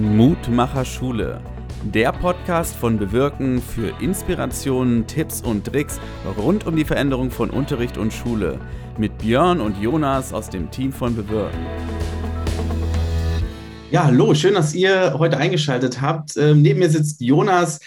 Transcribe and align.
Mutmacher 0.00 0.84
Schule, 0.84 1.40
der 1.84 2.12
Podcast 2.12 2.74
von 2.74 2.96
Bewirken 2.98 3.60
für 3.60 3.92
Inspirationen, 4.00 5.06
Tipps 5.06 5.42
und 5.42 5.66
Tricks 5.66 6.00
rund 6.38 6.66
um 6.66 6.74
die 6.74 6.84
Veränderung 6.84 7.30
von 7.30 7.50
Unterricht 7.50 7.98
und 7.98 8.12
Schule 8.12 8.58
mit 8.98 9.18
Björn 9.18 9.60
und 9.60 9.78
Jonas 9.78 10.32
aus 10.32 10.48
dem 10.48 10.70
Team 10.70 10.92
von 10.92 11.14
Bewirken. 11.14 11.60
Ja, 13.90 14.04
hallo, 14.04 14.34
schön, 14.34 14.54
dass 14.54 14.74
ihr 14.74 15.16
heute 15.18 15.36
eingeschaltet 15.36 16.00
habt. 16.00 16.36
Ähm, 16.36 16.62
neben 16.62 16.78
mir 16.78 16.90
sitzt 16.90 17.20
Jonas. 17.20 17.80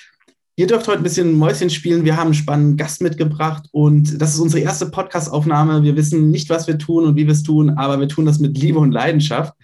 Ihr 0.55 0.68
dürft 0.68 0.88
heute 0.88 1.00
ein 1.00 1.04
bisschen 1.04 1.34
Mäuschen 1.34 1.71
spielen. 1.71 2.05
Wir 2.05 2.16
haben 2.16 2.27
einen 2.27 2.34
spannenden 2.36 2.77
Gast 2.77 3.02
mitgebracht 3.02 3.64
und 3.71 4.21
das 4.21 4.36
ist 4.36 4.39
unsere 4.39 4.61
erste 4.61 4.86
Podcast-Aufnahme. 4.86 5.82
Wir 5.82 5.95
wissen 5.95 6.30
nicht, 6.30 6.50
was 6.52 6.68
wir 6.68 6.77
tun 6.77 7.05
und 7.05 7.16
wie 7.16 7.25
wir 7.25 7.34
es 7.34 7.41
tun, 7.41 7.71
aber 7.71 8.00
wir 8.00 8.07
tun 8.07 8.27
das 8.27 8.39
mit 8.39 8.55
Liebe 8.57 8.77
und 8.77 8.91
Leidenschaft. 8.91 9.55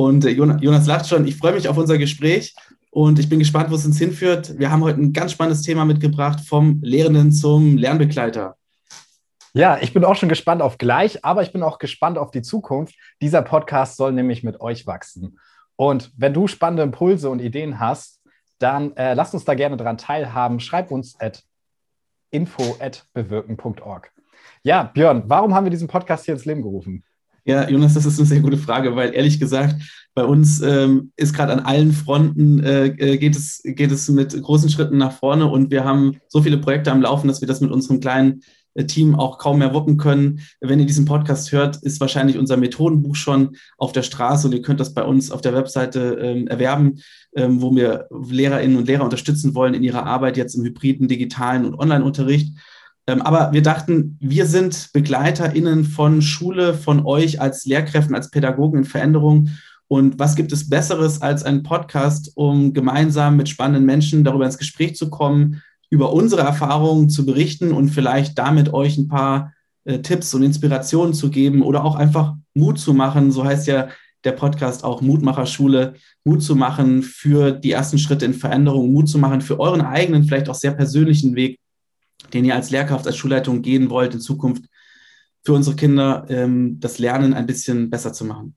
Und 0.00 0.24
äh, 0.24 0.30
Jonas 0.30 0.86
lacht 0.86 1.08
schon. 1.08 1.26
Ich 1.26 1.36
freue 1.36 1.52
mich 1.52 1.68
auf 1.68 1.76
unser 1.76 1.98
Gespräch 1.98 2.54
und 2.90 3.18
ich 3.18 3.28
bin 3.28 3.38
gespannt, 3.38 3.70
wo 3.70 3.74
es 3.74 3.84
uns 3.84 3.98
hinführt. 3.98 4.58
Wir 4.58 4.70
haben 4.70 4.82
heute 4.82 4.98
ein 4.98 5.12
ganz 5.12 5.32
spannendes 5.32 5.60
Thema 5.60 5.84
mitgebracht, 5.84 6.40
vom 6.40 6.80
Lehrenden 6.82 7.32
zum 7.32 7.76
Lernbegleiter. 7.76 8.56
Ja, 9.52 9.78
ich 9.78 9.92
bin 9.92 10.04
auch 10.04 10.16
schon 10.16 10.30
gespannt 10.30 10.62
auf 10.62 10.78
gleich, 10.78 11.22
aber 11.22 11.42
ich 11.42 11.52
bin 11.52 11.62
auch 11.62 11.78
gespannt 11.78 12.16
auf 12.16 12.30
die 12.30 12.40
Zukunft. 12.40 12.94
Dieser 13.20 13.42
Podcast 13.42 13.98
soll 13.98 14.12
nämlich 14.12 14.42
mit 14.42 14.60
euch 14.60 14.86
wachsen. 14.86 15.38
Und 15.76 16.12
wenn 16.16 16.32
du 16.32 16.46
spannende 16.46 16.82
Impulse 16.82 17.28
und 17.28 17.42
Ideen 17.42 17.78
hast, 17.78 18.22
dann 18.58 18.96
äh, 18.96 19.12
lasst 19.12 19.34
uns 19.34 19.44
da 19.44 19.54
gerne 19.54 19.76
dran 19.76 19.98
teilhaben. 19.98 20.60
Schreib 20.60 20.90
uns 20.90 21.20
at 21.20 21.42
info@bewirken.org. 22.30 24.10
Ja, 24.62 24.84
Björn, 24.84 25.24
warum 25.26 25.54
haben 25.54 25.64
wir 25.64 25.70
diesen 25.70 25.88
Podcast 25.88 26.24
hier 26.24 26.34
ins 26.34 26.46
Leben 26.46 26.62
gerufen? 26.62 27.04
Ja, 27.44 27.68
Jonas, 27.68 27.94
das 27.94 28.06
ist 28.06 28.18
eine 28.18 28.28
sehr 28.28 28.40
gute 28.40 28.58
Frage, 28.58 28.94
weil 28.96 29.14
ehrlich 29.14 29.40
gesagt, 29.40 29.76
bei 30.14 30.24
uns 30.24 30.60
ähm, 30.60 31.12
ist 31.16 31.34
gerade 31.34 31.52
an 31.52 31.60
allen 31.60 31.92
Fronten 31.92 32.60
äh, 32.60 32.86
äh, 32.86 33.16
geht, 33.16 33.36
es, 33.36 33.62
geht 33.64 33.92
es 33.92 34.08
mit 34.08 34.40
großen 34.40 34.68
Schritten 34.68 34.98
nach 34.98 35.12
vorne 35.12 35.46
und 35.46 35.70
wir 35.70 35.84
haben 35.84 36.18
so 36.28 36.42
viele 36.42 36.58
Projekte 36.58 36.90
am 36.90 37.02
Laufen, 37.02 37.28
dass 37.28 37.40
wir 37.40 37.48
das 37.48 37.60
mit 37.60 37.70
unserem 37.70 38.00
kleinen 38.00 38.42
äh, 38.74 38.84
Team 38.84 39.14
auch 39.14 39.38
kaum 39.38 39.60
mehr 39.60 39.72
wuppen 39.72 39.96
können. 39.96 40.40
Wenn 40.60 40.80
ihr 40.80 40.86
diesen 40.86 41.04
Podcast 41.04 41.52
hört, 41.52 41.76
ist 41.76 42.00
wahrscheinlich 42.00 42.38
unser 42.38 42.56
Methodenbuch 42.56 43.16
schon 43.16 43.56
auf 43.78 43.92
der 43.92 44.02
Straße 44.02 44.46
und 44.46 44.52
ihr 44.52 44.62
könnt 44.62 44.80
das 44.80 44.94
bei 44.94 45.04
uns 45.04 45.30
auf 45.30 45.40
der 45.40 45.54
Webseite 45.54 46.18
ähm, 46.20 46.46
erwerben, 46.48 47.00
ähm, 47.34 47.62
wo 47.62 47.74
wir 47.74 48.06
Lehrerinnen 48.10 48.76
und 48.76 48.86
Lehrer 48.88 49.04
unterstützen 49.04 49.54
wollen 49.54 49.74
in 49.74 49.82
ihrer 49.82 50.06
Arbeit 50.06 50.36
jetzt 50.36 50.54
im 50.54 50.64
hybriden, 50.64 51.08
digitalen 51.08 51.64
und 51.64 51.74
Online-Unterricht. 51.78 52.54
Ähm, 53.06 53.22
aber 53.22 53.52
wir 53.52 53.62
dachten, 53.62 54.16
wir 54.20 54.46
sind 54.46 54.90
BegleiterInnen 54.92 55.84
von 55.84 56.22
Schule, 56.22 56.74
von 56.74 57.04
euch 57.04 57.40
als 57.40 57.64
Lehrkräften, 57.64 58.14
als 58.14 58.30
Pädagogen 58.30 58.80
in 58.80 58.84
Veränderung. 58.84 59.50
Und 59.88 60.18
was 60.18 60.36
gibt 60.36 60.52
es 60.52 60.68
Besseres 60.68 61.20
als 61.20 61.42
ein 61.42 61.62
Podcast, 61.62 62.32
um 62.36 62.72
gemeinsam 62.72 63.36
mit 63.36 63.48
spannenden 63.48 63.84
Menschen 63.86 64.22
darüber 64.22 64.44
ins 64.44 64.58
Gespräch 64.58 64.94
zu 64.94 65.10
kommen, 65.10 65.62
über 65.90 66.12
unsere 66.12 66.42
Erfahrungen 66.42 67.10
zu 67.10 67.26
berichten 67.26 67.72
und 67.72 67.88
vielleicht 67.88 68.38
damit 68.38 68.72
euch 68.72 68.96
ein 68.96 69.08
paar 69.08 69.52
äh, 69.84 69.98
Tipps 69.98 70.32
und 70.34 70.44
Inspirationen 70.44 71.14
zu 71.14 71.30
geben 71.30 71.62
oder 71.62 71.84
auch 71.84 71.96
einfach 71.96 72.34
Mut 72.54 72.78
zu 72.78 72.94
machen. 72.94 73.32
So 73.32 73.44
heißt 73.44 73.66
ja 73.66 73.88
der 74.24 74.32
Podcast 74.32 74.84
auch 74.84 75.00
Mutmacherschule, 75.00 75.94
Mut 76.24 76.42
zu 76.42 76.54
machen 76.54 77.02
für 77.02 77.52
die 77.52 77.72
ersten 77.72 77.98
Schritte 77.98 78.26
in 78.26 78.34
Veränderung, 78.34 78.92
Mut 78.92 79.08
zu 79.08 79.18
machen 79.18 79.40
für 79.40 79.58
euren 79.58 79.80
eigenen, 79.80 80.24
vielleicht 80.24 80.48
auch 80.48 80.54
sehr 80.54 80.72
persönlichen 80.72 81.34
Weg 81.34 81.58
den 82.30 82.44
ihr 82.44 82.54
als 82.54 82.70
Lehrkraft, 82.70 83.06
als 83.06 83.16
Schulleitung 83.16 83.62
gehen 83.62 83.90
wollt 83.90 84.14
in 84.14 84.20
Zukunft 84.20 84.64
für 85.44 85.52
unsere 85.54 85.76
Kinder, 85.76 86.26
ähm, 86.28 86.78
das 86.80 86.98
Lernen 86.98 87.34
ein 87.34 87.46
bisschen 87.46 87.90
besser 87.90 88.12
zu 88.12 88.24
machen. 88.24 88.56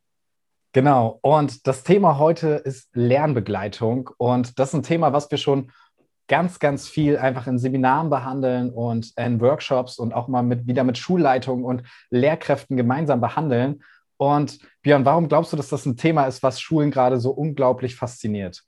Genau. 0.74 1.20
Und 1.22 1.68
das 1.68 1.84
Thema 1.84 2.18
heute 2.18 2.48
ist 2.66 2.90
Lernbegleitung. 2.94 4.10
Und 4.18 4.58
das 4.58 4.70
ist 4.70 4.74
ein 4.74 4.84
Thema, 4.84 5.14
was 5.14 5.30
wir 5.30 5.38
schon 5.38 5.72
ganz, 6.28 6.60
ganz 6.60 6.88
viel 6.88 7.18
einfach 7.18 7.48
in 7.48 7.60
Seminaren 7.60 8.10
behandeln 8.10 8.72
und 8.72 9.14
in 9.18 9.40
Workshops 9.40 10.00
und 10.00 10.14
auch 10.14 10.28
mal 10.28 10.42
mit, 10.42 10.66
wieder 10.66 10.84
mit 10.84 10.98
Schulleitungen 10.98 11.64
und 11.64 11.84
Lehrkräften 12.10 12.76
gemeinsam 12.76 13.22
behandeln. 13.22 13.84
Und 14.18 14.60
Björn, 14.82 15.06
warum 15.06 15.28
glaubst 15.28 15.54
du, 15.54 15.58
dass 15.58 15.70
das 15.70 15.86
ein 15.86 15.98
Thema 15.98 16.26
ist, 16.26 16.42
was 16.42 16.60
Schulen 16.60 16.92
gerade 16.92 17.20
so 17.20 17.32
unglaublich 17.32 17.96
fasziniert? 17.96 18.64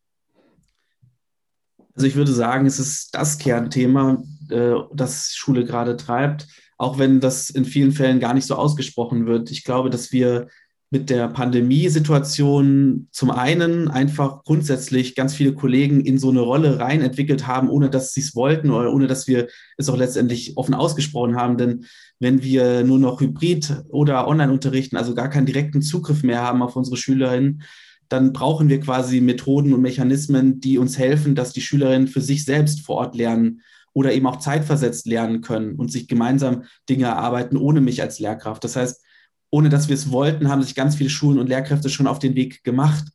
Also 1.96 2.08
ich 2.08 2.16
würde 2.16 2.34
sagen, 2.34 2.66
es 2.66 2.80
ist 2.80 3.16
das 3.16 3.38
Kernthema, 3.38 4.22
äh, 4.50 4.74
das 4.94 5.34
Schule 5.34 5.66
gerade 5.66 5.98
treibt, 5.98 6.48
auch 6.78 7.00
wenn 7.00 7.22
das 7.22 7.50
in 7.50 7.66
vielen 7.66 7.94
Fällen 7.94 8.20
gar 8.20 8.34
nicht 8.34 8.46
so 8.46 8.56
ausgesprochen 8.56 9.26
wird. 9.26 9.50
Ich 9.50 9.64
glaube, 9.64 9.90
dass 9.90 10.12
wir 10.12 10.48
mit 10.92 11.10
der 11.10 11.28
Pandemiesituation 11.30 13.08
zum 13.12 13.32
einen 13.32 13.88
einfach 13.88 14.44
grundsätzlich 14.44 15.16
ganz 15.16 15.34
viele 15.34 15.54
Kollegen 15.54 16.02
in 16.02 16.20
so 16.20 16.30
eine 16.30 16.42
Rolle 16.42 16.80
rein 16.80 17.02
entwickelt 17.02 17.48
haben, 17.48 17.70
ohne 17.70 17.90
dass 17.90 18.14
sie 18.14 18.22
es 18.22 18.36
wollten 18.36 18.70
oder 18.70 18.94
ohne 18.94 19.08
dass 19.08 19.28
wir 19.28 19.48
es 19.78 19.90
auch 19.90 19.98
letztendlich 19.98 20.58
offen 20.58 20.74
ausgesprochen 20.74 21.36
haben. 21.36 21.58
Denn 21.58 21.86
wenn 22.20 22.44
wir 22.44 22.84
nur 22.84 23.00
noch 23.00 23.20
Hybrid 23.20 23.84
oder 23.90 24.28
Online 24.28 24.52
unterrichten, 24.54 24.96
also 24.96 25.16
gar 25.16 25.30
keinen 25.30 25.48
direkten 25.48 25.82
Zugriff 25.82 26.24
mehr 26.24 26.42
haben 26.42 26.62
auf 26.62 26.76
unsere 26.76 26.98
Schülerinnen, 26.98 27.64
dann 28.10 28.34
brauchen 28.34 28.70
wir 28.70 28.80
quasi 28.80 29.22
Methoden 29.22 29.74
und 29.74 29.82
Mechanismen, 29.82 30.60
die 30.60 30.78
uns 30.78 30.98
helfen, 30.98 31.36
dass 31.36 31.54
die 31.54 31.62
Schülerinnen 31.62 32.08
für 32.08 32.22
sich 32.22 32.46
selbst 32.46 32.82
vor 32.82 32.98
Ort 32.98 33.16
lernen 33.16 33.62
oder 33.94 34.14
eben 34.14 34.28
auch 34.28 34.38
zeitversetzt 34.38 35.08
lernen 35.08 35.42
können 35.42 35.76
und 35.76 35.92
sich 35.92 36.08
gemeinsam 36.08 36.64
Dinge 36.90 37.06
erarbeiten, 37.06 37.58
ohne 37.58 37.82
mich 37.82 38.02
als 38.02 38.20
Lehrkraft. 38.20 38.64
Das 38.64 38.76
heißt, 38.76 39.02
ohne 39.50 39.70
dass 39.70 39.88
wir 39.88 39.96
es 39.96 40.12
wollten, 40.12 40.50
haben 40.50 40.64
sich 40.64 40.76
ganz 40.76 40.96
viele 40.96 41.10
Schulen 41.10 41.40
und 41.40 41.48
Lehrkräfte 41.48 41.90
schon 41.90 42.08
auf 42.08 42.20
den 42.20 42.36
Weg 42.36 42.64
gemacht. 42.64 43.06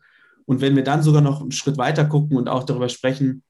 Und 0.46 0.60
wenn 0.60 0.74
wir 0.74 0.82
dann 0.82 1.02
sogar 1.02 1.20
noch 1.20 1.42
einen 1.42 1.52
Schritt 1.52 1.76
weiter 1.76 2.06
gucken 2.06 2.36
und 2.36 2.48
auch 2.48 2.64
darüber 2.64 2.88
sprechen, 2.88 3.42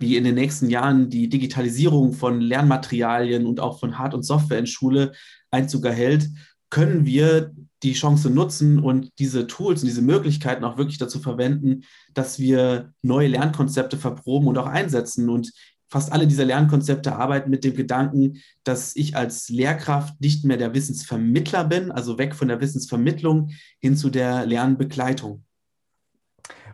wie 0.00 0.16
in 0.16 0.24
den 0.24 0.34
nächsten 0.34 0.68
Jahren 0.68 1.08
die 1.08 1.28
Digitalisierung 1.28 2.12
von 2.12 2.40
Lernmaterialien 2.40 3.46
und 3.46 3.60
auch 3.60 3.78
von 3.78 3.98
Hard- 3.98 4.14
und 4.14 4.24
Software 4.24 4.58
in 4.58 4.66
Schule 4.66 5.12
Einzug 5.52 5.84
erhält, 5.84 6.28
können 6.74 7.06
wir 7.06 7.52
die 7.84 7.92
Chance 7.92 8.30
nutzen 8.30 8.80
und 8.80 9.12
diese 9.20 9.46
Tools 9.46 9.82
und 9.82 9.86
diese 9.86 10.02
Möglichkeiten 10.02 10.64
auch 10.64 10.76
wirklich 10.76 10.98
dazu 10.98 11.20
verwenden, 11.20 11.84
dass 12.14 12.40
wir 12.40 12.92
neue 13.00 13.28
Lernkonzepte 13.28 13.96
verproben 13.96 14.48
und 14.48 14.58
auch 14.58 14.66
einsetzen. 14.66 15.28
Und 15.28 15.52
fast 15.88 16.10
alle 16.10 16.26
dieser 16.26 16.44
Lernkonzepte 16.44 17.14
arbeiten 17.14 17.48
mit 17.48 17.62
dem 17.62 17.76
Gedanken, 17.76 18.42
dass 18.64 18.96
ich 18.96 19.16
als 19.16 19.48
Lehrkraft 19.50 20.20
nicht 20.20 20.44
mehr 20.44 20.56
der 20.56 20.74
Wissensvermittler 20.74 21.62
bin, 21.62 21.92
also 21.92 22.18
weg 22.18 22.34
von 22.34 22.48
der 22.48 22.60
Wissensvermittlung 22.60 23.50
hin 23.78 23.96
zu 23.96 24.10
der 24.10 24.44
Lernbegleitung. 24.44 25.44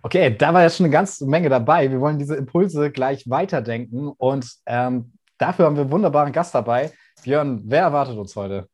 Okay, 0.00 0.34
da 0.34 0.54
war 0.54 0.62
jetzt 0.62 0.78
schon 0.78 0.86
eine 0.86 0.94
ganze 0.94 1.26
Menge 1.26 1.50
dabei. 1.50 1.90
Wir 1.90 2.00
wollen 2.00 2.18
diese 2.18 2.36
Impulse 2.36 2.90
gleich 2.90 3.28
weiterdenken 3.28 4.08
und 4.08 4.50
ähm, 4.64 5.12
dafür 5.36 5.66
haben 5.66 5.76
wir 5.76 5.82
einen 5.82 5.92
wunderbaren 5.92 6.32
Gast 6.32 6.54
dabei. 6.54 6.90
Björn, 7.22 7.60
wer 7.66 7.82
erwartet 7.82 8.16
uns 8.16 8.34
heute? 8.34 8.66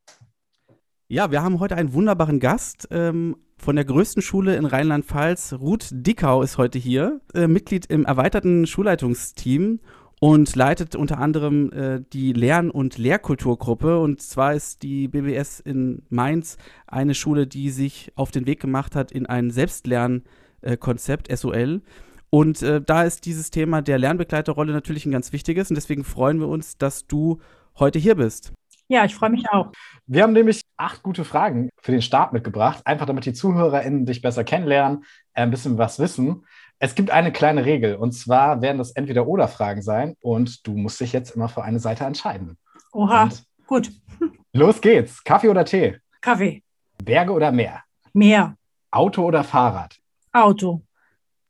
Ja, 1.08 1.30
wir 1.30 1.40
haben 1.40 1.60
heute 1.60 1.76
einen 1.76 1.92
wunderbaren 1.92 2.40
Gast 2.40 2.88
ähm, 2.90 3.36
von 3.58 3.76
der 3.76 3.84
größten 3.84 4.22
Schule 4.22 4.56
in 4.56 4.64
Rheinland-Pfalz. 4.64 5.52
Ruth 5.52 5.86
Dickau 5.92 6.42
ist 6.42 6.58
heute 6.58 6.80
hier, 6.80 7.20
äh, 7.32 7.46
Mitglied 7.46 7.86
im 7.86 8.04
erweiterten 8.04 8.66
Schulleitungsteam 8.66 9.78
und 10.18 10.56
leitet 10.56 10.96
unter 10.96 11.18
anderem 11.18 11.70
äh, 11.70 12.02
die 12.12 12.32
Lern- 12.32 12.72
und 12.72 12.98
Lehrkulturgruppe. 12.98 14.00
Und 14.00 14.20
zwar 14.20 14.54
ist 14.54 14.82
die 14.82 15.06
BBS 15.06 15.60
in 15.60 16.02
Mainz 16.08 16.56
eine 16.88 17.14
Schule, 17.14 17.46
die 17.46 17.70
sich 17.70 18.10
auf 18.16 18.32
den 18.32 18.46
Weg 18.46 18.58
gemacht 18.58 18.96
hat 18.96 19.12
in 19.12 19.26
ein 19.26 19.52
Selbstlernkonzept, 19.52 21.30
äh, 21.30 21.36
SOL. 21.36 21.82
Und 22.30 22.62
äh, 22.62 22.82
da 22.82 23.04
ist 23.04 23.26
dieses 23.26 23.52
Thema 23.52 23.80
der 23.80 24.00
Lernbegleiterrolle 24.00 24.72
natürlich 24.72 25.06
ein 25.06 25.12
ganz 25.12 25.32
wichtiges. 25.32 25.70
Und 25.70 25.76
deswegen 25.76 26.02
freuen 26.02 26.40
wir 26.40 26.48
uns, 26.48 26.78
dass 26.78 27.06
du 27.06 27.38
heute 27.78 28.00
hier 28.00 28.16
bist. 28.16 28.52
Ja, 28.88 29.04
ich 29.04 29.14
freue 29.14 29.30
mich 29.30 29.48
auch. 29.50 29.72
Wir 30.06 30.22
haben 30.22 30.32
nämlich 30.32 30.62
acht 30.76 31.02
gute 31.02 31.24
Fragen 31.24 31.70
für 31.82 31.90
den 31.90 32.02
Start 32.02 32.32
mitgebracht, 32.32 32.82
einfach 32.84 33.06
damit 33.06 33.26
die 33.26 33.32
ZuhörerInnen 33.32 34.06
dich 34.06 34.22
besser 34.22 34.44
kennenlernen, 34.44 35.04
äh, 35.34 35.42
ein 35.42 35.50
bisschen 35.50 35.78
was 35.78 35.98
wissen. 35.98 36.46
Es 36.78 36.94
gibt 36.94 37.10
eine 37.10 37.32
kleine 37.32 37.64
Regel 37.64 37.96
und 37.96 38.12
zwar 38.12 38.62
werden 38.62 38.78
das 38.78 38.92
entweder 38.92 39.26
oder 39.26 39.48
Fragen 39.48 39.82
sein 39.82 40.14
und 40.20 40.66
du 40.66 40.76
musst 40.76 41.00
dich 41.00 41.12
jetzt 41.12 41.30
immer 41.34 41.48
für 41.48 41.64
eine 41.64 41.80
Seite 41.80 42.04
entscheiden. 42.04 42.58
Oha, 42.92 43.24
und 43.24 43.44
gut. 43.66 43.90
Los 44.52 44.80
geht's. 44.80 45.24
Kaffee 45.24 45.48
oder 45.48 45.64
Tee? 45.64 45.98
Kaffee. 46.20 46.62
Berge 47.02 47.32
oder 47.32 47.50
Meer? 47.50 47.82
Meer. 48.12 48.56
Auto 48.90 49.24
oder 49.24 49.42
Fahrrad? 49.42 49.96
Auto. 50.32 50.82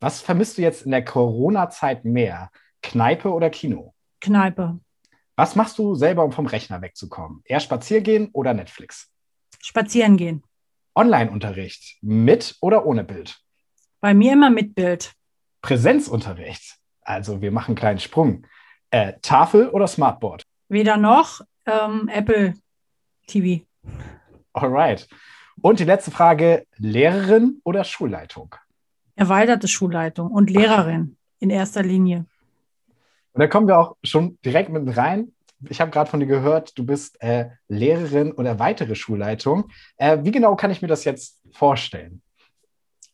Was 0.01 0.21
vermisst 0.21 0.59
du 0.59 0.63
jetzt 0.63 0.83
in 0.83 0.91
der 0.91 1.05
Corona-Zeit 1.05 2.05
mehr? 2.05 2.51
Kneipe 2.83 3.33
oder 3.33 3.51
Kino? 3.51 3.95
Kneipe. 4.21 4.79
Was 5.37 5.55
machst 5.55 5.79
du 5.79 5.95
selber, 5.95 6.25
um 6.25 6.33
vom 6.33 6.47
Rechner 6.47 6.81
wegzukommen? 6.81 7.43
Eher 7.45 7.61
spazieren 7.61 8.05
gehen 8.05 8.31
oder 8.33 8.55
Netflix? 8.55 9.13
Spazieren 9.61 10.17
gehen. 10.17 10.43
Online-Unterricht 10.95 11.99
mit 12.01 12.57
oder 12.61 12.87
ohne 12.87 13.05
Bild? 13.05 13.39
Bei 14.01 14.15
mir 14.15 14.33
immer 14.33 14.49
mit 14.49 14.75
Bild. 14.75 15.13
Präsenzunterricht. 15.61 16.79
Also 17.03 17.43
wir 17.43 17.53
machen 17.53 17.71
einen 17.71 17.77
kleinen 17.77 17.99
Sprung. 17.99 18.47
Äh, 18.91 19.15
Tafel 19.21 19.69
oder 19.69 19.87
Smartboard? 19.87 20.43
Weder 20.69 20.97
noch. 20.97 21.43
Ähm, 21.67 22.09
Apple 22.09 22.55
TV. 23.27 23.65
Alright. 24.55 25.07
Und 25.61 25.81
die 25.81 25.85
letzte 25.85 26.11
Frage: 26.11 26.67
Lehrerin 26.77 27.61
oder 27.65 27.85
Schulleitung? 27.85 28.55
erweiterte 29.17 29.67
Schulleitung 29.67 30.31
und 30.31 30.51
Lehrerin 30.51 31.17
in 31.41 31.51
erster 31.51 31.83
Linie. 31.83 32.27
Und 33.37 33.41
da 33.41 33.49
kommen 33.49 33.69
wir 33.69 33.79
auch 33.79 33.97
schon 34.03 34.39
direkt 34.47 34.71
mit 34.71 34.97
rein. 34.97 35.33
Ich 35.69 35.83
habe 35.83 35.91
gerade 35.91 36.09
von 36.09 36.21
dir 36.21 36.27
gehört, 36.27 36.79
du 36.79 36.87
bist 36.87 37.21
äh, 37.21 37.51
Lehrerin 37.69 38.33
und 38.33 38.47
erweitere 38.47 38.95
Schulleitung. 38.95 39.69
Äh, 39.99 40.21
wie 40.23 40.31
genau 40.31 40.57
kann 40.57 40.71
ich 40.71 40.81
mir 40.81 40.89
das 40.89 41.05
jetzt 41.05 41.39
vorstellen? 41.53 42.23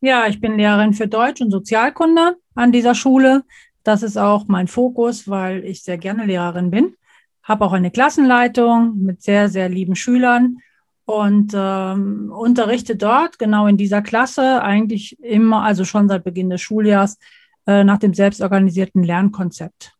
Ja, 0.00 0.28
ich 0.28 0.40
bin 0.40 0.58
Lehrerin 0.58 0.94
für 0.94 1.08
Deutsch 1.08 1.40
und 1.40 1.50
Sozialkunde 1.50 2.36
an 2.54 2.70
dieser 2.70 2.94
Schule. 2.94 3.42
Das 3.82 4.04
ist 4.04 4.16
auch 4.16 4.46
mein 4.46 4.68
Fokus, 4.68 5.28
weil 5.28 5.64
ich 5.64 5.82
sehr 5.82 5.98
gerne 5.98 6.24
Lehrerin 6.24 6.70
bin. 6.70 6.94
Habe 7.42 7.64
auch 7.64 7.72
eine 7.72 7.90
Klassenleitung 7.90 9.02
mit 9.02 9.22
sehr, 9.22 9.48
sehr 9.48 9.68
lieben 9.68 9.96
Schülern 9.96 10.58
und 11.04 11.52
ähm, 11.52 12.32
unterrichte 12.32 12.94
dort 12.94 13.40
genau 13.40 13.66
in 13.66 13.76
dieser 13.76 14.02
Klasse 14.02 14.62
eigentlich 14.62 15.18
immer, 15.18 15.64
also 15.64 15.84
schon 15.84 16.08
seit 16.08 16.22
Beginn 16.22 16.48
des 16.48 16.60
Schuljahrs, 16.60 17.18
äh, 17.66 17.82
nach 17.82 17.98
dem 17.98 18.14
selbstorganisierten 18.14 19.02
Lernkonzept. 19.02 19.96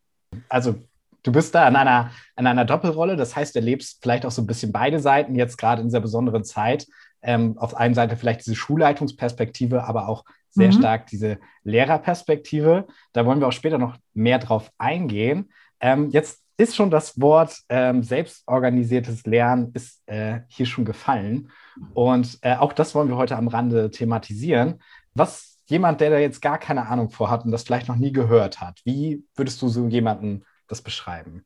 Also 0.48 0.76
du 1.22 1.32
bist 1.32 1.54
da 1.54 1.66
in 1.68 1.76
einer, 1.76 2.10
in 2.36 2.46
einer 2.46 2.64
Doppelrolle, 2.64 3.16
das 3.16 3.36
heißt, 3.36 3.54
du 3.54 3.58
erlebst 3.60 3.98
vielleicht 4.02 4.26
auch 4.26 4.30
so 4.30 4.42
ein 4.42 4.46
bisschen 4.46 4.72
beide 4.72 5.00
Seiten 5.00 5.34
jetzt 5.34 5.56
gerade 5.58 5.80
in 5.82 5.88
dieser 5.88 6.00
besonderen 6.00 6.44
Zeit. 6.44 6.86
Ähm, 7.22 7.56
auf 7.58 7.76
einer 7.76 7.94
Seite 7.94 8.16
vielleicht 8.16 8.40
diese 8.40 8.56
Schulleitungsperspektive, 8.56 9.84
aber 9.84 10.08
auch 10.08 10.24
sehr 10.50 10.68
mhm. 10.68 10.72
stark 10.72 11.06
diese 11.06 11.38
Lehrerperspektive. 11.62 12.86
Da 13.12 13.24
wollen 13.24 13.40
wir 13.40 13.48
auch 13.48 13.52
später 13.52 13.78
noch 13.78 13.96
mehr 14.12 14.38
drauf 14.38 14.70
eingehen. 14.78 15.50
Ähm, 15.80 16.10
jetzt 16.10 16.42
ist 16.56 16.76
schon 16.76 16.90
das 16.90 17.20
Wort 17.20 17.56
ähm, 17.68 18.02
selbstorganisiertes 18.02 19.24
Lernen 19.24 19.72
ist 19.74 20.02
äh, 20.06 20.40
hier 20.48 20.66
schon 20.66 20.84
gefallen. 20.84 21.50
Und 21.94 22.38
äh, 22.42 22.56
auch 22.56 22.72
das 22.72 22.94
wollen 22.94 23.08
wir 23.08 23.16
heute 23.16 23.36
am 23.36 23.48
Rande 23.48 23.90
thematisieren. 23.90 24.80
Was 25.14 25.51
jemand, 25.72 26.00
der 26.00 26.10
da 26.10 26.18
jetzt 26.18 26.40
gar 26.42 26.58
keine 26.58 26.86
Ahnung 26.86 27.10
vorhat 27.10 27.44
und 27.44 27.50
das 27.50 27.64
vielleicht 27.64 27.88
noch 27.88 27.96
nie 27.96 28.12
gehört 28.12 28.60
hat, 28.60 28.80
wie 28.84 29.24
würdest 29.34 29.60
du 29.62 29.68
so 29.68 29.88
jemanden 29.88 30.44
das 30.68 30.82
beschreiben? 30.82 31.44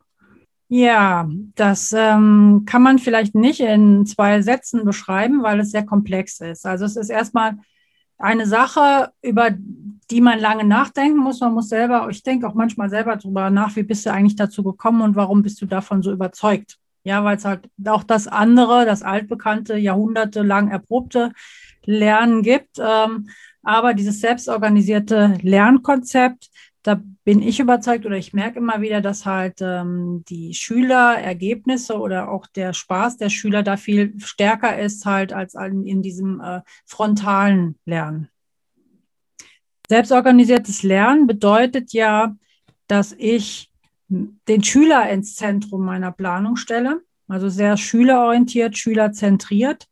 Ja, 0.69 1.29
das 1.55 1.93
ähm, 1.97 2.65
kann 2.67 2.83
man 2.83 2.99
vielleicht 2.99 3.37
nicht 3.37 3.61
in 3.61 4.05
zwei 4.05 4.43
Sätzen 4.43 4.85
beschreiben, 4.85 5.45
weil 5.45 5.61
es 5.61 5.71
sehr 5.71 5.87
komplex 5.87 6.41
ist. 6.41 6.67
Also 6.67 6.85
es 6.85 6.97
ist 6.97 7.09
erstmal 7.09 7.57
eine 8.19 8.47
Sache, 8.47 9.13
über 9.23 9.51
die 10.11 10.21
man 10.21 10.41
lange 10.41 10.65
nachdenken 10.65 11.19
muss. 11.19 11.41
Man 11.41 11.55
muss 11.55 11.69
selber, 11.69 12.09
ich 12.11 12.23
denke 12.25 12.49
auch 12.49 12.55
manchmal 12.55 12.91
selber 12.91 13.15
darüber 13.15 13.49
nach, 13.51 13.77
wie 13.77 13.85
bist 13.85 14.07
du 14.07 14.13
eigentlich 14.13 14.37
dazu 14.37 14.65
gekommen 14.65 15.03
und 15.03 15.15
warum 15.15 15.43
bist 15.43 15.61
du 15.61 15.67
davon 15.67 16.03
so 16.03 16.11
überzeugt? 16.11 16.79
Ja, 17.05 17.23
weil 17.23 17.37
es 17.37 17.45
halt 17.45 17.69
auch 17.87 18.03
das 18.03 18.27
andere, 18.27 18.85
das 18.85 19.05
altbekannte, 19.05 19.77
jahrhundertelang 19.77 20.73
erprobte 20.73 21.31
Lernen 21.85 22.43
gibt. 22.43 22.79
Ähm, 22.81 23.29
aber 23.67 23.95
dieses 23.95 24.21
selbstorganisierte 24.21 25.39
Lernkonzept, 25.43 26.51
da 26.85 27.03
bin 27.25 27.43
ich 27.43 27.59
überzeugt 27.59 28.07
oder 28.07 28.17
ich 28.17 28.33
merke 28.33 28.61
immer 28.61 28.81
wieder, 28.81 29.01
dass 29.01 29.27
halt 29.27 29.57
ähm, 29.61 30.25
die 30.29 30.55
Schülerergebnisse 30.55 31.99
oder 31.99 32.31
auch 32.31 32.47
der 32.47 32.73
Spaß 32.73 33.17
der 33.17 33.29
Schüler 33.29 33.65
da 33.65 33.77
viel 33.77 34.15
stärker 34.21 34.79
ist 34.79 35.05
halt 35.05 35.33
als 35.33 35.55
in, 35.55 35.85
in 35.85 36.01
diesem 36.01 36.41
äh, 36.41 36.61
frontalen 36.85 37.77
Lernen. 37.85 38.29
Selbstorganisiertes 39.89 40.85
Lernen 40.85 41.27
bedeutet 41.27 41.93
ja, 41.93 42.37
dass 42.87 43.17
ich 43.19 43.73
den 44.09 44.63
Schüler 44.63 45.11
ins 45.11 45.35
Zentrum 45.35 45.85
meiner 45.85 46.13
Planung 46.13 46.55
stelle, 46.55 47.03
also 47.27 47.49
sehr 47.49 47.77
schülerorientiert, 47.77 48.79
schülerzentriert 48.79 49.89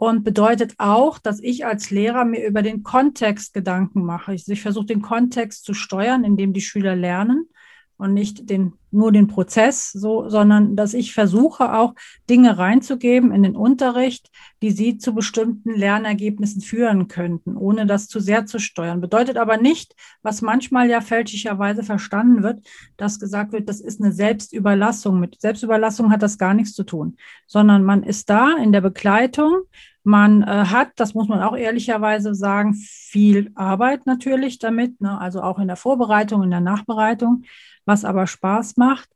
und 0.00 0.24
bedeutet 0.24 0.76
auch, 0.78 1.18
dass 1.18 1.40
ich 1.40 1.66
als 1.66 1.90
Lehrer 1.90 2.24
mir 2.24 2.46
über 2.46 2.62
den 2.62 2.82
Kontext 2.82 3.52
Gedanken 3.52 4.02
mache. 4.02 4.32
Ich, 4.32 4.48
ich 4.48 4.62
versuche 4.62 4.86
den 4.86 5.02
Kontext 5.02 5.66
zu 5.66 5.74
steuern, 5.74 6.24
in 6.24 6.38
dem 6.38 6.54
die 6.54 6.62
Schüler 6.62 6.96
lernen 6.96 7.50
und 8.00 8.14
nicht 8.14 8.48
den, 8.48 8.72
nur 8.90 9.12
den 9.12 9.28
Prozess, 9.28 9.92
so, 9.92 10.28
sondern 10.28 10.74
dass 10.74 10.94
ich 10.94 11.12
versuche 11.12 11.74
auch 11.74 11.94
Dinge 12.28 12.58
reinzugeben 12.58 13.30
in 13.30 13.42
den 13.42 13.56
Unterricht, 13.56 14.30
die 14.62 14.70
sie 14.70 14.98
zu 14.98 15.14
bestimmten 15.14 15.74
Lernergebnissen 15.74 16.62
führen 16.62 17.08
könnten, 17.08 17.56
ohne 17.56 17.86
das 17.86 18.08
zu 18.08 18.20
sehr 18.20 18.46
zu 18.46 18.58
steuern. 18.58 19.00
Bedeutet 19.00 19.36
aber 19.36 19.58
nicht, 19.58 19.94
was 20.22 20.42
manchmal 20.42 20.88
ja 20.88 21.00
fälschlicherweise 21.00 21.82
verstanden 21.82 22.42
wird, 22.42 22.66
dass 22.96 23.20
gesagt 23.20 23.52
wird, 23.52 23.68
das 23.68 23.80
ist 23.80 24.00
eine 24.00 24.12
Selbstüberlassung. 24.12 25.20
Mit 25.20 25.40
Selbstüberlassung 25.40 26.10
hat 26.10 26.22
das 26.22 26.38
gar 26.38 26.54
nichts 26.54 26.72
zu 26.72 26.84
tun, 26.84 27.16
sondern 27.46 27.84
man 27.84 28.02
ist 28.02 28.30
da 28.30 28.56
in 28.56 28.72
der 28.72 28.80
Begleitung, 28.80 29.64
man 30.02 30.42
äh, 30.42 30.46
hat, 30.46 30.92
das 30.96 31.14
muss 31.14 31.28
man 31.28 31.42
auch 31.42 31.56
ehrlicherweise 31.56 32.34
sagen, 32.34 32.74
viel 32.74 33.50
Arbeit 33.54 34.06
natürlich 34.06 34.58
damit, 34.58 35.00
ne? 35.00 35.20
also 35.20 35.42
auch 35.42 35.58
in 35.58 35.68
der 35.68 35.76
Vorbereitung, 35.76 36.42
in 36.42 36.50
der 36.50 36.60
Nachbereitung, 36.60 37.42
was 37.90 38.04
aber 38.04 38.26
Spaß 38.26 38.76
macht. 38.76 39.10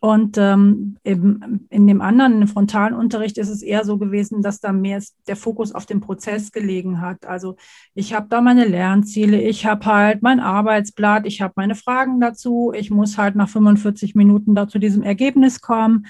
Und 0.00 0.36
ähm, 0.36 0.98
eben 1.04 1.66
in 1.70 1.86
dem 1.86 2.02
anderen, 2.02 2.42
im 2.42 2.48
frontalen 2.48 2.94
Unterricht, 2.94 3.38
ist 3.38 3.48
es 3.48 3.62
eher 3.62 3.84
so 3.84 3.96
gewesen, 3.96 4.42
dass 4.42 4.60
da 4.60 4.70
mehr 4.70 5.02
der 5.26 5.36
Fokus 5.36 5.72
auf 5.72 5.86
dem 5.86 6.00
Prozess 6.00 6.52
gelegen 6.52 7.00
hat. 7.00 7.24
Also 7.24 7.56
ich 7.94 8.12
habe 8.12 8.26
da 8.28 8.42
meine 8.42 8.66
Lernziele, 8.66 9.40
ich 9.40 9.64
habe 9.64 9.86
halt 9.86 10.22
mein 10.22 10.38
Arbeitsblatt, 10.38 11.26
ich 11.26 11.40
habe 11.40 11.54
meine 11.56 11.74
Fragen 11.74 12.20
dazu, 12.20 12.72
ich 12.76 12.90
muss 12.90 13.16
halt 13.16 13.36
nach 13.36 13.48
45 13.48 14.14
Minuten 14.14 14.54
da 14.54 14.68
zu 14.68 14.78
diesem 14.78 15.02
Ergebnis 15.02 15.60
kommen 15.60 16.06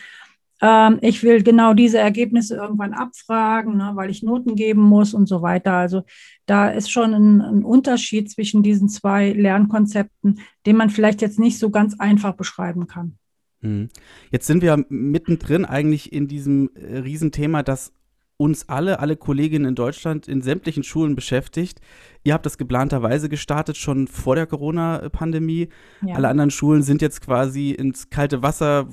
ähm, 0.63 0.99
ich 1.03 1.23
will 1.23 1.43
genau 1.43 1.75
diese 1.75 1.99
Ergebnisse 1.99 2.57
irgendwann 2.57 2.95
abfragen, 2.95 3.77
ne, 3.77 3.93
weil 3.95 4.11
ich 4.11 4.23
Noten 4.23 4.55
geben 4.55 4.83
muss 4.83 5.13
und 5.13 5.27
so 5.27 5.43
weiter. 5.43 5.75
Also 5.75 6.03
da 6.47 6.69
ist 6.69 6.91
schon 6.91 7.13
ein, 7.13 7.41
ein, 7.41 7.65
Unterschied 7.65 8.31
zwischen 8.31 8.63
diesen 8.63 8.89
zwei 8.89 9.33
Lernkonzepten, 9.33 10.41
den 10.65 10.77
man 10.77 10.91
vielleicht 10.91 11.21
jetzt 11.21 11.39
nicht 11.39 11.59
so 11.59 11.71
ganz 11.71 11.99
einfach 11.99 12.35
beschreiben 12.35 12.87
kann. 12.87 13.19
Hm. 13.61 13.89
Jetzt 14.31 14.47
sind 14.47 14.63
wir 14.63 14.85
mittendrin 14.89 15.65
eigentlich 15.65 16.13
in 16.13 16.29
diesem 16.29 16.71
äh, 16.75 16.99
Riesenthema, 16.99 17.63
das 17.63 17.93
uns 18.39 18.69
alle, 18.69 18.99
alle 19.01 19.17
Kolleginnen 19.17 19.65
in 19.67 19.75
Deutschland 19.75 20.29
in 20.29 20.43
sämtlichen 20.43 20.83
Schulen 20.83 21.17
beschäftigt. 21.17 21.81
Ihr 22.23 22.35
habt 22.35 22.45
das 22.45 22.59
geplanterweise 22.59 23.29
gestartet, 23.29 23.77
schon 23.77 24.09
vor 24.09 24.35
der 24.35 24.47
Corona-Pandemie. 24.47 25.69
Ja. 26.05 26.17
Alle 26.17 26.29
anderen 26.29 26.51
Schulen 26.51 26.83
sind 26.83 27.01
jetzt 27.01 27.23
quasi 27.23 27.71
ins 27.71 28.11
kalte 28.11 28.43
Wasser 28.43 28.89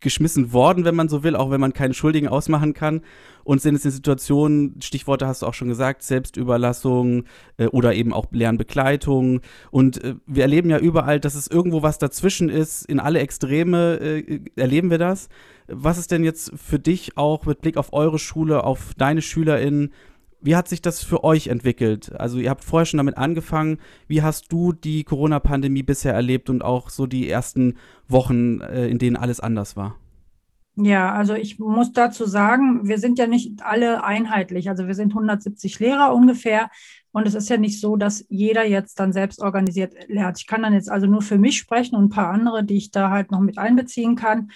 geschmissen 0.00 0.52
worden, 0.52 0.84
wenn 0.84 0.94
man 0.94 1.08
so 1.08 1.22
will, 1.22 1.36
auch 1.36 1.50
wenn 1.50 1.60
man 1.60 1.72
keinen 1.72 1.94
Schuldigen 1.94 2.28
ausmachen 2.28 2.74
kann. 2.74 3.02
Und 3.44 3.62
sind 3.62 3.74
es 3.74 3.84
in 3.84 3.90
Situationen, 3.90 4.80
Stichworte 4.82 5.26
hast 5.26 5.42
du 5.42 5.46
auch 5.46 5.54
schon 5.54 5.68
gesagt, 5.68 6.02
Selbstüberlassung 6.02 7.24
äh, 7.56 7.66
oder 7.66 7.94
eben 7.94 8.12
auch 8.12 8.26
Lernbegleitung. 8.30 9.40
Und 9.70 10.04
äh, 10.04 10.14
wir 10.26 10.42
erleben 10.42 10.70
ja 10.70 10.78
überall, 10.78 11.18
dass 11.18 11.34
es 11.34 11.48
irgendwo 11.48 11.82
was 11.82 11.98
dazwischen 11.98 12.50
ist. 12.50 12.84
In 12.84 13.00
alle 13.00 13.20
Extreme 13.20 13.96
äh, 14.00 14.40
erleben 14.56 14.90
wir 14.90 14.98
das. 14.98 15.28
Was 15.66 15.98
ist 15.98 16.10
denn 16.10 16.24
jetzt 16.24 16.52
für 16.56 16.78
dich 16.78 17.16
auch 17.16 17.46
mit 17.46 17.60
Blick 17.60 17.76
auf 17.76 17.92
eure 17.92 18.18
Schule, 18.18 18.64
auf 18.64 18.92
deine 18.96 19.22
SchülerInnen, 19.22 19.92
wie 20.40 20.56
hat 20.56 20.68
sich 20.68 20.82
das 20.82 21.02
für 21.02 21.24
euch 21.24 21.48
entwickelt? 21.48 22.12
Also 22.18 22.38
ihr 22.38 22.50
habt 22.50 22.64
vorher 22.64 22.86
schon 22.86 22.98
damit 22.98 23.16
angefangen. 23.16 23.78
Wie 24.06 24.22
hast 24.22 24.52
du 24.52 24.72
die 24.72 25.04
Corona-Pandemie 25.04 25.82
bisher 25.82 26.14
erlebt 26.14 26.48
und 26.50 26.62
auch 26.62 26.90
so 26.90 27.06
die 27.06 27.28
ersten 27.28 27.76
Wochen, 28.08 28.60
äh, 28.60 28.88
in 28.88 28.98
denen 28.98 29.16
alles 29.16 29.40
anders 29.40 29.76
war? 29.76 29.96
Ja, 30.80 31.12
also 31.12 31.34
ich 31.34 31.58
muss 31.58 31.92
dazu 31.92 32.24
sagen, 32.24 32.86
wir 32.86 32.98
sind 32.98 33.18
ja 33.18 33.26
nicht 33.26 33.64
alle 33.64 34.04
einheitlich. 34.04 34.68
Also 34.68 34.86
wir 34.86 34.94
sind 34.94 35.10
170 35.10 35.80
Lehrer 35.80 36.14
ungefähr. 36.14 36.70
Und 37.10 37.26
es 37.26 37.34
ist 37.34 37.48
ja 37.48 37.56
nicht 37.56 37.80
so, 37.80 37.96
dass 37.96 38.24
jeder 38.28 38.64
jetzt 38.64 39.00
dann 39.00 39.12
selbst 39.12 39.40
organisiert 39.40 39.94
lernt. 40.06 40.38
Ich 40.38 40.46
kann 40.46 40.62
dann 40.62 40.74
jetzt 40.74 40.88
also 40.88 41.08
nur 41.08 41.22
für 41.22 41.38
mich 41.38 41.58
sprechen 41.58 41.96
und 41.96 42.04
ein 42.04 42.10
paar 42.10 42.30
andere, 42.30 42.62
die 42.62 42.76
ich 42.76 42.92
da 42.92 43.10
halt 43.10 43.32
noch 43.32 43.40
mit 43.40 43.58
einbeziehen 43.58 44.14
kann. 44.14 44.52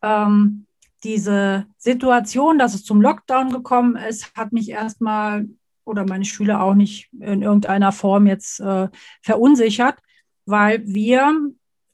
Ähm, 0.00 0.64
diese 1.04 1.66
Situation, 1.78 2.58
dass 2.58 2.74
es 2.74 2.84
zum 2.84 3.00
Lockdown 3.00 3.50
gekommen 3.50 3.96
ist, 3.96 4.34
hat 4.34 4.52
mich 4.52 4.70
erstmal 4.70 5.46
oder 5.84 6.04
meine 6.04 6.24
Schüler 6.24 6.62
auch 6.62 6.74
nicht 6.74 7.08
in 7.12 7.42
irgendeiner 7.42 7.92
Form 7.92 8.26
jetzt 8.26 8.60
äh, 8.60 8.88
verunsichert, 9.22 9.98
weil 10.44 10.82
wir 10.86 11.32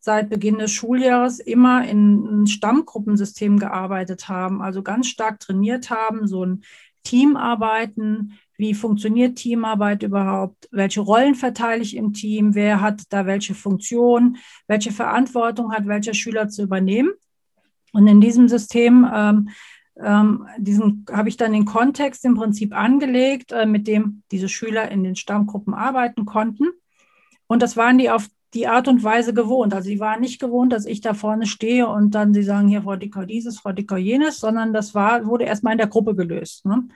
seit 0.01 0.31
Beginn 0.31 0.59
des 0.59 0.73
Schuljahres 0.73 1.39
immer 1.39 1.87
in 1.87 2.47
Stammgruppensystem 2.47 3.59
gearbeitet 3.59 4.29
haben, 4.29 4.61
also 4.61 4.83
ganz 4.83 5.07
stark 5.07 5.39
trainiert 5.41 5.91
haben, 5.91 6.27
so 6.27 6.45
ein 6.45 6.65
Teamarbeiten, 7.05 8.39
wie 8.57 8.75
funktioniert 8.75 9.37
Teamarbeit 9.37 10.03
überhaupt, 10.03 10.69
welche 10.71 11.01
Rollen 11.01 11.35
verteile 11.35 11.83
ich 11.83 11.97
im 11.97 12.13
Team, 12.13 12.55
wer 12.55 12.81
hat 12.81 13.03
da 13.11 13.27
welche 13.27 13.55
Funktion, 13.55 14.39
welche 14.67 14.93
Verantwortung 14.93 15.73
hat 15.73 15.87
welcher 15.87 16.15
Schüler 16.15 16.49
zu 16.49 16.63
übernehmen. 16.63 17.13
Und 17.93 18.07
in 18.07 18.21
diesem 18.21 18.49
System, 18.49 19.07
ähm, 19.13 19.49
ähm, 20.03 20.47
diesen 20.59 21.05
habe 21.13 21.29
ich 21.29 21.37
dann 21.37 21.53
den 21.53 21.65
Kontext 21.65 22.25
im 22.25 22.35
Prinzip 22.35 22.75
angelegt, 22.75 23.53
äh, 23.53 23.67
mit 23.67 23.87
dem 23.87 24.23
diese 24.31 24.49
Schüler 24.49 24.91
in 24.91 25.05
den 25.05 25.17
Stammgruppen 25.17 25.75
arbeiten 25.75 26.25
konnten. 26.25 26.69
Und 27.47 27.63
das 27.63 27.77
waren 27.77 27.99
die 27.99 28.11
auf 28.11 28.29
die 28.55 28.67
Art 28.67 28.89
und 28.89 29.03
Weise 29.03 29.33
gewohnt. 29.33 29.75
Also 29.75 29.89
sie 29.89 30.01
waren 30.01 30.21
nicht 30.21 30.41
gewohnt, 30.41 30.73
dass 30.73 30.85
ich 30.85 31.01
da 31.01 31.15
vorne 31.15 31.47
stehe 31.47 31.89
und 31.89 32.15
dann 32.15 32.35
sie 32.35 32.43
sagen, 32.43 32.69
hier 32.69 32.83
Frau 32.83 32.97
Dicker 32.97 33.27
dieses, 33.27 33.59
Frau 33.59 33.73
Dicker 33.73 33.97
jenes, 33.97 34.39
sondern 34.41 34.73
das 34.73 34.95
war, 34.95 35.27
wurde 35.27 35.45
erstmal 35.45 35.73
in 35.73 35.79
der 35.79 35.87
Gruppe 35.87 36.15
gelöst. 36.15 36.67
Ne? 36.67 36.89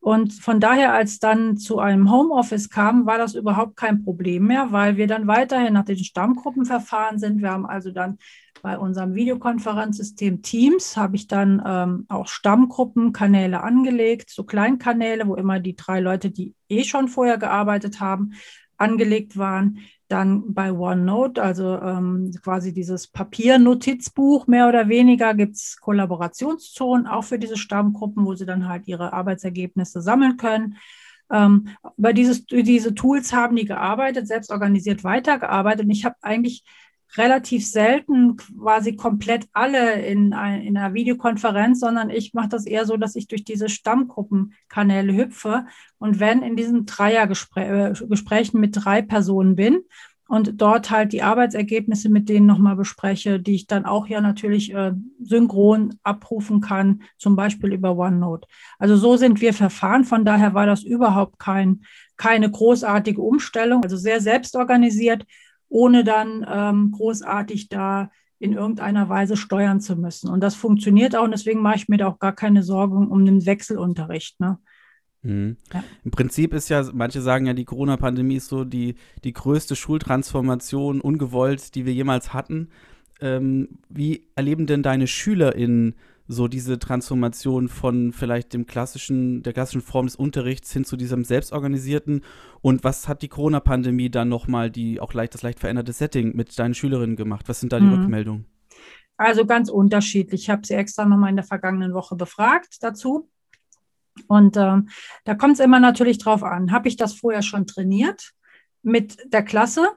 Und 0.00 0.32
von 0.32 0.60
daher, 0.60 0.94
als 0.94 1.18
dann 1.18 1.58
zu 1.58 1.78
einem 1.78 2.10
Homeoffice 2.10 2.70
kam, 2.70 3.04
war 3.04 3.18
das 3.18 3.34
überhaupt 3.34 3.76
kein 3.76 4.02
Problem 4.02 4.46
mehr, 4.46 4.72
weil 4.72 4.96
wir 4.96 5.06
dann 5.06 5.26
weiterhin 5.26 5.74
nach 5.74 5.84
den 5.84 5.98
Stammgruppenverfahren 5.98 7.18
sind. 7.18 7.42
Wir 7.42 7.50
haben 7.50 7.66
also 7.66 7.90
dann 7.90 8.16
bei 8.62 8.78
unserem 8.78 9.14
Videokonferenzsystem 9.14 10.42
Teams, 10.42 10.96
habe 10.96 11.16
ich 11.16 11.26
dann 11.26 11.62
ähm, 11.64 12.06
auch 12.08 12.28
Stammgruppenkanäle 12.28 13.62
angelegt, 13.62 14.30
so 14.30 14.44
Kleinkanäle, 14.44 15.26
wo 15.26 15.34
immer 15.34 15.60
die 15.60 15.76
drei 15.76 16.00
Leute, 16.00 16.30
die 16.30 16.54
eh 16.68 16.84
schon 16.84 17.08
vorher 17.08 17.38
gearbeitet 17.38 18.00
haben, 18.00 18.32
angelegt 18.76 19.36
waren. 19.36 19.78
Dann 20.10 20.52
bei 20.54 20.72
OneNote, 20.72 21.40
also 21.40 21.80
ähm, 21.80 22.32
quasi 22.42 22.72
dieses 22.74 23.06
Papiernotizbuch 23.06 24.48
mehr 24.48 24.68
oder 24.68 24.88
weniger, 24.88 25.34
gibt 25.34 25.54
es 25.54 25.76
Kollaborationszonen 25.80 27.06
auch 27.06 27.22
für 27.22 27.38
diese 27.38 27.56
Stammgruppen, 27.56 28.26
wo 28.26 28.34
sie 28.34 28.44
dann 28.44 28.68
halt 28.68 28.88
ihre 28.88 29.12
Arbeitsergebnisse 29.12 30.02
sammeln 30.02 30.36
können. 30.36 30.78
Ähm, 31.30 31.68
über 31.96 32.12
dieses, 32.12 32.44
diese 32.46 32.92
Tools 32.92 33.32
haben 33.32 33.54
die 33.54 33.66
gearbeitet, 33.66 34.26
selbst 34.26 34.50
organisiert 34.50 35.04
weitergearbeitet. 35.04 35.84
Und 35.84 35.92
ich 35.92 36.04
habe 36.04 36.16
eigentlich 36.22 36.64
relativ 37.16 37.66
selten 37.68 38.36
quasi 38.36 38.96
komplett 38.96 39.48
alle 39.52 40.00
in, 40.02 40.26
in 40.26 40.32
einer 40.76 40.94
Videokonferenz, 40.94 41.80
sondern 41.80 42.10
ich 42.10 42.34
mache 42.34 42.48
das 42.48 42.66
eher 42.66 42.86
so, 42.86 42.96
dass 42.96 43.16
ich 43.16 43.26
durch 43.26 43.44
diese 43.44 43.68
Stammgruppenkanäle 43.68 45.16
hüpfe. 45.16 45.66
Und 45.98 46.20
wenn 46.20 46.42
in 46.42 46.56
diesen 46.56 46.86
Dreiergesprächen 46.86 48.58
äh, 48.58 48.60
mit 48.60 48.76
drei 48.84 49.02
Personen 49.02 49.56
bin 49.56 49.80
und 50.28 50.60
dort 50.62 50.92
halt 50.92 51.12
die 51.12 51.22
Arbeitsergebnisse 51.22 52.08
mit 52.08 52.28
denen 52.28 52.46
nochmal 52.46 52.76
bespreche, 52.76 53.40
die 53.40 53.56
ich 53.56 53.66
dann 53.66 53.84
auch 53.84 54.06
ja 54.06 54.20
natürlich 54.20 54.72
äh, 54.72 54.92
synchron 55.20 55.98
abrufen 56.04 56.60
kann, 56.60 57.02
zum 57.18 57.34
Beispiel 57.34 57.72
über 57.72 57.96
OneNote. 57.96 58.46
Also 58.78 58.96
so 58.96 59.16
sind 59.16 59.40
wir 59.40 59.52
verfahren, 59.52 60.04
von 60.04 60.24
daher 60.24 60.54
war 60.54 60.66
das 60.66 60.84
überhaupt 60.84 61.40
kein, 61.40 61.82
keine 62.16 62.48
großartige 62.48 63.20
Umstellung, 63.20 63.82
also 63.82 63.96
sehr 63.96 64.20
selbstorganisiert 64.20 65.26
ohne 65.70 66.04
dann 66.04 66.44
ähm, 66.46 66.90
großartig 66.92 67.70
da 67.70 68.10
in 68.38 68.52
irgendeiner 68.52 69.08
Weise 69.08 69.36
steuern 69.36 69.80
zu 69.80 69.96
müssen. 69.96 70.28
Und 70.28 70.40
das 70.40 70.54
funktioniert 70.54 71.16
auch 71.16 71.24
und 71.24 71.30
deswegen 71.30 71.62
mache 71.62 71.76
ich 71.76 71.88
mir 71.88 71.98
da 71.98 72.08
auch 72.08 72.18
gar 72.18 72.34
keine 72.34 72.62
Sorgen 72.62 73.08
um 73.08 73.24
den 73.24 73.46
Wechselunterricht. 73.46 74.40
Ne? 74.40 74.58
Mhm. 75.22 75.56
Ja. 75.72 75.84
Im 76.04 76.10
Prinzip 76.10 76.54
ist 76.54 76.68
ja, 76.70 76.84
manche 76.92 77.20
sagen 77.20 77.46
ja, 77.46 77.52
die 77.52 77.64
Corona-Pandemie 77.64 78.36
ist 78.36 78.48
so 78.48 78.64
die, 78.64 78.96
die 79.24 79.32
größte 79.32 79.76
Schultransformation 79.76 81.00
ungewollt, 81.00 81.74
die 81.74 81.86
wir 81.86 81.92
jemals 81.92 82.32
hatten. 82.32 82.70
Ähm, 83.20 83.78
wie 83.90 84.28
erleben 84.34 84.66
denn 84.66 84.82
deine 84.82 85.06
SchülerInnen 85.06 85.94
so 86.30 86.46
diese 86.46 86.78
Transformation 86.78 87.68
von 87.68 88.12
vielleicht 88.12 88.52
dem 88.52 88.64
klassischen, 88.66 89.42
der 89.42 89.52
klassischen 89.52 89.80
Form 89.80 90.06
des 90.06 90.14
Unterrichts 90.14 90.72
hin 90.72 90.84
zu 90.84 90.96
diesem 90.96 91.24
selbstorganisierten 91.24 92.22
und 92.62 92.84
was 92.84 93.08
hat 93.08 93.22
die 93.22 93.28
Corona-Pandemie 93.28 94.10
dann 94.10 94.28
nochmal 94.28 94.70
die 94.70 95.00
auch 95.00 95.12
leicht, 95.12 95.34
das 95.34 95.42
leicht 95.42 95.58
veränderte 95.58 95.92
Setting 95.92 96.36
mit 96.36 96.56
deinen 96.56 96.74
Schülerinnen 96.74 97.16
gemacht? 97.16 97.48
Was 97.48 97.58
sind 97.58 97.72
da 97.72 97.80
die 97.80 97.86
mhm. 97.86 97.94
Rückmeldungen? 97.94 98.46
Also 99.16 99.44
ganz 99.44 99.68
unterschiedlich. 99.68 100.42
Ich 100.42 100.50
habe 100.50 100.64
sie 100.64 100.74
extra 100.74 101.04
nochmal 101.04 101.30
in 101.30 101.36
der 101.36 101.44
vergangenen 101.44 101.94
Woche 101.94 102.14
befragt 102.14 102.76
dazu. 102.80 103.28
Und 104.28 104.56
ähm, 104.56 104.88
da 105.24 105.34
kommt 105.34 105.54
es 105.54 105.60
immer 105.60 105.80
natürlich 105.80 106.18
drauf 106.18 106.44
an. 106.44 106.70
Habe 106.70 106.88
ich 106.88 106.96
das 106.96 107.14
vorher 107.14 107.42
schon 107.42 107.66
trainiert 107.66 108.32
mit 108.82 109.18
der 109.32 109.42
Klasse? 109.42 109.88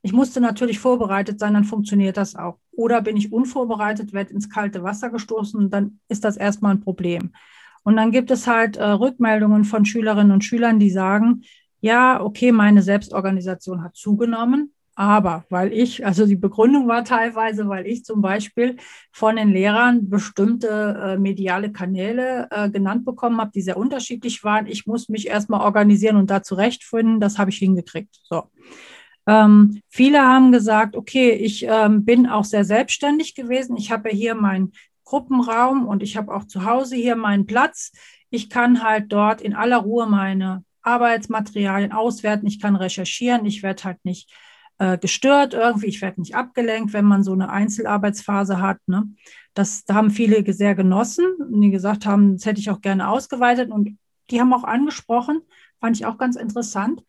Ich 0.00 0.14
musste 0.14 0.40
natürlich 0.40 0.78
vorbereitet 0.78 1.38
sein, 1.38 1.54
dann 1.54 1.64
funktioniert 1.64 2.16
das 2.16 2.36
auch. 2.36 2.58
Oder 2.76 3.02
bin 3.02 3.16
ich 3.16 3.32
unvorbereitet, 3.32 4.12
werde 4.12 4.32
ins 4.32 4.50
kalte 4.50 4.82
Wasser 4.82 5.10
gestoßen, 5.10 5.70
dann 5.70 6.00
ist 6.08 6.24
das 6.24 6.36
erstmal 6.36 6.74
ein 6.74 6.80
Problem. 6.80 7.32
Und 7.82 7.96
dann 7.96 8.10
gibt 8.10 8.30
es 8.30 8.46
halt 8.46 8.76
äh, 8.76 8.84
Rückmeldungen 8.84 9.64
von 9.64 9.84
Schülerinnen 9.84 10.32
und 10.32 10.44
Schülern, 10.44 10.78
die 10.78 10.90
sagen, 10.90 11.42
ja, 11.80 12.20
okay, 12.20 12.50
meine 12.50 12.82
Selbstorganisation 12.82 13.82
hat 13.82 13.94
zugenommen, 13.94 14.72
aber 14.96 15.44
weil 15.50 15.72
ich, 15.72 16.06
also 16.06 16.24
die 16.24 16.36
Begründung 16.36 16.86
war 16.86 17.04
teilweise, 17.04 17.68
weil 17.68 17.86
ich 17.86 18.04
zum 18.04 18.22
Beispiel 18.22 18.76
von 19.12 19.36
den 19.36 19.50
Lehrern 19.50 20.08
bestimmte 20.08 20.68
äh, 20.68 21.18
mediale 21.18 21.72
Kanäle 21.72 22.48
äh, 22.50 22.70
genannt 22.70 23.04
bekommen 23.04 23.40
habe, 23.40 23.50
die 23.52 23.60
sehr 23.60 23.76
unterschiedlich 23.76 24.44
waren. 24.44 24.66
Ich 24.66 24.86
muss 24.86 25.08
mich 25.08 25.26
erstmal 25.26 25.62
organisieren 25.62 26.16
und 26.16 26.30
da 26.30 26.42
zurechtfinden. 26.42 27.20
Das 27.20 27.38
habe 27.38 27.50
ich 27.50 27.58
hingekriegt. 27.58 28.20
So. 28.22 28.44
Ähm, 29.26 29.80
viele 29.88 30.22
haben 30.22 30.52
gesagt, 30.52 30.96
okay, 30.96 31.30
ich 31.30 31.64
ähm, 31.68 32.04
bin 32.04 32.26
auch 32.26 32.44
sehr 32.44 32.64
selbstständig 32.64 33.34
gewesen. 33.34 33.76
Ich 33.76 33.90
habe 33.90 34.10
ja 34.10 34.14
hier 34.14 34.34
meinen 34.34 34.72
Gruppenraum 35.04 35.86
und 35.86 36.02
ich 36.02 36.16
habe 36.16 36.34
auch 36.34 36.44
zu 36.44 36.64
Hause 36.64 36.96
hier 36.96 37.16
meinen 37.16 37.46
Platz. 37.46 37.92
Ich 38.30 38.50
kann 38.50 38.82
halt 38.82 39.12
dort 39.12 39.40
in 39.40 39.54
aller 39.54 39.78
Ruhe 39.78 40.06
meine 40.06 40.64
Arbeitsmaterialien 40.82 41.92
auswerten. 41.92 42.46
Ich 42.46 42.60
kann 42.60 42.76
recherchieren. 42.76 43.46
Ich 43.46 43.62
werde 43.62 43.84
halt 43.84 44.04
nicht 44.04 44.30
äh, 44.78 44.98
gestört 44.98 45.54
irgendwie. 45.54 45.86
Ich 45.86 46.02
werde 46.02 46.20
nicht 46.20 46.34
abgelenkt, 46.34 46.92
wenn 46.92 47.04
man 47.04 47.22
so 47.22 47.32
eine 47.32 47.50
Einzelarbeitsphase 47.50 48.60
hat. 48.60 48.78
Ne? 48.86 49.08
Das 49.54 49.84
da 49.84 49.94
haben 49.94 50.10
viele 50.10 50.52
sehr 50.52 50.74
genossen, 50.74 51.24
die 51.48 51.70
gesagt 51.70 52.06
haben, 52.06 52.36
das 52.36 52.46
hätte 52.46 52.60
ich 52.60 52.70
auch 52.70 52.80
gerne 52.80 53.08
ausgeweitet. 53.08 53.70
Und 53.70 53.98
die 54.30 54.40
haben 54.40 54.52
auch 54.52 54.64
angesprochen, 54.64 55.40
fand 55.80 55.96
ich 55.96 56.06
auch 56.06 56.18
ganz 56.18 56.36
interessant, 56.36 57.02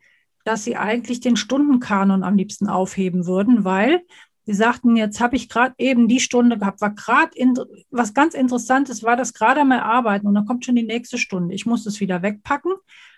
dass 0.45 0.63
sie 0.63 0.77
eigentlich 0.77 1.19
den 1.19 1.35
Stundenkanon 1.35 2.23
am 2.23 2.37
liebsten 2.37 2.67
aufheben 2.67 3.25
würden, 3.25 3.65
weil 3.65 4.01
sie 4.45 4.53
sagten, 4.53 4.95
jetzt 4.95 5.19
habe 5.19 5.35
ich 5.35 5.49
gerade 5.49 5.73
eben 5.79 6.07
die 6.07 6.19
Stunde 6.19 6.57
gehabt, 6.57 6.79
war 6.81 6.93
gerade 6.93 7.31
was 7.89 8.13
ganz 8.13 8.35
Interessantes, 8.35 9.03
war 9.03 9.17
das 9.17 9.33
gerade 9.33 9.61
am 9.61 9.71
Erarbeiten 9.71 10.27
und 10.27 10.35
dann 10.35 10.45
kommt 10.45 10.63
schon 10.63 10.75
die 10.75 10.83
nächste 10.83 11.17
Stunde. 11.17 11.55
Ich 11.55 11.65
muss 11.65 11.85
es 11.87 11.99
wieder 11.99 12.21
wegpacken, 12.21 12.73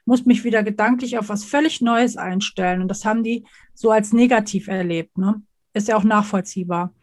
muss 0.06 0.26
mich 0.26 0.46
wieder 0.46 0.64
gedanklich 0.64 1.18
auf 1.18 1.28
was 1.28 1.44
völlig 1.44 1.82
Neues 1.82 2.16
einstellen 2.16 2.82
und 2.82 2.88
das 2.88 3.04
haben 3.04 3.24
die 3.24 3.46
so 3.74 3.92
als 3.92 4.14
negativ 4.14 4.70
erlebt. 4.70 5.18
Ne? 5.18 5.42
Ist 5.74 5.90
ja 5.90 5.98
auch 5.98 6.06
nachvollziehbar. 6.06 6.94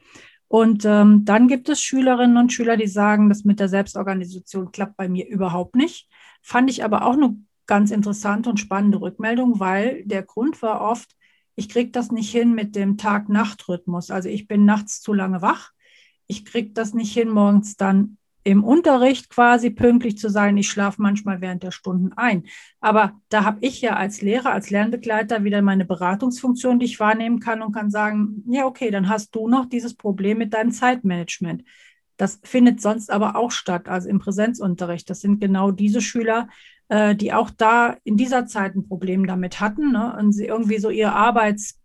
Und 0.49 0.85
ähm, 0.85 1.25
dann 1.25 1.49
gibt 1.49 1.69
es 1.69 1.83
Schülerinnen 1.83 2.37
und 2.37 2.53
Schüler, 2.53 2.77
die 2.77 2.87
sagen, 2.87 3.29
das 3.29 3.45
mit 3.45 3.61
der 3.61 3.69
Selbstorganisation 3.69 4.73
klappt 4.73 4.97
bei 4.97 5.09
mir 5.09 5.27
überhaupt 5.27 5.75
nicht. 5.75 6.09
Fand 6.43 6.71
ich 6.71 6.85
aber 6.85 7.05
auch 7.05 7.15
eine 7.15 7.37
ganz 7.67 7.91
interessante 7.91 8.51
und 8.51 8.61
spannende 8.61 9.01
Rückmeldung, 9.01 9.61
weil 9.61 10.05
der 10.05 10.23
Grund 10.23 10.61
war 10.63 10.81
oft, 10.81 11.17
ich 11.57 11.69
kriege 11.69 11.91
das 11.91 12.11
nicht 12.11 12.31
hin 12.31 12.55
mit 12.55 12.75
dem 12.75 12.97
Tag-Nacht-Rhythmus. 12.99 14.11
Also 14.11 14.29
ich 14.29 14.49
bin 14.49 14.65
nachts 14.65 15.01
zu 15.01 15.13
lange 15.13 15.41
wach. 15.41 15.71
Ich 16.27 16.45
kriege 16.45 16.71
das 16.71 16.95
nicht 16.95 17.13
hin, 17.13 17.29
morgens 17.29 17.77
dann 17.77 18.17
im 18.43 18.63
Unterricht 18.63 19.31
quasi 19.31 19.71
pünktlich 19.71 20.19
zu 20.19 20.29
sein. 20.29 20.57
Ich 20.59 20.69
schlafe 20.69 21.01
manchmal 21.01 21.41
während 21.41 21.63
der 21.63 21.71
Stunden 21.71 22.13
ein. 22.13 22.45
Aber 22.81 23.21
da 23.31 23.45
habe 23.45 23.59
ich 23.63 23.81
ja 23.81 23.97
als 23.97 24.21
Lehrer, 24.21 24.53
als 24.53 24.71
Lernbegleiter 24.71 25.45
wieder 25.45 25.63
meine 25.63 25.87
Beratungsfunktion, 25.87 26.79
die 26.79 26.85
ich 26.85 27.01
wahrnehmen 27.01 27.41
kann 27.41 27.63
und 27.63 27.73
kann 27.73 27.91
sagen, 27.91 28.45
ja, 28.47 28.67
okay, 28.67 28.91
dann 28.91 29.09
hast 29.09 29.35
du 29.35 29.49
noch 29.49 29.67
dieses 29.67 29.95
Problem 29.95 30.39
mit 30.39 30.53
deinem 30.53 30.73
Zeitmanagement. 30.73 31.65
Das 32.17 32.39
findet 32.45 32.81
sonst 32.81 33.11
aber 33.11 33.35
auch 33.35 33.51
statt, 33.51 33.89
also 33.89 34.09
im 34.09 34.19
Präsenzunterricht. 34.19 35.09
Das 35.09 35.21
sind 35.21 35.41
genau 35.41 35.71
diese 35.71 36.01
Schüler, 36.01 36.49
äh, 36.89 37.15
die 37.15 37.33
auch 37.33 37.51
da 37.51 37.97
in 38.05 38.17
dieser 38.17 38.47
Zeit 38.47 38.75
ein 38.75 38.87
Problem 38.87 39.27
damit 39.27 39.61
hatten 39.61 39.93
ne? 39.93 40.17
und 40.19 40.33
sie 40.33 40.47
irgendwie 40.47 40.79
so 40.79 40.91
ihr 40.91 41.13
Arbeits, 41.13 41.81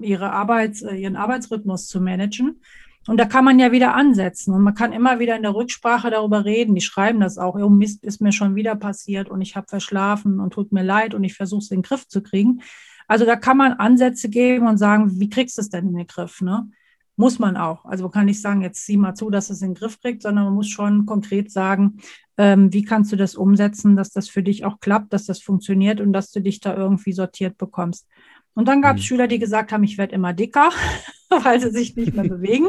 ihre 0.00 0.32
Arbeits, 0.32 0.82
äh, 0.82 0.94
ihren 0.94 1.16
Arbeitsrhythmus 1.16 1.88
zu 1.88 2.00
managen. 2.00 2.60
Und 3.08 3.18
da 3.18 3.24
kann 3.24 3.44
man 3.44 3.58
ja 3.58 3.70
wieder 3.70 3.94
ansetzen 3.94 4.52
und 4.52 4.62
man 4.62 4.74
kann 4.74 4.92
immer 4.92 5.20
wieder 5.20 5.36
in 5.36 5.42
der 5.42 5.54
Rücksprache 5.54 6.10
darüber 6.10 6.44
reden. 6.44 6.74
Die 6.74 6.80
schreiben 6.80 7.20
das 7.20 7.38
auch, 7.38 7.54
oh 7.54 7.68
Mist, 7.68 8.02
ist 8.02 8.20
mir 8.20 8.32
schon 8.32 8.56
wieder 8.56 8.74
passiert 8.74 9.28
und 9.28 9.42
ich 9.42 9.54
habe 9.54 9.68
verschlafen 9.68 10.40
und 10.40 10.52
tut 10.52 10.72
mir 10.72 10.82
leid 10.82 11.14
und 11.14 11.22
ich 11.22 11.34
versuche 11.34 11.60
es 11.60 11.70
in 11.70 11.78
den 11.78 11.82
Griff 11.82 12.08
zu 12.08 12.20
kriegen. 12.22 12.62
Also 13.06 13.24
da 13.24 13.36
kann 13.36 13.56
man 13.56 13.74
Ansätze 13.74 14.28
geben 14.28 14.66
und 14.66 14.78
sagen, 14.78 15.20
wie 15.20 15.28
kriegst 15.28 15.56
du 15.56 15.60
es 15.60 15.70
denn 15.70 15.88
in 15.88 15.96
den 15.96 16.06
Griff? 16.08 16.40
Ne? 16.40 16.68
Muss 17.16 17.38
man 17.38 17.56
auch. 17.56 17.84
Also 17.86 18.04
man 18.04 18.12
kann 18.12 18.26
nicht 18.26 18.42
sagen, 18.42 18.60
jetzt 18.60 18.84
sieh 18.84 18.98
mal 18.98 19.14
zu, 19.14 19.30
dass 19.30 19.48
es 19.48 19.62
in 19.62 19.70
den 19.70 19.74
Griff 19.74 20.00
kriegt, 20.00 20.22
sondern 20.22 20.44
man 20.44 20.54
muss 20.54 20.68
schon 20.68 21.06
konkret 21.06 21.50
sagen, 21.50 21.98
ähm, 22.36 22.72
wie 22.72 22.84
kannst 22.84 23.10
du 23.10 23.16
das 23.16 23.34
umsetzen, 23.34 23.96
dass 23.96 24.10
das 24.10 24.28
für 24.28 24.42
dich 24.42 24.64
auch 24.66 24.80
klappt, 24.80 25.12
dass 25.12 25.24
das 25.24 25.40
funktioniert 25.40 26.00
und 26.00 26.12
dass 26.12 26.30
du 26.30 26.40
dich 26.40 26.60
da 26.60 26.76
irgendwie 26.76 27.12
sortiert 27.12 27.56
bekommst. 27.56 28.06
Und 28.54 28.68
dann 28.68 28.82
gab 28.82 28.96
es 28.96 29.02
mhm. 29.02 29.06
Schüler, 29.06 29.28
die 29.28 29.38
gesagt 29.38 29.72
haben, 29.72 29.84
ich 29.84 29.98
werde 29.98 30.14
immer 30.14 30.32
dicker, 30.32 30.70
weil 31.30 31.60
sie 31.60 31.70
sich 31.70 31.96
nicht 31.96 32.14
mehr 32.14 32.28
bewegen, 32.28 32.68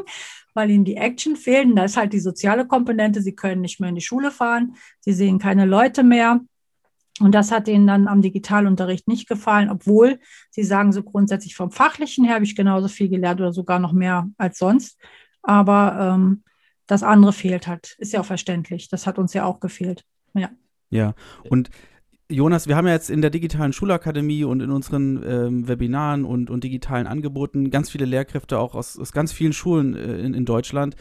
weil 0.54 0.70
ihnen 0.70 0.86
die 0.86 0.98
Action 0.98 1.36
fehlen. 1.36 1.76
Da 1.76 1.84
ist 1.86 1.98
halt 1.98 2.14
die 2.14 2.20
soziale 2.20 2.68
Komponente, 2.68 3.22
sie 3.22 3.36
können 3.36 3.62
nicht 3.62 3.80
mehr 3.80 3.90
in 3.90 3.96
die 3.96 4.02
Schule 4.02 4.32
fahren, 4.32 4.76
sie 5.02 5.14
sehen 5.14 5.40
keine 5.40 5.66
Leute 5.66 6.04
mehr. 6.04 6.42
Und 7.20 7.34
das 7.34 7.52
hat 7.52 7.68
ihnen 7.68 7.88
dann 7.88 8.08
am 8.08 8.22
Digitalunterricht 8.22 9.08
nicht 9.08 9.28
gefallen, 9.28 9.70
obwohl 9.70 10.20
sie 10.52 10.64
sagen, 10.64 10.92
so 10.92 11.04
grundsätzlich 11.04 11.56
vom 11.56 11.72
Fachlichen 11.72 12.26
her 12.26 12.36
habe 12.36 12.46
ich 12.46 12.56
genauso 12.56 12.88
viel 12.88 13.10
gelernt 13.10 13.42
oder 13.42 13.54
sogar 13.54 13.80
noch 13.80 13.94
mehr 13.94 14.30
als 14.38 14.60
sonst. 14.60 15.00
Aber 15.42 16.16
ähm, 16.16 16.44
das 16.86 17.04
andere 17.04 17.34
fehlt 17.34 17.68
halt. 17.68 17.96
Ist 18.00 18.14
ja 18.14 18.22
auch 18.22 18.26
verständlich. 18.26 18.90
Das 18.90 19.08
hat 19.08 19.18
uns 19.18 19.34
ja 19.34 19.46
auch 19.46 19.60
gefehlt. 19.60 20.04
Ja. 20.34 20.50
Ja, 20.90 21.16
und 21.50 21.70
Jonas, 22.30 22.68
wir 22.68 22.76
haben 22.76 22.88
ja 22.88 22.94
jetzt 22.94 23.10
in 23.10 23.22
der 23.22 23.30
digitalen 23.30 23.72
Schulakademie 23.72 24.44
und 24.44 24.62
in 24.62 24.70
unseren 24.70 25.24
ähm, 25.26 25.68
Webinaren 25.68 26.26
und, 26.26 26.50
und 26.50 26.64
digitalen 26.64 27.08
Angeboten 27.08 27.72
ganz 27.72 27.90
viele 27.90 28.06
Lehrkräfte 28.06 28.60
auch 28.60 28.76
aus, 28.76 29.00
aus 29.00 29.14
ganz 29.14 29.32
vielen 29.32 29.54
Schulen 29.54 29.96
äh, 29.96 30.18
in, 30.20 30.34
in 30.34 30.46
Deutschland. 30.46 30.96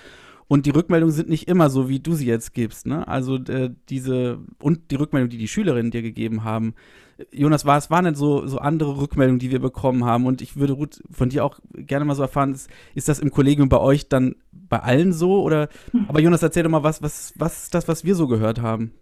Und 0.49 0.67
die 0.67 0.71
Rückmeldungen 0.71 1.15
sind 1.15 1.29
nicht 1.29 1.49
immer 1.49 1.71
so, 1.71 1.89
wie 1.89 1.99
du 1.99 2.15
sie 2.15 2.27
jetzt 2.27 2.55
gibst. 2.55 2.87
Ne? 2.87 3.07
Also 3.09 3.37
äh, 3.37 3.71
diese 3.89 4.39
und 4.61 4.91
die 4.91 4.95
Rückmeldung, 4.95 5.29
die 5.29 5.39
die 5.39 5.49
Schülerinnen 5.49 5.91
dir 5.91 6.03
gegeben 6.03 6.45
haben. 6.45 6.75
Jonas, 7.33 7.65
was 7.65 7.91
waren 7.91 8.05
denn 8.05 8.15
so, 8.15 8.47
so 8.47 8.59
andere 8.59 8.99
Rückmeldungen, 8.99 9.39
die 9.39 9.51
wir 9.51 9.59
bekommen 9.59 10.05
haben? 10.05 10.27
Und 10.27 10.43
ich 10.43 10.57
würde 10.57 10.75
Ruth 10.75 11.03
von 11.11 11.31
dir 11.31 11.45
auch 11.45 11.59
gerne 11.75 12.05
mal 12.05 12.15
so 12.15 12.23
erfahren, 12.23 12.53
ist, 12.53 12.71
ist 12.95 13.09
das 13.09 13.19
im 13.19 13.31
Kollegium 13.31 13.69
bei 13.69 13.79
euch 13.79 14.09
dann 14.09 14.37
bei 14.53 14.79
allen 14.81 15.13
so? 15.13 15.43
Oder 15.43 15.69
hm. 15.93 16.07
aber 16.09 16.21
Jonas, 16.21 16.43
erzähl 16.43 16.63
doch 16.63 16.71
mal, 16.71 16.83
was, 16.83 17.03
was, 17.03 17.33
was 17.37 17.65
ist 17.65 17.75
das, 17.75 17.89
was 17.89 18.05
wir 18.05 18.15
so 18.15 18.29
gehört 18.29 18.61
haben? 18.61 18.93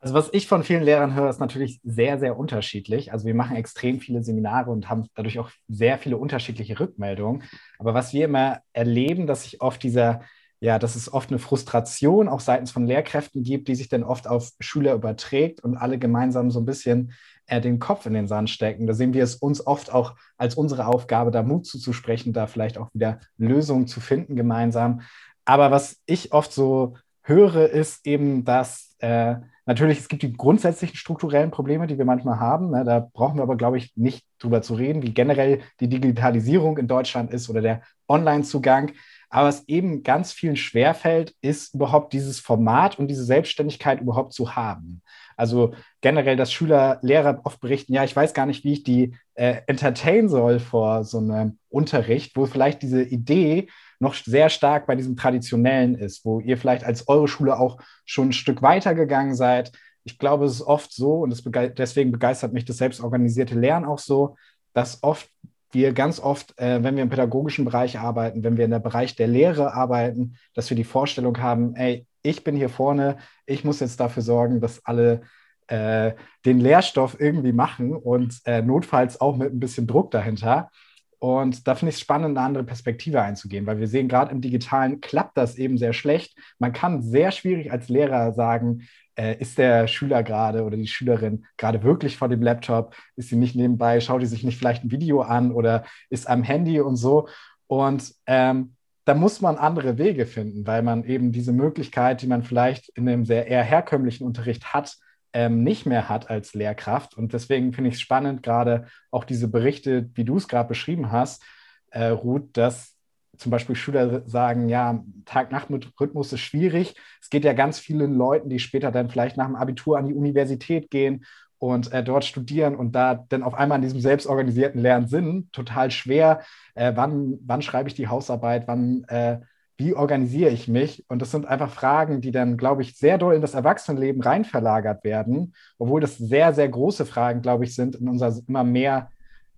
Also 0.00 0.14
was 0.14 0.28
ich 0.32 0.46
von 0.46 0.62
vielen 0.62 0.84
Lehrern 0.84 1.14
höre, 1.14 1.28
ist 1.28 1.40
natürlich 1.40 1.80
sehr, 1.82 2.20
sehr 2.20 2.38
unterschiedlich. 2.38 3.12
Also 3.12 3.26
wir 3.26 3.34
machen 3.34 3.56
extrem 3.56 3.98
viele 3.98 4.22
Seminare 4.22 4.70
und 4.70 4.88
haben 4.88 5.06
dadurch 5.16 5.40
auch 5.40 5.50
sehr 5.66 5.98
viele 5.98 6.16
unterschiedliche 6.18 6.78
Rückmeldungen. 6.78 7.42
Aber 7.80 7.94
was 7.94 8.12
wir 8.12 8.26
immer 8.26 8.60
erleben, 8.72 9.26
dass 9.26 9.42
sich 9.42 9.60
oft 9.60 9.82
dieser, 9.82 10.20
ja, 10.60 10.78
dass 10.78 10.96
es 10.96 11.12
oft 11.12 11.30
eine 11.30 11.38
Frustration 11.38 12.28
auch 12.28 12.40
seitens 12.40 12.70
von 12.70 12.86
Lehrkräften 12.86 13.42
gibt, 13.42 13.68
die 13.68 13.74
sich 13.74 13.88
dann 13.88 14.02
oft 14.02 14.26
auf 14.26 14.50
Schüler 14.60 14.94
überträgt 14.94 15.60
und 15.60 15.76
alle 15.76 15.98
gemeinsam 15.98 16.50
so 16.50 16.60
ein 16.60 16.66
bisschen 16.66 17.12
äh, 17.46 17.60
den 17.60 17.78
Kopf 17.78 18.06
in 18.06 18.14
den 18.14 18.26
Sand 18.26 18.50
stecken. 18.50 18.86
Da 18.86 18.94
sehen 18.94 19.14
wir 19.14 19.22
es 19.22 19.36
uns 19.36 19.64
oft 19.66 19.92
auch 19.92 20.14
als 20.36 20.54
unsere 20.54 20.86
Aufgabe, 20.86 21.30
da 21.30 21.42
Mut 21.42 21.66
zuzusprechen, 21.66 22.32
da 22.32 22.46
vielleicht 22.46 22.78
auch 22.78 22.88
wieder 22.92 23.20
Lösungen 23.36 23.86
zu 23.86 24.00
finden 24.00 24.36
gemeinsam. 24.36 25.02
Aber 25.44 25.70
was 25.70 25.98
ich 26.06 26.32
oft 26.32 26.52
so 26.52 26.96
höre, 27.22 27.68
ist 27.68 28.06
eben, 28.06 28.44
dass 28.44 28.96
äh, 28.98 29.36
Natürlich, 29.68 29.98
es 29.98 30.08
gibt 30.08 30.22
die 30.22 30.32
grundsätzlichen 30.32 30.96
strukturellen 30.96 31.50
Probleme, 31.50 31.86
die 31.86 31.98
wir 31.98 32.06
manchmal 32.06 32.40
haben. 32.40 32.70
Ne? 32.70 32.84
Da 32.84 33.06
brauchen 33.12 33.36
wir 33.36 33.42
aber, 33.42 33.58
glaube 33.58 33.76
ich, 33.76 33.92
nicht 33.96 34.24
drüber 34.38 34.62
zu 34.62 34.72
reden, 34.72 35.02
wie 35.02 35.12
generell 35.12 35.60
die 35.80 35.88
Digitalisierung 35.88 36.78
in 36.78 36.88
Deutschland 36.88 37.30
ist 37.34 37.50
oder 37.50 37.60
der 37.60 37.82
Online-Zugang. 38.08 38.92
Aber 39.30 39.48
was 39.48 39.68
eben 39.68 40.02
ganz 40.02 40.32
vielen 40.32 40.56
schwerfällt, 40.56 41.34
ist 41.42 41.74
überhaupt 41.74 42.12
dieses 42.12 42.40
Format 42.40 42.98
und 42.98 43.08
diese 43.08 43.24
Selbstständigkeit 43.24 44.00
überhaupt 44.00 44.32
zu 44.32 44.56
haben. 44.56 45.02
Also 45.36 45.74
generell, 46.00 46.36
dass 46.36 46.52
Schüler, 46.52 46.98
Lehrer 47.02 47.40
oft 47.44 47.60
berichten, 47.60 47.92
ja, 47.92 48.04
ich 48.04 48.16
weiß 48.16 48.34
gar 48.34 48.46
nicht, 48.46 48.64
wie 48.64 48.72
ich 48.72 48.82
die 48.82 49.14
äh, 49.34 49.60
entertain 49.66 50.28
soll 50.28 50.58
vor 50.58 51.04
so 51.04 51.18
einem 51.18 51.58
Unterricht, 51.68 52.36
wo 52.36 52.46
vielleicht 52.46 52.82
diese 52.82 53.02
Idee 53.02 53.68
noch 54.00 54.14
sehr 54.14 54.48
stark 54.48 54.86
bei 54.86 54.96
diesem 54.96 55.16
Traditionellen 55.16 55.94
ist, 55.94 56.24
wo 56.24 56.40
ihr 56.40 56.56
vielleicht 56.56 56.84
als 56.84 57.08
eure 57.08 57.28
Schule 57.28 57.58
auch 57.58 57.78
schon 58.04 58.28
ein 58.28 58.32
Stück 58.32 58.62
weiter 58.62 58.94
gegangen 58.94 59.34
seid. 59.34 59.72
Ich 60.04 60.18
glaube, 60.18 60.46
es 60.46 60.54
ist 60.54 60.62
oft 60.62 60.92
so, 60.92 61.20
und 61.20 61.44
bege 61.44 61.70
deswegen 61.70 62.12
begeistert 62.12 62.52
mich 62.52 62.64
das 62.64 62.78
selbstorganisierte 62.78 63.54
Lernen 63.54 63.86
auch 63.86 63.98
so, 63.98 64.36
dass 64.72 65.02
oft 65.02 65.28
wir 65.70 65.92
ganz 65.92 66.20
oft, 66.20 66.58
äh, 66.58 66.82
wenn 66.82 66.96
wir 66.96 67.02
im 67.02 67.10
pädagogischen 67.10 67.64
Bereich 67.64 67.98
arbeiten, 67.98 68.42
wenn 68.42 68.56
wir 68.56 68.64
in 68.64 68.70
der 68.70 68.78
Bereich 68.78 69.16
der 69.16 69.28
Lehre 69.28 69.74
arbeiten, 69.74 70.36
dass 70.54 70.70
wir 70.70 70.76
die 70.76 70.84
Vorstellung 70.84 71.38
haben, 71.38 71.74
ey, 71.74 72.06
ich 72.22 72.44
bin 72.44 72.56
hier 72.56 72.68
vorne, 72.68 73.18
ich 73.46 73.64
muss 73.64 73.80
jetzt 73.80 74.00
dafür 74.00 74.22
sorgen, 74.22 74.60
dass 74.60 74.84
alle 74.84 75.22
äh, 75.68 76.12
den 76.44 76.60
Lehrstoff 76.60 77.20
irgendwie 77.20 77.52
machen 77.52 77.94
und 77.94 78.40
äh, 78.44 78.62
notfalls 78.62 79.20
auch 79.20 79.36
mit 79.36 79.52
ein 79.52 79.60
bisschen 79.60 79.86
Druck 79.86 80.10
dahinter. 80.10 80.70
Und 81.18 81.66
da 81.66 81.74
finde 81.74 81.90
ich 81.90 81.96
es 81.96 82.00
spannend, 82.00 82.38
eine 82.38 82.46
andere 82.46 82.64
Perspektive 82.64 83.20
einzugehen, 83.20 83.66
weil 83.66 83.80
wir 83.80 83.88
sehen, 83.88 84.08
gerade 84.08 84.30
im 84.30 84.40
Digitalen 84.40 85.00
klappt 85.00 85.36
das 85.36 85.56
eben 85.56 85.76
sehr 85.76 85.92
schlecht. 85.92 86.38
Man 86.58 86.72
kann 86.72 87.02
sehr 87.02 87.32
schwierig 87.32 87.72
als 87.72 87.88
Lehrer 87.88 88.32
sagen, 88.32 88.82
ist 89.18 89.58
der 89.58 89.86
Schüler 89.88 90.22
gerade 90.22 90.64
oder 90.64 90.76
die 90.76 90.86
Schülerin 90.86 91.44
gerade 91.56 91.82
wirklich 91.82 92.16
vor 92.16 92.28
dem 92.28 92.42
Laptop? 92.42 92.94
Ist 93.16 93.28
sie 93.30 93.36
nicht 93.36 93.56
nebenbei? 93.56 94.00
Schaut 94.00 94.20
sie 94.20 94.26
sich 94.26 94.44
nicht 94.44 94.58
vielleicht 94.58 94.84
ein 94.84 94.90
Video 94.90 95.22
an 95.22 95.52
oder 95.52 95.84
ist 96.10 96.28
am 96.28 96.42
Handy 96.42 96.80
und 96.80 96.96
so? 96.96 97.28
Und 97.66 98.14
ähm, 98.26 98.74
da 99.04 99.14
muss 99.14 99.40
man 99.40 99.56
andere 99.56 99.96
Wege 99.96 100.26
finden, 100.26 100.66
weil 100.66 100.82
man 100.82 101.02
eben 101.04 101.32
diese 101.32 101.52
Möglichkeit, 101.52 102.20
die 102.20 102.26
man 102.26 102.42
vielleicht 102.42 102.90
in 102.90 103.08
einem 103.08 103.24
sehr 103.24 103.46
eher 103.46 103.62
herkömmlichen 103.62 104.26
Unterricht 104.26 104.74
hat, 104.74 104.96
ähm, 105.32 105.64
nicht 105.64 105.86
mehr 105.86 106.10
hat 106.10 106.28
als 106.28 106.52
Lehrkraft. 106.52 107.16
Und 107.16 107.32
deswegen 107.32 107.72
finde 107.72 107.88
ich 107.88 107.94
es 107.94 108.02
spannend, 108.02 108.42
gerade 108.42 108.86
auch 109.10 109.24
diese 109.24 109.48
Berichte, 109.48 110.10
wie 110.14 110.24
du 110.24 110.36
es 110.36 110.46
gerade 110.46 110.68
beschrieben 110.68 111.10
hast, 111.10 111.42
äh, 111.90 112.08
Ruth, 112.08 112.50
dass 112.56 112.97
zum 113.38 113.50
Beispiel 113.50 113.76
Schüler 113.76 114.22
sagen, 114.26 114.68
ja, 114.68 115.02
Tag-Nacht-Rhythmus 115.24 116.32
ist 116.32 116.40
schwierig. 116.40 116.94
Es 117.20 117.30
geht 117.30 117.44
ja 117.44 117.52
ganz 117.52 117.78
vielen 117.78 118.14
Leuten, 118.14 118.48
die 118.48 118.58
später 118.58 118.90
dann 118.90 119.08
vielleicht 119.08 119.36
nach 119.36 119.46
dem 119.46 119.56
Abitur 119.56 119.98
an 119.98 120.06
die 120.06 120.14
Universität 120.14 120.90
gehen 120.90 121.24
und 121.58 121.92
äh, 121.92 122.04
dort 122.04 122.24
studieren 122.24 122.76
und 122.76 122.92
da 122.92 123.24
dann 123.28 123.42
auf 123.42 123.54
einmal 123.54 123.78
in 123.78 123.82
diesem 123.82 124.00
selbstorganisierten 124.00 124.80
Lernen 124.80 125.08
sind, 125.08 125.52
total 125.52 125.90
schwer. 125.90 126.42
Äh, 126.74 126.92
wann, 126.94 127.38
wann 127.44 127.62
schreibe 127.62 127.88
ich 127.88 127.94
die 127.94 128.08
Hausarbeit? 128.08 128.68
Wann 128.68 129.04
äh, 129.08 129.40
wie 129.78 129.94
organisiere 129.94 130.50
ich 130.50 130.66
mich? 130.66 131.04
Und 131.08 131.22
das 131.22 131.30
sind 131.30 131.46
einfach 131.46 131.70
Fragen, 131.70 132.20
die 132.20 132.32
dann, 132.32 132.56
glaube 132.56 132.82
ich, 132.82 132.96
sehr 132.96 133.16
doll 133.16 133.36
in 133.36 133.40
das 133.40 133.54
Erwachsenenleben 133.54 134.20
rein 134.20 134.44
verlagert 134.44 135.04
werden, 135.04 135.54
obwohl 135.78 136.00
das 136.00 136.18
sehr, 136.18 136.52
sehr 136.52 136.68
große 136.68 137.06
Fragen, 137.06 137.42
glaube 137.42 137.64
ich, 137.64 137.76
sind 137.76 137.94
in 137.94 138.08
unserer 138.08 138.34
immer 138.48 138.64
mehr 138.64 139.10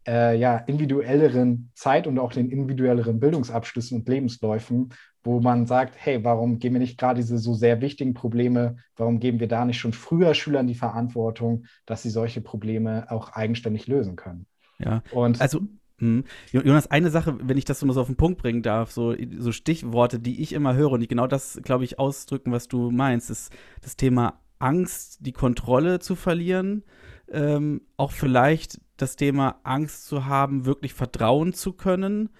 äh, 0.06 0.38
ja, 0.38 0.56
individuelleren 0.56 1.70
Zeit 1.74 2.06
und 2.06 2.18
auch 2.18 2.32
den 2.32 2.50
individuelleren 2.50 3.20
Bildungsabschlüssen 3.20 3.98
und 3.98 4.08
Lebensläufen, 4.08 4.90
wo 5.22 5.40
man 5.40 5.66
sagt, 5.66 5.94
hey, 5.98 6.24
warum 6.24 6.58
geben 6.58 6.76
wir 6.76 6.80
nicht 6.80 6.98
gerade 6.98 7.20
diese 7.20 7.38
so 7.38 7.54
sehr 7.54 7.80
wichtigen 7.80 8.14
Probleme, 8.14 8.76
warum 8.96 9.20
geben 9.20 9.40
wir 9.40 9.48
da 9.48 9.64
nicht 9.64 9.78
schon 9.78 9.92
früher 9.92 10.34
Schülern 10.34 10.66
die 10.66 10.74
Verantwortung, 10.74 11.66
dass 11.84 12.02
sie 12.02 12.10
solche 12.10 12.40
Probleme 12.40 13.10
auch 13.10 13.32
eigenständig 13.32 13.86
lösen 13.86 14.16
können? 14.16 14.46
Ja, 14.78 15.02
und 15.12 15.40
also 15.40 15.60
hm. 15.98 16.24
Jonas, 16.50 16.90
eine 16.90 17.10
Sache, 17.10 17.36
wenn 17.42 17.58
ich 17.58 17.66
das 17.66 17.80
so 17.80 17.86
mal 17.86 17.92
so 17.92 18.00
auf 18.00 18.06
den 18.06 18.16
Punkt 18.16 18.40
bringen 18.40 18.62
darf, 18.62 18.90
so, 18.90 19.14
so 19.36 19.52
Stichworte, 19.52 20.18
die 20.18 20.40
ich 20.40 20.54
immer 20.54 20.74
höre 20.74 20.92
und 20.92 21.00
die 21.00 21.08
genau 21.08 21.26
das, 21.26 21.60
glaube 21.62 21.84
ich, 21.84 21.98
ausdrücken, 21.98 22.52
was 22.52 22.68
du 22.68 22.90
meinst, 22.90 23.28
ist 23.28 23.52
das 23.82 23.96
Thema 23.96 24.40
Angst, 24.58 25.18
die 25.20 25.32
Kontrolle 25.32 25.98
zu 25.98 26.16
verlieren, 26.16 26.84
ähm, 27.30 27.82
auch 27.98 28.12
vielleicht 28.12 28.80
das 29.02 29.16
Thema 29.16 29.60
Angst 29.62 30.06
zu 30.06 30.26
haben, 30.26 30.64
wirklich 30.66 30.94
vertrauen 30.94 31.52
zu 31.52 31.72
können 31.72 32.30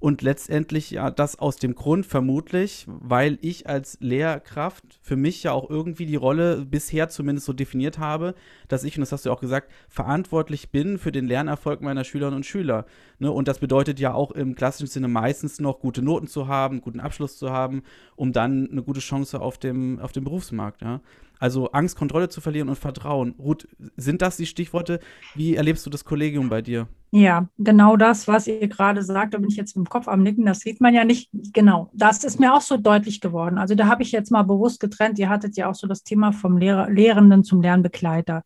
und 0.00 0.22
letztendlich 0.22 0.90
ja 0.90 1.10
das 1.10 1.38
aus 1.38 1.56
dem 1.56 1.74
Grund 1.74 2.06
vermutlich, 2.06 2.86
weil 2.88 3.38
ich 3.42 3.68
als 3.68 3.98
Lehrkraft 4.00 4.82
für 5.02 5.14
mich 5.14 5.42
ja 5.42 5.52
auch 5.52 5.68
irgendwie 5.68 6.06
die 6.06 6.16
Rolle 6.16 6.64
bisher 6.64 7.10
zumindest 7.10 7.46
so 7.46 7.52
definiert 7.52 7.98
habe, 7.98 8.34
dass 8.66 8.82
ich, 8.82 8.96
und 8.96 9.02
das 9.02 9.12
hast 9.12 9.26
du 9.26 9.30
auch 9.30 9.42
gesagt, 9.42 9.70
verantwortlich 9.88 10.70
bin 10.70 10.98
für 10.98 11.12
den 11.12 11.26
Lernerfolg 11.26 11.82
meiner 11.82 12.04
Schülerinnen 12.04 12.38
und 12.38 12.46
Schüler. 12.46 12.86
Ne? 13.18 13.30
Und 13.30 13.46
das 13.46 13.58
bedeutet 13.58 14.00
ja 14.00 14.14
auch 14.14 14.30
im 14.30 14.54
klassischen 14.54 14.90
Sinne 14.90 15.08
meistens 15.08 15.60
noch 15.60 15.80
gute 15.80 16.00
Noten 16.00 16.26
zu 16.26 16.48
haben, 16.48 16.80
guten 16.80 17.00
Abschluss 17.00 17.36
zu 17.36 17.50
haben, 17.50 17.82
um 18.16 18.32
dann 18.32 18.70
eine 18.70 18.82
gute 18.82 19.00
Chance 19.00 19.38
auf 19.38 19.58
dem, 19.58 20.00
auf 20.00 20.12
dem 20.12 20.24
Berufsmarkt. 20.24 20.80
Ja? 20.80 21.02
Also 21.40 21.72
Angst, 21.72 21.96
Kontrolle 21.96 22.28
zu 22.28 22.42
verlieren 22.42 22.68
und 22.68 22.76
Vertrauen. 22.76 23.34
Ruth, 23.38 23.66
sind 23.96 24.20
das 24.20 24.36
die 24.36 24.44
Stichworte? 24.44 25.00
Wie 25.34 25.56
erlebst 25.56 25.86
du 25.86 25.90
das 25.90 26.04
Kollegium 26.04 26.50
bei 26.50 26.60
dir? 26.60 26.86
Ja, 27.12 27.48
genau 27.58 27.96
das, 27.96 28.28
was 28.28 28.46
ihr 28.46 28.68
gerade 28.68 29.02
sagt, 29.02 29.32
da 29.32 29.38
bin 29.38 29.48
ich 29.48 29.56
jetzt 29.56 29.74
im 29.74 29.86
Kopf 29.86 30.06
am 30.06 30.22
Nicken, 30.22 30.44
das 30.44 30.60
sieht 30.60 30.80
man 30.82 30.94
ja 30.94 31.04
nicht. 31.04 31.30
Genau, 31.32 31.90
das 31.94 32.22
ist 32.24 32.38
mir 32.38 32.54
auch 32.54 32.60
so 32.60 32.76
deutlich 32.76 33.22
geworden. 33.22 33.56
Also 33.56 33.74
da 33.74 33.86
habe 33.86 34.02
ich 34.02 34.12
jetzt 34.12 34.30
mal 34.30 34.42
bewusst 34.42 34.80
getrennt. 34.80 35.18
Ihr 35.18 35.30
hattet 35.30 35.56
ja 35.56 35.68
auch 35.70 35.74
so 35.74 35.86
das 35.88 36.04
Thema 36.04 36.32
vom 36.32 36.58
Lehrer, 36.58 36.90
Lehrenden 36.90 37.42
zum 37.42 37.62
Lernbegleiter. 37.62 38.44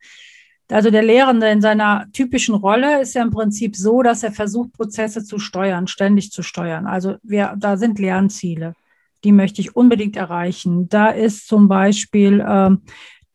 Also 0.70 0.90
der 0.90 1.02
Lehrende 1.02 1.48
in 1.50 1.60
seiner 1.60 2.06
typischen 2.12 2.54
Rolle 2.54 3.02
ist 3.02 3.14
ja 3.14 3.22
im 3.22 3.30
Prinzip 3.30 3.76
so, 3.76 4.02
dass 4.02 4.22
er 4.22 4.32
versucht, 4.32 4.72
Prozesse 4.72 5.24
zu 5.24 5.38
steuern, 5.40 5.88
ständig 5.88 6.30
zu 6.30 6.42
steuern. 6.42 6.86
Also 6.86 7.16
wir, 7.22 7.54
da 7.58 7.76
sind 7.76 7.98
Lernziele 7.98 8.74
die 9.24 9.32
möchte 9.32 9.60
ich 9.60 9.74
unbedingt 9.74 10.16
erreichen. 10.16 10.88
Da 10.88 11.08
ist 11.08 11.48
zum 11.48 11.66
Beispiel 11.68 12.44
ähm, 12.46 12.82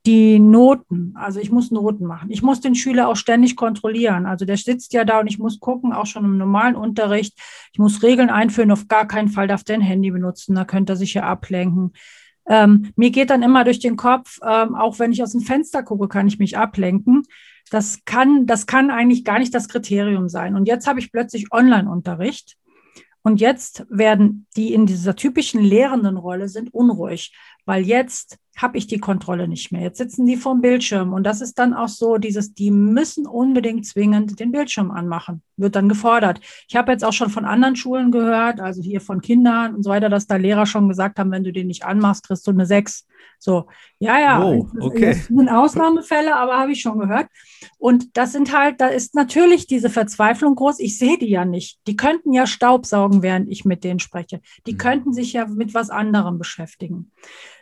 die 0.05 0.39
Noten. 0.39 1.13
Also 1.15 1.39
ich 1.39 1.51
muss 1.51 1.71
Noten 1.71 2.05
machen. 2.05 2.31
Ich 2.31 2.41
muss 2.41 2.61
den 2.61 2.75
Schüler 2.75 3.09
auch 3.09 3.15
ständig 3.15 3.55
kontrollieren. 3.55 4.25
Also 4.25 4.45
der 4.45 4.57
sitzt 4.57 4.93
ja 4.93 5.03
da 5.03 5.19
und 5.19 5.27
ich 5.27 5.39
muss 5.39 5.59
gucken, 5.59 5.91
auch 5.91 6.05
schon 6.05 6.25
im 6.25 6.37
normalen 6.37 6.75
Unterricht. 6.75 7.37
Ich 7.73 7.79
muss 7.79 8.01
Regeln 8.01 8.29
einführen. 8.29 8.71
Auf 8.71 8.87
gar 8.87 9.07
keinen 9.07 9.29
Fall 9.29 9.47
darf 9.47 9.63
der 9.63 9.75
ein 9.75 9.81
Handy 9.81 10.11
benutzen. 10.11 10.55
Da 10.55 10.63
könnte 10.63 10.93
er 10.93 10.95
sich 10.95 11.15
ja 11.15 11.23
ablenken. 11.23 11.93
Ähm, 12.47 12.91
mir 12.95 13.11
geht 13.11 13.29
dann 13.29 13.43
immer 13.43 13.63
durch 13.63 13.79
den 13.79 13.95
Kopf, 13.95 14.39
ähm, 14.43 14.73
auch 14.73 14.97
wenn 14.97 15.11
ich 15.11 15.21
aus 15.21 15.33
dem 15.33 15.41
Fenster 15.41 15.83
gucke, 15.83 16.07
kann 16.07 16.27
ich 16.27 16.39
mich 16.39 16.57
ablenken. 16.57 17.23
Das 17.69 18.03
kann, 18.05 18.47
das 18.47 18.65
kann 18.65 18.89
eigentlich 18.89 19.23
gar 19.23 19.37
nicht 19.37 19.53
das 19.53 19.67
Kriterium 19.67 20.29
sein. 20.29 20.55
Und 20.55 20.67
jetzt 20.67 20.87
habe 20.87 20.99
ich 20.99 21.11
plötzlich 21.11 21.51
Online-Unterricht. 21.51 22.57
Und 23.29 23.39
jetzt 23.39 23.85
werden 23.91 24.47
die 24.55 24.73
in 24.73 24.87
dieser 24.87 25.15
typischen 25.15 25.63
lehrenden 25.63 26.17
Rolle 26.17 26.49
sind 26.49 26.73
unruhig, 26.73 27.31
weil 27.63 27.85
jetzt 27.85 28.39
habe 28.61 28.77
ich 28.77 28.87
die 28.87 28.99
Kontrolle 28.99 29.47
nicht 29.47 29.71
mehr. 29.71 29.81
Jetzt 29.81 29.97
sitzen 29.97 30.25
die 30.25 30.35
vorm 30.35 30.61
Bildschirm 30.61 31.13
und 31.13 31.23
das 31.23 31.41
ist 31.41 31.57
dann 31.59 31.73
auch 31.73 31.87
so, 31.87 32.17
dieses, 32.17 32.53
die 32.53 32.71
müssen 32.71 33.25
unbedingt 33.25 33.85
zwingend 33.85 34.39
den 34.39 34.51
Bildschirm 34.51 34.91
anmachen, 34.91 35.41
wird 35.57 35.75
dann 35.75 35.89
gefordert. 35.89 36.41
Ich 36.67 36.75
habe 36.75 36.91
jetzt 36.91 37.05
auch 37.05 37.13
schon 37.13 37.29
von 37.29 37.45
anderen 37.45 37.75
Schulen 37.75 38.11
gehört, 38.11 38.59
also 38.59 38.81
hier 38.81 39.01
von 39.01 39.21
Kindern 39.21 39.75
und 39.75 39.83
so 39.83 39.89
weiter, 39.89 40.09
dass 40.09 40.27
da 40.27 40.35
Lehrer 40.35 40.65
schon 40.65 40.89
gesagt 40.89 41.19
haben, 41.19 41.31
wenn 41.31 41.43
du 41.43 41.53
den 41.53 41.67
nicht 41.67 41.85
anmachst, 41.85 42.27
kriegst 42.27 42.45
du 42.47 42.51
eine 42.51 42.65
6. 42.65 43.05
So, 43.41 43.67
ja, 43.99 44.19
ja, 44.19 44.43
oh, 44.43 44.67
okay. 44.81 45.13
das 45.13 45.27
sind 45.27 45.47
Ausnahmefälle, 45.47 46.35
aber 46.35 46.57
habe 46.57 46.73
ich 46.73 46.81
schon 46.81 46.99
gehört. 46.99 47.27
Und 47.77 48.17
das 48.17 48.33
sind 48.33 48.55
halt, 48.55 48.81
da 48.81 48.87
ist 48.87 49.15
natürlich 49.15 49.65
diese 49.65 49.89
Verzweiflung 49.89 50.55
groß. 50.55 50.79
Ich 50.79 50.97
sehe 50.97 51.17
die 51.17 51.29
ja 51.29 51.45
nicht. 51.45 51.79
Die 51.87 51.95
könnten 51.95 52.33
ja 52.33 52.45
Staubsaugen, 52.45 53.21
während 53.21 53.49
ich 53.49 53.63
mit 53.63 53.85
denen 53.85 53.99
spreche. 53.99 54.41
Die 54.67 54.73
mhm. 54.73 54.77
könnten 54.77 55.13
sich 55.13 55.31
ja 55.31 55.47
mit 55.47 55.73
was 55.73 55.89
anderem 55.89 56.37
beschäftigen. 56.37 57.11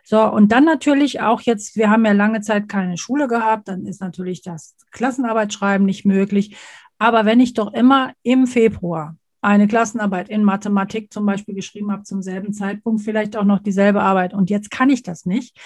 So, 0.10 0.24
und 0.24 0.54
dann 0.54 0.64
natürlich 0.64 1.20
auch 1.20 1.42
jetzt, 1.42 1.76
wir 1.76 1.90
haben 1.90 2.06
ja 2.06 2.14
lange 2.14 2.40
Zeit 2.40 2.70
keine 2.70 2.98
Schule 2.98 3.28
gehabt, 3.28 3.68
dann 3.68 3.86
ist 3.86 4.00
natürlich 4.00 4.42
das 4.42 4.78
Klassenarbeitsschreiben 4.92 5.86
nicht 5.86 6.06
möglich. 6.06 6.56
Aber 6.98 7.26
wenn 7.26 7.42
ich 7.42 7.54
doch 7.54 7.74
immer 7.74 8.14
im 8.24 8.48
Februar 8.48 9.18
eine 9.42 9.68
Klassenarbeit 9.68 10.30
in 10.30 10.46
Mathematik 10.46 11.12
zum 11.12 11.26
Beispiel 11.26 11.56
geschrieben 11.56 11.92
habe, 11.92 12.04
zum 12.04 12.22
selben 12.22 12.54
Zeitpunkt 12.54 13.02
vielleicht 13.02 13.36
auch 13.36 13.44
noch 13.44 13.60
dieselbe 13.60 14.02
Arbeit 14.02 14.34
und 14.34 14.50
jetzt 14.50 14.72
kann 14.72 14.90
ich 14.90 15.04
das 15.04 15.26
nicht, 15.26 15.60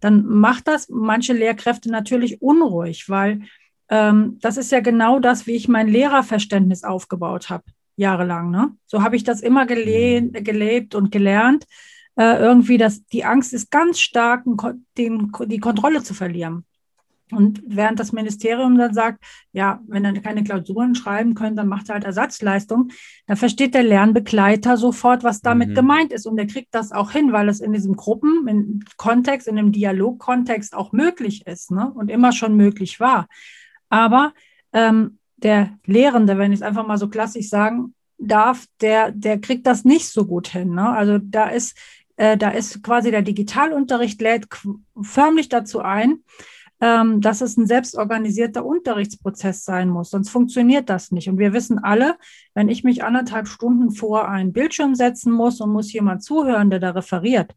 dann 0.00 0.26
macht 0.26 0.68
das 0.68 0.90
manche 0.90 1.32
Lehrkräfte 1.32 1.90
natürlich 1.90 2.42
unruhig, 2.42 3.08
weil 3.08 3.44
ähm, 3.88 4.36
das 4.42 4.58
ist 4.58 4.72
ja 4.72 4.80
genau 4.80 5.20
das, 5.20 5.46
wie 5.46 5.52
ich 5.52 5.68
mein 5.68 5.88
Lehrerverständnis 5.88 6.84
aufgebaut 6.84 7.48
habe, 7.48 7.64
jahrelang. 7.96 8.50
Ne? 8.50 8.76
So 8.84 9.02
habe 9.02 9.16
ich 9.16 9.24
das 9.24 9.40
immer 9.40 9.64
gele 9.64 10.20
mhm. 10.20 10.44
gelebt 10.44 10.94
und 10.94 11.10
gelernt. 11.10 11.64
Äh, 12.16 12.38
irgendwie, 12.38 12.78
dass 12.78 13.04
die 13.06 13.24
Angst 13.24 13.52
ist 13.52 13.70
ganz 13.70 14.00
stark, 14.00 14.44
den, 14.96 15.32
die 15.46 15.60
Kontrolle 15.60 16.02
zu 16.02 16.14
verlieren. 16.14 16.64
Und 17.32 17.60
während 17.66 17.98
das 17.98 18.12
Ministerium 18.12 18.78
dann 18.78 18.94
sagt, 18.94 19.24
ja, 19.52 19.80
wenn 19.88 20.04
er 20.04 20.20
keine 20.20 20.44
Klausuren 20.44 20.94
schreiben 20.94 21.34
können, 21.34 21.56
dann 21.56 21.66
macht 21.66 21.88
er 21.88 21.94
halt 21.94 22.04
Ersatzleistung, 22.04 22.90
dann 23.26 23.36
versteht 23.36 23.74
der 23.74 23.82
Lernbegleiter 23.82 24.76
sofort, 24.76 25.24
was 25.24 25.40
damit 25.40 25.70
mhm. 25.70 25.74
gemeint 25.74 26.12
ist. 26.12 26.26
Und 26.26 26.38
er 26.38 26.46
kriegt 26.46 26.72
das 26.72 26.92
auch 26.92 27.10
hin, 27.10 27.32
weil 27.32 27.48
es 27.48 27.60
in 27.60 27.72
diesem 27.72 27.96
Gruppenkontext, 27.96 29.48
in 29.48 29.56
dem 29.56 29.72
Dialogkontext 29.72 30.74
auch 30.76 30.92
möglich 30.92 31.46
ist 31.46 31.72
ne? 31.72 31.90
und 31.92 32.10
immer 32.10 32.30
schon 32.30 32.56
möglich 32.56 33.00
war. 33.00 33.26
Aber 33.88 34.32
ähm, 34.72 35.18
der 35.36 35.76
Lehrende, 35.84 36.38
wenn 36.38 36.52
ich 36.52 36.60
es 36.60 36.66
einfach 36.66 36.86
mal 36.86 36.98
so 36.98 37.08
klassisch 37.08 37.48
sagen 37.48 37.92
darf, 38.18 38.66
der, 38.80 39.10
der 39.10 39.40
kriegt 39.40 39.66
das 39.66 39.84
nicht 39.84 40.08
so 40.08 40.26
gut 40.26 40.46
hin. 40.48 40.74
Ne? 40.74 40.88
Also 40.88 41.18
da 41.18 41.48
ist, 41.48 41.76
äh, 42.16 42.36
da 42.36 42.50
ist 42.50 42.82
quasi 42.82 43.10
der 43.10 43.22
Digitalunterricht 43.22 44.20
lädt 44.20 44.48
förmlich 45.02 45.48
dazu 45.48 45.80
ein, 45.80 46.20
ähm, 46.80 47.20
dass 47.20 47.40
es 47.40 47.56
ein 47.56 47.66
selbstorganisierter 47.66 48.64
Unterrichtsprozess 48.64 49.64
sein 49.64 49.88
muss. 49.88 50.10
Sonst 50.10 50.30
funktioniert 50.30 50.90
das 50.90 51.10
nicht. 51.10 51.28
Und 51.28 51.38
wir 51.38 51.52
wissen 51.52 51.78
alle, 51.78 52.16
wenn 52.54 52.68
ich 52.68 52.84
mich 52.84 53.04
anderthalb 53.04 53.48
Stunden 53.48 53.92
vor 53.92 54.28
einen 54.28 54.52
Bildschirm 54.52 54.94
setzen 54.94 55.32
muss 55.32 55.60
und 55.60 55.70
muss 55.70 55.92
jemand 55.92 56.22
zuhören, 56.22 56.70
der 56.70 56.80
da 56.80 56.90
referiert, 56.90 57.54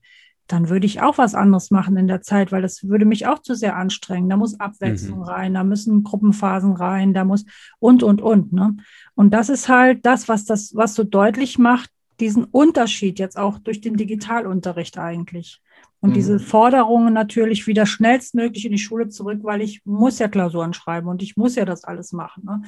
dann 0.48 0.69
würde 0.69 0.88
ich 0.88 1.02
auch 1.02 1.17
was 1.17 1.36
anderes 1.36 1.69
machen 1.69 1.95
in 1.95 2.08
der 2.08 2.22
Zeit, 2.22 2.52
weil 2.52 2.62
das 2.63 2.88
würde 2.88 3.06
mich 3.06 3.28
auch 3.28 3.39
zu 3.39 3.54
sehr 3.54 3.76
anstrengen. 3.76 4.30
Da 4.30 4.38
muss 4.38 4.60
Abwechslung 4.60 5.19
mhm. 5.19 5.26
rein, 5.26 5.54
da 5.54 5.63
müssen 5.63 6.04
Gruppenphasen 6.04 6.74
rein, 6.74 7.13
da 7.13 7.24
muss 7.24 7.45
und, 7.78 8.02
und, 8.02 8.22
und. 8.22 8.52
Ne? 8.52 8.78
Und 9.15 9.32
das 9.34 9.50
ist 9.50 9.69
halt 9.69 10.06
das, 10.06 10.28
was 10.28 10.45
das, 10.45 10.74
was 10.76 10.95
so 10.95 11.04
deutlich 11.04 11.60
macht, 11.60 11.91
diesen 12.19 12.45
Unterschied 12.45 13.19
jetzt 13.19 13.38
auch 13.38 13.60
durch 13.60 13.82
den 13.82 13.95
Digitalunterricht 13.95 14.97
eigentlich. 14.97 15.62
Und 16.01 16.12
mhm. 16.12 16.13
diese 16.13 16.39
Forderungen 16.39 17.13
natürlich 17.13 17.67
wieder 17.67 17.86
schnellstmöglich 17.86 18.65
in 18.65 18.71
die 18.71 18.77
Schule 18.77 19.10
zurück, 19.10 19.39
weil 19.43 19.62
ich 19.62 19.82
muss 19.86 20.19
ja 20.19 20.27
Klausuren 20.27 20.73
schreiben 20.73 21.08
und 21.08 21.21
ich 21.21 21.38
muss 21.38 21.55
ja 21.55 21.65
das 21.65 21.84
alles 21.84 22.13
machen, 22.13 22.45
ne? 22.45 22.62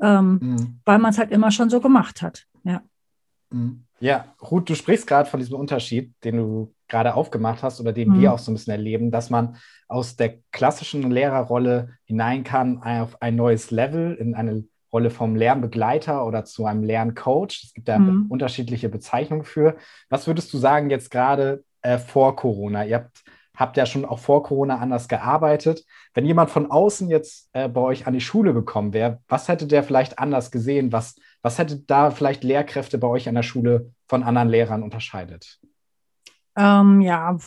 ähm, 0.00 0.38
mhm. 0.40 0.80
weil 0.84 0.98
man 0.98 1.10
es 1.10 1.18
halt 1.18 1.30
immer 1.30 1.50
schon 1.50 1.70
so 1.70 1.80
gemacht 1.80 2.22
hat. 2.22 2.46
Ja. 2.64 2.82
Mhm. 3.50 3.84
Ja, 4.02 4.34
Ruth, 4.40 4.70
du 4.70 4.74
sprichst 4.74 5.06
gerade 5.06 5.28
von 5.28 5.40
diesem 5.40 5.56
Unterschied, 5.56 6.14
den 6.24 6.38
du 6.38 6.74
gerade 6.88 7.14
aufgemacht 7.14 7.62
hast 7.62 7.80
oder 7.80 7.92
den 7.92 8.08
mhm. 8.08 8.20
wir 8.20 8.32
auch 8.32 8.38
so 8.38 8.50
ein 8.50 8.54
bisschen 8.54 8.72
erleben, 8.72 9.10
dass 9.10 9.28
man 9.28 9.56
aus 9.88 10.16
der 10.16 10.38
klassischen 10.52 11.10
Lehrerrolle 11.10 11.90
hinein 12.04 12.42
kann 12.42 12.82
auf 12.82 13.20
ein 13.20 13.36
neues 13.36 13.70
Level, 13.70 14.14
in 14.14 14.34
eine 14.34 14.64
Rolle 14.92 15.10
vom 15.10 15.36
Lernbegleiter 15.36 16.26
oder 16.26 16.44
zu 16.44 16.66
einem 16.66 16.82
Lerncoach. 16.82 17.62
Es 17.64 17.74
gibt 17.74 17.88
da 17.88 17.98
mhm. 17.98 18.26
unterschiedliche 18.28 18.88
Bezeichnungen 18.88 19.44
für. 19.44 19.76
Was 20.08 20.26
würdest 20.26 20.52
du 20.52 20.58
sagen 20.58 20.90
jetzt 20.90 21.10
gerade 21.10 21.64
äh, 21.82 21.98
vor 21.98 22.36
Corona. 22.36 22.84
Ihr 22.84 22.96
habt, 22.96 23.24
habt 23.54 23.76
ja 23.76 23.86
schon 23.86 24.04
auch 24.04 24.18
vor 24.18 24.42
Corona 24.42 24.78
anders 24.78 25.08
gearbeitet. 25.08 25.84
Wenn 26.14 26.26
jemand 26.26 26.50
von 26.50 26.70
außen 26.70 27.08
jetzt 27.08 27.48
äh, 27.52 27.68
bei 27.68 27.80
euch 27.80 28.06
an 28.06 28.14
die 28.14 28.20
Schule 28.20 28.54
gekommen 28.54 28.92
wäre, 28.92 29.20
was 29.28 29.48
hätte 29.48 29.66
der 29.66 29.82
vielleicht 29.82 30.18
anders 30.18 30.50
gesehen? 30.50 30.92
Was, 30.92 31.16
was 31.42 31.58
hätte 31.58 31.80
da 31.80 32.10
vielleicht 32.10 32.44
Lehrkräfte 32.44 32.98
bei 32.98 33.08
euch 33.08 33.28
an 33.28 33.34
der 33.34 33.42
Schule 33.42 33.92
von 34.08 34.22
anderen 34.22 34.48
Lehrern 34.48 34.82
unterscheidet? 34.82 35.58
Ähm, 36.62 37.00
ja, 37.00 37.38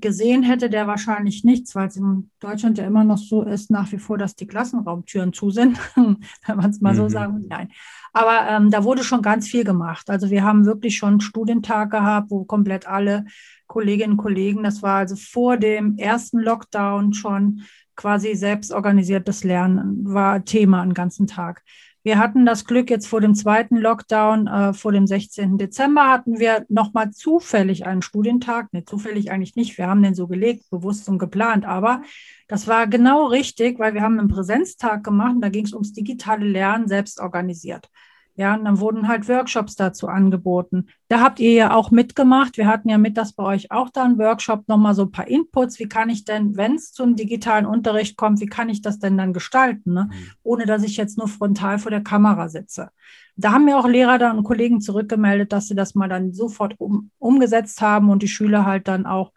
gesehen 0.00 0.42
hätte 0.42 0.68
der 0.68 0.86
wahrscheinlich 0.86 1.42
nichts, 1.42 1.74
weil 1.74 1.88
es 1.88 1.96
in 1.96 2.30
Deutschland 2.38 2.76
ja 2.76 2.84
immer 2.84 3.02
noch 3.02 3.16
so 3.16 3.42
ist, 3.42 3.70
nach 3.70 3.90
wie 3.92 3.98
vor, 3.98 4.18
dass 4.18 4.36
die 4.36 4.46
Klassenraumtüren 4.46 5.32
zu 5.32 5.50
sind, 5.50 5.78
wenn 5.96 6.56
man 6.56 6.70
es 6.70 6.80
mal 6.82 6.92
mhm. 6.92 6.96
so 6.98 7.08
sagen 7.08 7.36
will. 7.36 7.46
Nein. 7.48 7.70
Aber 8.12 8.46
ähm, 8.48 8.70
da 8.70 8.84
wurde 8.84 9.04
schon 9.04 9.22
ganz 9.22 9.48
viel 9.48 9.64
gemacht. 9.64 10.10
Also 10.10 10.28
wir 10.28 10.44
haben 10.44 10.66
wirklich 10.66 10.98
schon 10.98 11.22
Studientag 11.22 11.90
gehabt, 11.90 12.30
wo 12.30 12.44
komplett 12.44 12.86
alle 12.86 13.24
Kolleginnen 13.68 14.12
und 14.12 14.18
Kollegen, 14.18 14.62
das 14.62 14.82
war 14.82 14.98
also 14.98 15.16
vor 15.16 15.56
dem 15.56 15.96
ersten 15.96 16.38
Lockdown 16.38 17.14
schon 17.14 17.62
quasi 17.96 18.34
selbstorganisiertes 18.34 19.44
Lernen, 19.44 20.04
war 20.04 20.44
Thema 20.44 20.84
den 20.84 20.92
ganzen 20.92 21.26
Tag. 21.26 21.62
Wir 22.04 22.18
hatten 22.18 22.44
das 22.44 22.64
Glück, 22.64 22.90
jetzt 22.90 23.06
vor 23.06 23.20
dem 23.20 23.34
zweiten 23.34 23.76
Lockdown, 23.76 24.48
äh, 24.48 24.72
vor 24.72 24.90
dem 24.90 25.06
16. 25.06 25.56
Dezember, 25.56 26.08
hatten 26.08 26.40
wir 26.40 26.66
nochmal 26.68 27.12
zufällig 27.12 27.86
einen 27.86 28.02
Studientag. 28.02 28.72
Ne, 28.72 28.84
zufällig 28.84 29.30
eigentlich 29.30 29.54
nicht. 29.54 29.78
Wir 29.78 29.86
haben 29.86 30.02
den 30.02 30.14
so 30.14 30.26
gelegt, 30.26 30.68
bewusst 30.70 31.08
und 31.08 31.18
geplant. 31.18 31.64
Aber 31.64 32.02
das 32.48 32.66
war 32.66 32.88
genau 32.88 33.26
richtig, 33.26 33.78
weil 33.78 33.94
wir 33.94 34.02
haben 34.02 34.18
einen 34.18 34.28
Präsenztag 34.28 35.04
gemacht. 35.04 35.36
Und 35.36 35.42
da 35.42 35.48
ging 35.48 35.64
es 35.64 35.74
ums 35.74 35.92
digitale 35.92 36.44
Lernen, 36.44 36.88
selbst 36.88 37.20
organisiert. 37.20 37.88
Ja, 38.34 38.54
und 38.54 38.64
dann 38.64 38.80
wurden 38.80 39.08
halt 39.08 39.28
Workshops 39.28 39.76
dazu 39.76 40.08
angeboten. 40.08 40.86
Da 41.08 41.20
habt 41.20 41.38
ihr 41.38 41.52
ja 41.52 41.74
auch 41.74 41.90
mitgemacht. 41.90 42.56
Wir 42.56 42.66
hatten 42.66 42.88
ja 42.88 42.96
mit 42.96 43.18
das 43.18 43.34
bei 43.34 43.44
euch 43.44 43.70
auch 43.70 43.90
da 43.90 44.04
einen 44.04 44.18
Workshop, 44.18 44.66
nochmal 44.68 44.94
so 44.94 45.02
ein 45.02 45.12
paar 45.12 45.28
Inputs. 45.28 45.78
Wie 45.78 45.88
kann 45.88 46.08
ich 46.08 46.24
denn, 46.24 46.56
wenn 46.56 46.76
es 46.76 46.92
zum 46.92 47.14
digitalen 47.14 47.66
Unterricht 47.66 48.16
kommt, 48.16 48.40
wie 48.40 48.46
kann 48.46 48.70
ich 48.70 48.80
das 48.80 48.98
denn 48.98 49.18
dann 49.18 49.34
gestalten, 49.34 49.92
ne? 49.92 50.08
Mhm. 50.10 50.30
ohne 50.42 50.64
dass 50.64 50.82
ich 50.82 50.96
jetzt 50.96 51.18
nur 51.18 51.28
frontal 51.28 51.78
vor 51.78 51.90
der 51.90 52.02
Kamera 52.02 52.48
sitze? 52.48 52.88
Da 53.36 53.52
haben 53.52 53.66
mir 53.66 53.78
auch 53.78 53.86
Lehrer 53.86 54.18
dann 54.18 54.38
und 54.38 54.44
Kollegen 54.44 54.80
zurückgemeldet, 54.80 55.52
dass 55.52 55.68
sie 55.68 55.74
das 55.74 55.94
mal 55.94 56.08
dann 56.08 56.32
sofort 56.32 56.74
um, 56.78 57.10
umgesetzt 57.18 57.82
haben 57.82 58.08
und 58.08 58.22
die 58.22 58.28
Schüler 58.28 58.64
halt 58.64 58.88
dann 58.88 59.04
auch 59.04 59.32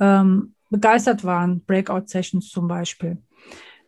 ähm, 0.00 0.54
begeistert 0.68 1.24
waren. 1.24 1.64
Breakout-Sessions 1.64 2.50
zum 2.50 2.68
Beispiel. 2.68 3.18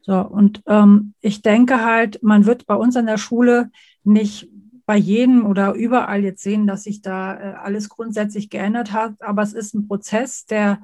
So, 0.03 0.21
und 0.21 0.62
ähm, 0.66 1.14
ich 1.21 1.42
denke 1.42 1.85
halt, 1.85 2.23
man 2.23 2.47
wird 2.47 2.66
bei 2.66 2.77
uns 2.77 2.97
an 2.97 3.07
der 3.07 3.19
Schule 3.19 3.71
nicht 4.07 4.49
bei 4.87 4.97
jedem 4.97 5.45
oder 5.45 5.75
überall 5.75 6.23
jetzt 6.23 6.42
sehen, 6.42 6.66
dass 6.66 6.85
sich 6.85 7.03
da 7.03 7.35
äh, 7.35 7.55
alles 7.55 7.88
grundsätzlich 7.88 8.51
geändert 8.51 8.92
hat, 8.92 9.21
aber 9.21 9.42
es 9.42 9.53
ist 9.53 9.75
ein 9.75 9.88
Prozess, 9.88 10.47
der 10.47 10.81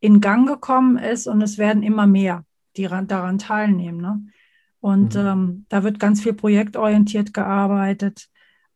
in 0.00 0.20
Gang 0.20 0.48
gekommen 0.48 0.96
ist 0.96 1.26
und 1.26 1.42
es 1.42 1.58
werden 1.58 1.82
immer 1.82 2.06
mehr, 2.06 2.44
die 2.76 2.88
daran 2.88 3.38
teilnehmen. 3.38 4.00
Ne? 4.00 4.22
Und 4.80 5.14
mhm. 5.14 5.20
ähm, 5.20 5.66
da 5.68 5.84
wird 5.84 6.00
ganz 6.00 6.22
viel 6.22 6.32
projektorientiert 6.32 7.34
gearbeitet 7.34 8.28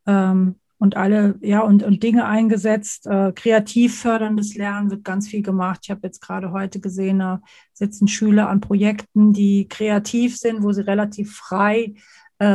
ähm, 0.05 0.55
und 0.77 0.95
alle, 0.95 1.37
ja, 1.41 1.59
und, 1.61 1.83
und 1.83 2.01
Dinge 2.03 2.25
eingesetzt. 2.25 3.05
Äh, 3.05 3.33
kreativ 3.35 3.99
förderndes 3.99 4.55
Lernen 4.55 4.89
wird 4.91 5.03
ganz 5.03 5.27
viel 5.27 5.43
gemacht. 5.43 5.81
Ich 5.83 5.91
habe 5.91 6.01
jetzt 6.03 6.21
gerade 6.21 6.51
heute 6.51 6.79
gesehen, 6.79 7.19
da 7.19 7.41
sitzen 7.73 8.07
Schüler 8.07 8.49
an 8.49 8.61
Projekten, 8.61 9.33
die 9.33 9.67
kreativ 9.67 10.37
sind, 10.37 10.63
wo 10.63 10.71
sie 10.71 10.85
relativ 10.85 11.35
frei 11.35 11.77
äh, 11.79 11.93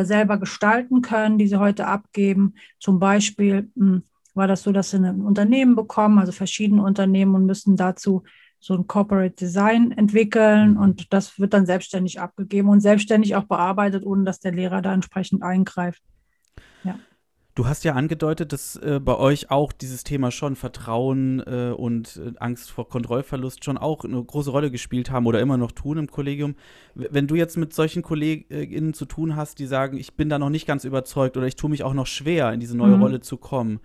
selber 0.05 0.38
gestalten 0.38 1.03
können, 1.03 1.38
die 1.38 1.47
sie 1.47 1.59
heute 1.59 1.87
abgeben. 1.87 2.55
Zum 2.79 2.99
Beispiel 2.99 3.70
mh, 3.75 3.87
hm, 3.87 4.03
war 4.35 4.49
das 4.49 4.62
so, 4.62 4.73
dass 4.73 4.90
sie 4.90 4.97
ein 4.97 5.23
Unternehmen 5.23 5.77
bekommen, 5.77 6.18
also 6.18 6.33
verschiedene 6.33 6.83
Unternehmen 6.83 7.35
und 7.35 7.47
müssen 7.47 7.77
dazu 7.77 8.25
so 8.59 8.75
ein 8.75 8.87
Corporate 8.87 9.35
Design 9.35 9.92
entwickeln 9.92 10.73
mhm. 10.73 10.77
und 10.79 11.12
das 11.12 11.38
wird 11.38 11.53
dann 11.53 11.66
selbstständig 11.66 12.20
abgegeben 12.20 12.70
und 12.70 12.81
selbstständig 12.81 13.37
auch 13.37 13.44
bearbeitet, 13.44 14.07
ohne 14.07 14.25
dass 14.25 14.40
der 14.40 14.53
Lehrer 14.53 14.81
da 14.81 14.94
entsprechend 14.94 15.42
eingreift. 15.42 16.03
Ja. 16.83 16.99
Du 17.55 17.67
hast 17.69 17.85
ja 17.85 17.93
angedeutet, 17.93 18.53
dass 18.53 18.75
äh, 18.77 18.99
bei 18.99 19.17
euch 19.17 19.49
auch 19.53 19.73
dieses 19.73 20.03
Thema 20.03 20.33
schon 20.33 20.57
Vertrauen 20.57 21.38
äh, 21.47 21.73
und 21.77 22.17
äh, 22.17 22.33
Angst 22.40 22.73
vor 22.73 22.88
Kontrollverlust 22.88 23.64
schon 23.64 23.79
auch 23.79 24.05
eine 24.05 24.23
große 24.25 24.51
Rolle 24.51 24.73
gespielt 24.73 25.12
haben 25.12 25.27
oder 25.27 25.40
immer 25.40 25.57
noch 25.57 25.71
tun 25.71 25.99
im 25.99 26.09
Kollegium. 26.09 26.57
Wenn 26.95 27.29
du 27.29 27.37
jetzt 27.37 27.57
mit 27.57 27.73
solchen 27.73 28.03
KollegInnen 28.03 28.93
zu 28.93 29.05
tun 29.05 29.37
hast, 29.37 29.61
die 29.61 29.67
sagen, 29.67 29.97
ich 29.99 30.14
bin 30.17 30.29
da 30.29 30.40
noch 30.40 30.51
nicht 30.51 30.67
ganz 30.67 30.83
überzeugt 30.85 31.37
oder 31.37 31.47
ich 31.47 31.55
tue 31.55 31.71
mich 31.71 31.85
auch 31.85 31.95
noch 31.95 32.09
schwer, 32.09 32.53
in 32.53 32.59
diese 32.59 32.77
neue 32.77 32.97
mhm. 32.97 33.03
Rolle 33.03 33.21
zu 33.21 33.37
kommen, 33.37 33.79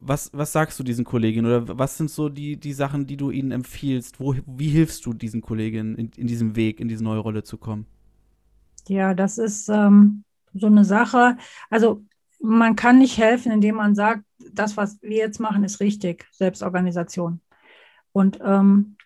Was, 0.00 0.30
was 0.34 0.52
sagst 0.52 0.78
du 0.78 0.84
diesen 0.84 1.04
Kolleginnen 1.04 1.46
oder 1.46 1.78
was 1.78 1.96
sind 1.98 2.10
so 2.10 2.28
die, 2.28 2.58
die 2.58 2.72
Sachen, 2.74 3.06
die 3.06 3.16
du 3.16 3.30
ihnen 3.30 3.52
empfiehlst? 3.52 4.20
Wo, 4.20 4.34
wie 4.46 4.68
hilfst 4.70 5.06
du 5.06 5.14
diesen 5.14 5.42
Kolleginnen 5.42 5.96
in, 5.96 6.10
in 6.16 6.26
diesem 6.28 6.56
Weg, 6.56 6.80
in 6.80 6.88
diese 6.88 7.04
neue 7.04 7.20
Rolle 7.20 7.42
zu 7.44 7.58
kommen? 7.58 7.86
Ja, 8.88 9.14
das 9.14 9.38
ist 9.38 9.68
ähm, 9.68 10.24
so 10.54 10.66
eine 10.66 10.84
Sache. 10.84 11.36
Also 11.70 12.04
man 12.42 12.76
kann 12.76 12.98
nicht 12.98 13.18
helfen, 13.18 13.52
indem 13.52 13.76
man 13.76 13.94
sagt, 13.94 14.24
das, 14.52 14.76
was 14.76 15.00
wir 15.00 15.16
jetzt 15.16 15.38
machen, 15.38 15.64
ist 15.64 15.80
richtig, 15.80 16.26
Selbstorganisation. 16.32 17.40
Und 18.12 18.40
ähm, 18.44 18.96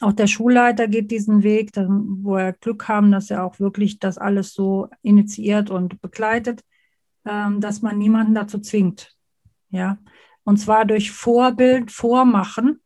auch 0.00 0.12
der 0.12 0.26
Schulleiter 0.26 0.88
geht 0.88 1.10
diesen 1.10 1.42
Weg, 1.42 1.70
wo 1.76 2.36
er 2.36 2.52
Glück 2.52 2.88
haben, 2.88 3.10
dass 3.10 3.30
er 3.30 3.44
auch 3.44 3.58
wirklich 3.60 3.98
das 3.98 4.18
alles 4.18 4.52
so 4.52 4.88
initiiert 5.02 5.70
und 5.70 6.00
begleitet, 6.00 6.62
ähm, 7.24 7.60
dass 7.60 7.82
man 7.82 7.98
niemanden 7.98 8.34
dazu 8.34 8.58
zwingt. 8.58 9.14
Ja, 9.70 9.98
und 10.44 10.58
zwar 10.58 10.84
durch 10.84 11.10
Vorbild, 11.10 11.90
Vormachen 11.90 12.80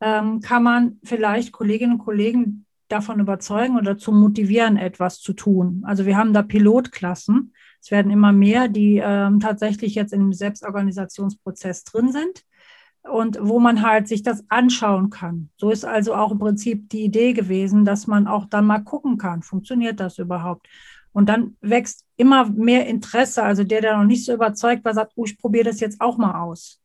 ähm, 0.00 0.40
kann 0.40 0.62
man 0.62 0.98
vielleicht 1.04 1.52
Kolleginnen 1.52 1.94
und 1.94 2.04
Kollegen 2.04 2.66
davon 2.88 3.20
überzeugen 3.20 3.76
oder 3.76 3.94
dazu 3.94 4.12
motivieren, 4.12 4.76
etwas 4.76 5.20
zu 5.20 5.32
tun. 5.32 5.82
Also 5.86 6.04
wir 6.06 6.16
haben 6.16 6.32
da 6.32 6.42
Pilotklassen. 6.42 7.54
Es 7.80 7.90
werden 7.90 8.10
immer 8.10 8.32
mehr, 8.32 8.68
die 8.68 9.00
ähm, 9.02 9.40
tatsächlich 9.40 9.94
jetzt 9.94 10.12
in 10.12 10.20
dem 10.20 10.32
Selbstorganisationsprozess 10.32 11.84
drin 11.84 12.12
sind 12.12 12.44
und 13.02 13.38
wo 13.40 13.58
man 13.58 13.82
halt 13.82 14.08
sich 14.08 14.22
das 14.22 14.44
anschauen 14.48 15.10
kann. 15.10 15.50
So 15.56 15.70
ist 15.70 15.84
also 15.84 16.14
auch 16.14 16.32
im 16.32 16.38
Prinzip 16.38 16.90
die 16.90 17.04
Idee 17.04 17.32
gewesen, 17.32 17.84
dass 17.84 18.06
man 18.06 18.26
auch 18.26 18.46
dann 18.46 18.66
mal 18.66 18.80
gucken 18.80 19.16
kann, 19.16 19.42
funktioniert 19.42 20.00
das 20.00 20.18
überhaupt? 20.18 20.68
Und 21.12 21.28
dann 21.28 21.56
wächst 21.60 22.04
immer 22.16 22.48
mehr 22.48 22.86
Interesse. 22.86 23.42
Also 23.42 23.64
der, 23.64 23.80
der 23.80 23.96
noch 23.96 24.04
nicht 24.04 24.24
so 24.24 24.32
überzeugt 24.32 24.84
war, 24.84 24.94
sagt, 24.94 25.12
oh, 25.16 25.24
ich 25.24 25.38
probiere 25.38 25.64
das 25.64 25.80
jetzt 25.80 26.00
auch 26.00 26.18
mal 26.18 26.40
aus. 26.40 26.80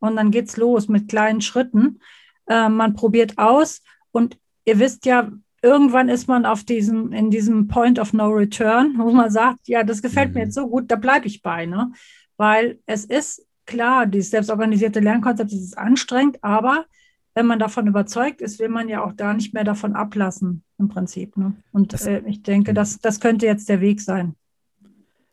Und 0.00 0.16
dann 0.16 0.30
geht's 0.30 0.56
los 0.56 0.88
mit 0.88 1.08
kleinen 1.08 1.40
Schritten. 1.40 2.00
Äh, 2.46 2.68
man 2.68 2.94
probiert 2.94 3.38
aus 3.38 3.82
und 4.10 4.38
ihr 4.64 4.78
wisst 4.78 5.06
ja, 5.06 5.30
irgendwann 5.62 6.08
ist 6.08 6.28
man 6.28 6.46
auf 6.46 6.64
diesem, 6.64 7.12
in 7.12 7.30
diesem 7.30 7.68
Point 7.68 7.98
of 7.98 8.12
No 8.12 8.28
Return, 8.28 8.94
wo 8.96 9.10
man 9.10 9.30
sagt, 9.30 9.68
ja, 9.68 9.84
das 9.84 10.02
gefällt 10.02 10.30
mhm. 10.30 10.34
mir 10.34 10.40
jetzt 10.44 10.54
so 10.54 10.68
gut, 10.68 10.90
da 10.90 10.96
bleibe 10.96 11.26
ich 11.26 11.42
bei, 11.42 11.66
ne? 11.66 11.92
Weil 12.36 12.78
es 12.86 13.04
ist 13.04 13.46
klar, 13.66 14.06
dieses 14.06 14.30
selbstorganisierte 14.30 15.00
Lernkonzept 15.00 15.52
ist 15.52 15.76
anstrengend, 15.76 16.42
aber 16.42 16.86
wenn 17.34 17.46
man 17.46 17.58
davon 17.58 17.86
überzeugt 17.86 18.40
ist, 18.40 18.58
will 18.58 18.68
man 18.68 18.88
ja 18.88 19.04
auch 19.04 19.12
da 19.12 19.32
nicht 19.32 19.54
mehr 19.54 19.64
davon 19.64 19.94
ablassen, 19.94 20.64
im 20.78 20.88
Prinzip. 20.88 21.36
Ne? 21.36 21.54
Und 21.72 21.92
das, 21.92 22.06
äh, 22.06 22.22
ich 22.26 22.42
denke, 22.42 22.74
das, 22.74 22.98
das 22.98 23.20
könnte 23.20 23.46
jetzt 23.46 23.68
der 23.68 23.80
Weg 23.80 24.00
sein. 24.00 24.34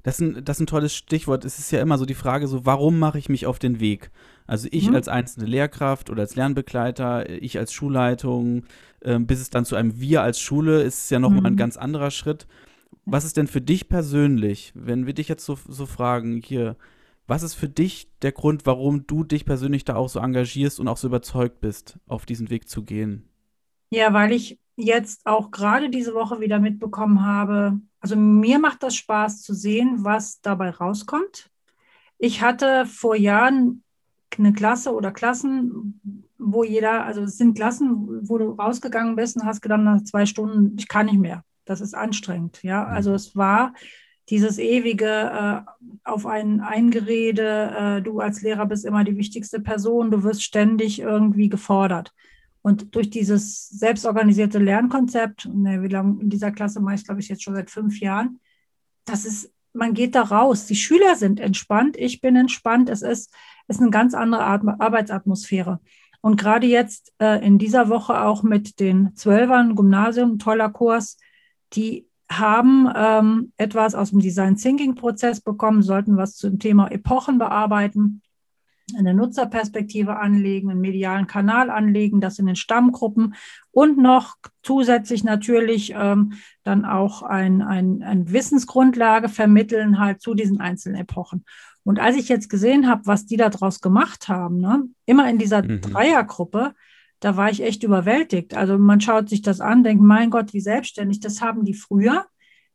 Das 0.03 0.19
ist, 0.19 0.21
ein, 0.21 0.45
das 0.45 0.57
ist 0.57 0.61
ein 0.61 0.67
tolles 0.67 0.95
Stichwort. 0.95 1.43
Es 1.43 1.59
ist 1.59 1.71
ja 1.71 1.81
immer 1.81 1.97
so 1.97 2.05
die 2.05 2.13
Frage, 2.13 2.47
so, 2.47 2.65
warum 2.65 2.99
mache 2.99 3.17
ich 3.17 3.29
mich 3.29 3.45
auf 3.45 3.59
den 3.59 3.79
Weg? 3.79 4.11
Also 4.45 4.69
ich 4.71 4.89
mhm. 4.89 4.95
als 4.95 5.07
einzelne 5.07 5.47
Lehrkraft 5.47 6.09
oder 6.09 6.21
als 6.21 6.35
Lernbegleiter, 6.35 7.29
ich 7.29 7.57
als 7.57 7.73
Schulleitung, 7.73 8.63
äh, 9.01 9.19
bis 9.19 9.39
es 9.39 9.49
dann 9.49 9.65
zu 9.65 9.75
einem 9.75 9.99
Wir 9.99 10.21
als 10.21 10.39
Schule 10.39 10.81
ist 10.81 11.03
es 11.03 11.09
ja 11.09 11.19
nochmal 11.19 11.41
mhm. 11.41 11.45
ein 11.47 11.55
ganz 11.57 11.77
anderer 11.77 12.11
Schritt. 12.11 12.47
Was 13.05 13.25
ist 13.25 13.37
denn 13.37 13.47
für 13.47 13.61
dich 13.61 13.89
persönlich, 13.89 14.73
wenn 14.75 15.05
wir 15.05 15.13
dich 15.13 15.27
jetzt 15.27 15.45
so, 15.45 15.57
so 15.67 15.85
fragen, 15.85 16.41
hier, 16.43 16.75
was 17.25 17.43
ist 17.43 17.53
für 17.53 17.69
dich 17.69 18.09
der 18.21 18.31
Grund, 18.31 18.65
warum 18.65 19.07
du 19.07 19.23
dich 19.23 19.45
persönlich 19.45 19.85
da 19.85 19.95
auch 19.95 20.09
so 20.09 20.19
engagierst 20.19 20.79
und 20.79 20.87
auch 20.87 20.97
so 20.97 21.07
überzeugt 21.07 21.61
bist, 21.61 21.99
auf 22.07 22.25
diesen 22.25 22.49
Weg 22.49 22.67
zu 22.67 22.83
gehen? 22.83 23.29
Ja, 23.89 24.13
weil 24.13 24.31
ich 24.31 24.59
jetzt 24.75 25.25
auch 25.25 25.51
gerade 25.51 25.89
diese 25.89 26.13
Woche 26.13 26.39
wieder 26.39 26.59
mitbekommen 26.59 27.25
habe, 27.25 27.79
also 27.99 28.15
mir 28.15 28.59
macht 28.59 28.83
das 28.83 28.95
Spaß 28.95 29.41
zu 29.41 29.53
sehen, 29.53 30.03
was 30.05 30.39
dabei 30.41 30.69
rauskommt. 30.69 31.49
Ich 32.17 32.41
hatte 32.41 32.85
vor 32.85 33.15
Jahren 33.15 33.83
eine 34.37 34.53
Klasse 34.53 34.93
oder 34.93 35.11
Klassen, 35.11 36.26
wo 36.39 36.63
jeder, 36.63 37.05
also 37.05 37.23
es 37.23 37.37
sind 37.37 37.55
Klassen, 37.55 38.27
wo 38.27 38.37
du 38.37 38.51
rausgegangen 38.51 39.15
bist 39.15 39.37
und 39.37 39.45
hast 39.45 39.61
gedacht, 39.61 39.81
nach 39.81 40.03
zwei 40.03 40.25
Stunden, 40.25 40.75
ich 40.77 40.87
kann 40.87 41.07
nicht 41.07 41.19
mehr. 41.19 41.43
Das 41.65 41.81
ist 41.81 41.93
anstrengend. 41.93 42.63
Ja, 42.63 42.85
also 42.85 43.13
es 43.13 43.35
war 43.35 43.73
dieses 44.29 44.57
ewige 44.57 45.05
äh, 45.05 45.61
auf 46.03 46.25
ein 46.25 46.61
Eingerede, 46.61 47.97
äh, 47.97 48.01
du 48.01 48.19
als 48.19 48.41
Lehrer 48.41 48.65
bist 48.65 48.85
immer 48.85 49.03
die 49.03 49.17
wichtigste 49.17 49.59
Person, 49.59 50.11
du 50.11 50.23
wirst 50.23 50.43
ständig 50.43 50.99
irgendwie 50.99 51.49
gefordert. 51.49 52.13
Und 52.61 52.95
durch 52.95 53.09
dieses 53.09 53.69
selbstorganisierte 53.69 54.59
Lernkonzept, 54.59 55.47
ne, 55.53 55.81
wie 55.81 55.87
lange 55.87 56.21
in 56.21 56.29
dieser 56.29 56.51
Klasse 56.51 56.81
mache 56.81 56.95
ich, 56.95 57.05
glaube 57.05 57.21
ich, 57.21 57.29
jetzt 57.29 57.43
schon 57.43 57.55
seit 57.55 57.71
fünf 57.71 57.99
Jahren, 58.01 58.39
das 59.05 59.25
ist, 59.25 59.53
man 59.71 59.93
geht 59.93 60.15
da 60.15 60.23
raus. 60.23 60.65
Die 60.65 60.75
Schüler 60.75 61.15
sind 61.15 61.39
entspannt, 61.39 61.95
ich 61.97 62.19
bin 62.19 62.35
entspannt. 62.35 62.89
Es 62.89 63.03
ist, 63.03 63.33
ist 63.69 63.79
eine 63.79 63.89
ganz 63.89 64.13
andere 64.13 64.43
Arbeitsatmosphäre. 64.43 65.79
Und 66.27 66.35
gerade 66.35 66.67
jetzt 66.67 67.13
äh, 67.21 67.41
in 67.41 67.57
dieser 67.57 67.87
Woche 67.87 68.21
auch 68.21 68.43
mit 68.43 68.81
den 68.81 69.15
Zwölfern, 69.15 69.77
Gymnasium, 69.77 70.39
toller 70.39 70.67
Kurs, 70.67 71.17
die 71.71 72.05
haben 72.29 72.91
ähm, 72.93 73.53
etwas 73.55 73.95
aus 73.95 74.09
dem 74.09 74.19
Design 74.19 74.57
Thinking 74.57 74.95
Prozess 74.95 75.39
bekommen, 75.39 75.81
sollten 75.81 76.17
was 76.17 76.35
zum 76.35 76.59
Thema 76.59 76.91
Epochen 76.91 77.37
bearbeiten, 77.37 78.21
eine 78.97 79.13
Nutzerperspektive 79.13 80.19
anlegen, 80.19 80.69
einen 80.69 80.81
medialen 80.81 81.27
Kanal 81.27 81.69
anlegen, 81.69 82.19
das 82.19 82.39
in 82.39 82.45
den 82.45 82.57
Stammgruppen 82.57 83.35
und 83.71 83.97
noch 83.97 84.35
zusätzlich 84.63 85.23
natürlich 85.23 85.93
ähm, 85.95 86.33
dann 86.63 86.83
auch 86.83 87.23
ein, 87.23 87.61
ein, 87.61 88.03
ein 88.03 88.33
Wissensgrundlage 88.33 89.29
vermitteln 89.29 89.97
halt 89.97 90.21
zu 90.21 90.33
diesen 90.33 90.59
einzelnen 90.59 90.99
Epochen. 90.99 91.45
Und 91.87 91.99
als 91.99 92.17
ich 92.17 92.27
jetzt 92.27 92.49
gesehen 92.49 92.89
habe, 92.89 93.05
was 93.05 93.25
die 93.25 93.37
daraus 93.37 93.79
gemacht 93.79 94.27
haben, 94.27 94.59
ne, 94.59 94.83
immer 95.05 95.29
in 95.29 95.37
dieser 95.37 95.63
mhm. 95.63 95.79
Dreiergruppe, 95.79 96.73
da 97.21 97.37
war 97.37 97.49
ich 97.49 97.63
echt 97.63 97.81
überwältigt. 97.81 98.57
Also 98.57 98.77
man 98.77 98.99
schaut 98.99 99.29
sich 99.29 99.41
das 99.41 99.61
an, 99.61 99.85
denkt, 99.85 100.03
mein 100.03 100.29
Gott, 100.29 100.51
wie 100.51 100.59
selbstständig. 100.59 101.21
Das 101.21 101.41
haben 101.41 101.63
die 101.63 101.73
früher, 101.73 102.25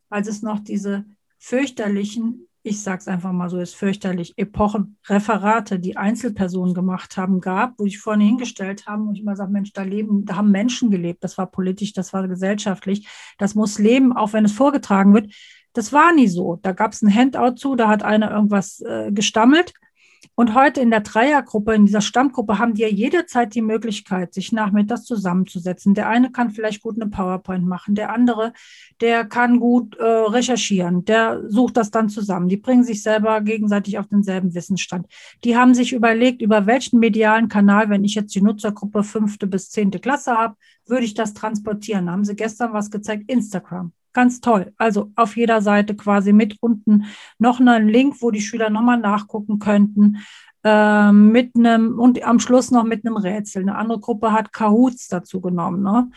als 0.09 0.29
es 0.29 0.41
noch 0.41 0.61
diese 0.61 1.05
fürchterlichen, 1.39 2.49
ich 2.63 2.81
sage 2.81 3.01
es 3.01 3.07
einfach 3.07 3.33
mal 3.33 3.51
so, 3.51 3.59
ist 3.59 3.75
fürchterlich, 3.75 4.33
Epochenreferate, 4.39 5.79
die 5.79 5.99
Einzelpersonen 5.99 6.73
gemacht 6.73 7.19
haben, 7.19 7.43
gab, 7.43 7.79
wo 7.79 7.85
ich 7.85 7.99
vorne 7.99 8.25
hingestellt 8.25 8.87
habe 8.87 9.03
und 9.03 9.17
ich 9.17 9.21
immer 9.21 9.37
sage, 9.37 9.53
Mensch, 9.53 9.75
da 9.75 9.83
leben, 9.83 10.25
da 10.25 10.37
haben 10.37 10.51
Menschen 10.51 10.91
gelebt. 10.91 11.23
Das 11.23 11.37
war 11.37 11.51
politisch, 11.51 11.93
das 11.93 12.15
war 12.15 12.27
gesellschaftlich. 12.29 13.07
Das 13.37 13.55
muss 13.55 13.79
leben, 13.79 14.17
auch 14.17 14.33
wenn 14.33 14.47
es 14.47 14.53
vorgetragen 14.53 15.13
wird. 15.13 15.35
Das 15.73 15.93
war 15.93 16.13
nie 16.13 16.29
so. 16.29 16.59
Da 16.63 16.73
gab 16.73 16.93
es 16.93 17.03
ein 17.03 17.15
Handout 17.15 17.57
zu, 17.57 17.77
da 17.77 17.89
hat 17.89 18.03
einer 18.03 18.31
irgendwas 18.31 18.81
äh, 18.81 19.11
gestammelt 19.13 19.73
und 20.35 20.55
heute 20.55 20.81
in 20.81 20.91
der 20.91 21.01
Dreiergruppe, 21.01 21.75
in 21.75 21.85
dieser 21.85 22.01
Stammgruppe, 22.01 22.59
haben 22.59 22.75
die 22.75 22.83
ja 22.83 22.89
jederzeit 22.89 23.55
die 23.55 23.61
Möglichkeit, 23.61 24.33
sich 24.33 24.51
nachmittags 24.51 25.05
zusammenzusetzen. 25.05 25.95
Der 25.95 26.09
eine 26.09 26.31
kann 26.33 26.51
vielleicht 26.51 26.83
gut 26.83 27.01
eine 27.01 27.11
PowerPoint 27.11 27.67
machen, 27.67 27.95
der 27.95 28.13
andere, 28.13 28.53
der 29.01 29.27
kann 29.27 29.61
gut 29.61 29.97
äh, 29.97 30.05
recherchieren, 30.05 31.05
der 31.05 31.43
sucht 31.51 31.77
das 31.77 31.91
dann 31.91 32.09
zusammen. 32.09 32.49
Die 32.49 32.57
bringen 32.57 32.85
sich 32.85 33.03
selber 33.03 33.41
gegenseitig 33.43 33.99
auf 33.99 34.07
denselben 34.07 34.55
Wissensstand. 34.55 35.07
Die 35.45 35.57
haben 35.57 35.75
sich 35.75 35.93
überlegt, 35.93 36.41
über 36.41 36.67
welchen 36.67 36.99
medialen 36.99 37.49
Kanal, 37.49 37.91
wenn 37.91 38.05
ich 38.05 38.15
jetzt 38.15 38.35
die 38.35 38.43
Nutzergruppe 38.43 39.03
fünfte 39.05 39.47
bis 39.47 39.71
zehnte 39.71 39.99
Klasse 39.99 40.33
habe, 40.33 40.57
würde 40.87 41.05
ich 41.05 41.15
das 41.15 41.35
transportieren. 41.35 42.07
Da 42.07 42.13
haben 42.13 42.25
sie 42.25 42.37
gestern 42.37 42.73
was 42.73 42.91
gezeigt, 42.91 43.31
Instagram. 43.31 43.93
Ganz 44.13 44.41
toll. 44.41 44.73
Also 44.77 45.11
auf 45.17 45.37
jeder 45.37 45.63
Seite 45.63 45.97
quasi 45.97 46.33
mit 46.33 46.57
unten 46.61 47.05
noch 47.39 47.61
einen 47.61 47.89
Link, 47.89 48.17
wo 48.21 48.31
die 48.31 48.43
Schüler 48.43 48.69
nochmal 48.71 48.99
nachgucken 48.99 49.59
könnten. 49.59 50.19
Äh, 50.65 51.13
mit 51.13 51.57
einem 51.57 51.99
und 51.99 52.23
am 52.23 52.39
Schluss 52.39 52.71
noch 52.71 52.85
mit 52.85 53.05
einem 53.05 53.17
Rätsel. 53.17 53.63
Eine 53.63 53.77
andere 53.77 54.01
Gruppe 54.01 54.33
hat 54.33 54.53
Kahoots 54.53 55.09
dazu 55.09 55.41
genommen. 55.41 55.83
Ne? 55.83 56.11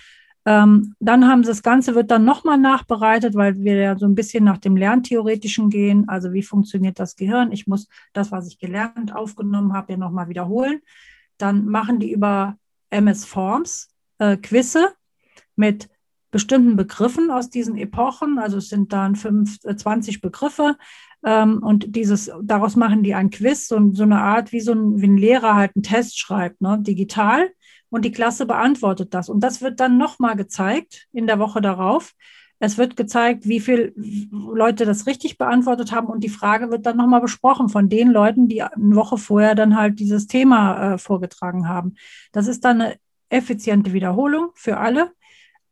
Ähm, 0.45 0.95
dann 0.99 1.27
haben 1.27 1.43
sie 1.43 1.49
das 1.49 1.63
Ganze 1.63 1.95
wird 1.95 2.11
dann 2.11 2.23
nochmal 2.23 2.59
nachbereitet, 2.59 3.33
weil 3.33 3.57
wir 3.57 3.75
ja 3.75 3.97
so 3.97 4.05
ein 4.05 4.13
bisschen 4.13 4.43
nach 4.43 4.59
dem 4.59 4.77
Lerntheoretischen 4.77 5.71
gehen. 5.71 6.07
Also 6.07 6.33
wie 6.33 6.43
funktioniert 6.43 6.99
das 6.99 7.15
Gehirn? 7.15 7.51
Ich 7.51 7.65
muss 7.65 7.87
das, 8.13 8.31
was 8.31 8.47
ich 8.47 8.59
gelernt, 8.59 9.15
aufgenommen 9.15 9.73
habe, 9.73 9.93
ja 9.93 9.97
nochmal 9.97 10.29
wiederholen. 10.29 10.81
Dann 11.37 11.65
machen 11.65 11.99
die 11.99 12.11
über 12.11 12.57
MS 12.91 13.25
Forms 13.25 13.89
äh, 14.19 14.37
Quizze 14.37 14.93
mit 15.55 15.89
bestimmten 16.35 16.75
Begriffen 16.75 17.31
aus 17.31 17.49
diesen 17.49 17.77
Epochen. 17.77 18.39
Also 18.39 18.57
es 18.57 18.67
sind 18.67 18.91
dann 18.91 19.15
fünf, 19.15 19.57
20 19.61 20.15
äh, 20.15 20.19
Begriffe. 20.19 20.75
Ähm, 21.25 21.63
und 21.63 21.95
dieses, 21.95 22.29
daraus 22.43 22.75
machen 22.75 23.03
die 23.03 23.15
ein 23.15 23.29
Quiz, 23.29 23.69
so, 23.69 23.79
so 23.93 24.03
eine 24.03 24.19
Art, 24.19 24.51
wie 24.51 24.59
so 24.59 24.73
ein, 24.73 24.99
wie 24.99 25.07
ein 25.07 25.15
Lehrer 25.15 25.55
halt 25.55 25.71
einen 25.77 25.83
Test 25.83 26.19
schreibt, 26.19 26.59
ne, 26.59 26.77
digital. 26.81 27.51
Und 27.89 28.03
die 28.03 28.11
Klasse 28.11 28.45
beantwortet 28.45 29.13
das. 29.13 29.29
Und 29.29 29.45
das 29.45 29.61
wird 29.61 29.79
dann 29.79 29.97
nochmal 29.97 30.35
gezeigt 30.35 31.07
in 31.13 31.25
der 31.25 31.39
Woche 31.39 31.61
darauf. 31.61 32.11
Es 32.59 32.77
wird 32.77 32.97
gezeigt, 32.97 33.47
wie 33.47 33.61
viele 33.61 33.93
Leute 33.95 34.83
das 34.83 35.07
richtig 35.07 35.37
beantwortet 35.37 35.93
haben 35.93 36.07
und 36.07 36.21
die 36.21 36.27
Frage 36.27 36.69
wird 36.69 36.85
dann 36.85 36.97
nochmal 36.97 37.21
besprochen 37.21 37.69
von 37.69 37.87
den 37.87 38.09
Leuten, 38.09 38.49
die 38.49 38.61
eine 38.61 38.95
Woche 38.95 39.17
vorher 39.17 39.55
dann 39.55 39.77
halt 39.77 39.99
dieses 39.99 40.27
Thema 40.27 40.95
äh, 40.95 40.97
vorgetragen 40.97 41.69
haben. 41.69 41.95
Das 42.33 42.47
ist 42.47 42.65
dann 42.65 42.81
eine 42.81 42.95
effiziente 43.29 43.93
Wiederholung 43.93 44.49
für 44.53 44.77
alle 44.77 45.11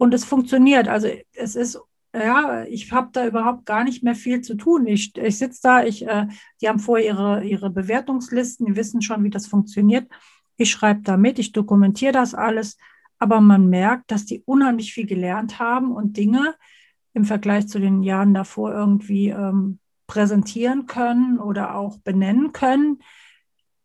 und 0.03 0.13
es 0.13 0.25
funktioniert. 0.25 0.89
Also 0.89 1.07
es 1.31 1.55
ist 1.55 1.79
ja, 2.13 2.65
ich 2.65 2.91
habe 2.91 3.07
da 3.13 3.25
überhaupt 3.25 3.65
gar 3.65 3.85
nicht 3.85 4.03
mehr 4.03 4.15
viel 4.15 4.41
zu 4.41 4.55
tun. 4.55 4.85
Ich, 4.85 5.15
ich 5.15 5.37
sitze 5.37 5.61
da, 5.63 5.85
ich, 5.85 6.05
äh, 6.05 6.27
die 6.59 6.67
haben 6.67 6.79
vorher 6.79 7.05
ihre, 7.05 7.43
ihre 7.45 7.69
Bewertungslisten, 7.69 8.65
die 8.65 8.75
wissen 8.75 9.01
schon, 9.01 9.23
wie 9.23 9.29
das 9.29 9.47
funktioniert. 9.47 10.11
Ich 10.57 10.71
schreibe 10.71 11.03
da 11.03 11.15
mit, 11.15 11.39
ich 11.39 11.53
dokumentiere 11.53 12.11
das 12.11 12.35
alles, 12.35 12.77
aber 13.17 13.39
man 13.39 13.69
merkt, 13.69 14.11
dass 14.11 14.25
die 14.25 14.43
unheimlich 14.45 14.93
viel 14.93 15.05
gelernt 15.05 15.57
haben 15.59 15.93
und 15.93 16.17
Dinge 16.17 16.53
im 17.13 17.23
Vergleich 17.23 17.69
zu 17.69 17.79
den 17.79 18.03
Jahren 18.03 18.33
davor 18.33 18.73
irgendwie 18.73 19.29
ähm, 19.29 19.79
präsentieren 20.05 20.85
können 20.85 21.39
oder 21.39 21.75
auch 21.75 21.97
benennen 21.99 22.51
können, 22.51 22.99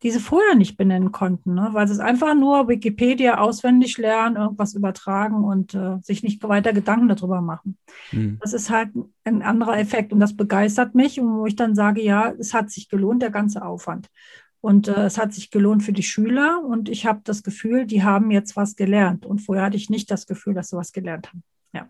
die 0.01 0.11
sie 0.11 0.19
vorher 0.19 0.55
nicht 0.55 0.77
benennen 0.77 1.11
konnten, 1.11 1.55
ne? 1.55 1.69
weil 1.73 1.87
sie 1.87 1.93
es 1.93 1.99
einfach 1.99 2.33
nur 2.33 2.69
Wikipedia 2.69 3.39
auswendig 3.39 3.97
lernen, 3.97 4.37
irgendwas 4.37 4.73
übertragen 4.73 5.43
und 5.43 5.73
äh, 5.73 5.97
sich 6.01 6.23
nicht 6.23 6.41
weiter 6.43 6.71
Gedanken 6.71 7.09
darüber 7.09 7.41
machen. 7.41 7.77
Mhm. 8.11 8.37
Das 8.41 8.53
ist 8.53 8.69
halt 8.69 8.89
ein 9.25 9.41
anderer 9.41 9.77
Effekt 9.77 10.13
und 10.13 10.19
das 10.19 10.35
begeistert 10.35 10.95
mich 10.95 11.19
und 11.19 11.39
wo 11.39 11.45
ich 11.45 11.55
dann 11.55 11.75
sage, 11.75 12.01
ja, 12.01 12.31
es 12.31 12.53
hat 12.53 12.71
sich 12.71 12.87
gelohnt, 12.87 13.21
der 13.21 13.31
ganze 13.31 13.63
Aufwand. 13.63 14.07
Und 14.61 14.87
äh, 14.87 15.05
es 15.05 15.17
hat 15.17 15.33
sich 15.33 15.51
gelohnt 15.51 15.83
für 15.83 15.93
die 15.93 16.03
Schüler 16.03 16.61
und 16.63 16.89
ich 16.89 17.05
habe 17.05 17.21
das 17.23 17.43
Gefühl, 17.43 17.85
die 17.85 18.03
haben 18.03 18.31
jetzt 18.31 18.55
was 18.55 18.75
gelernt. 18.75 19.25
Und 19.25 19.39
vorher 19.39 19.65
hatte 19.65 19.77
ich 19.77 19.89
nicht 19.89 20.11
das 20.11 20.27
Gefühl, 20.27 20.53
dass 20.53 20.69
sie 20.69 20.77
was 20.77 20.91
gelernt 20.91 21.29
haben. 21.29 21.43
Ja. 21.73 21.87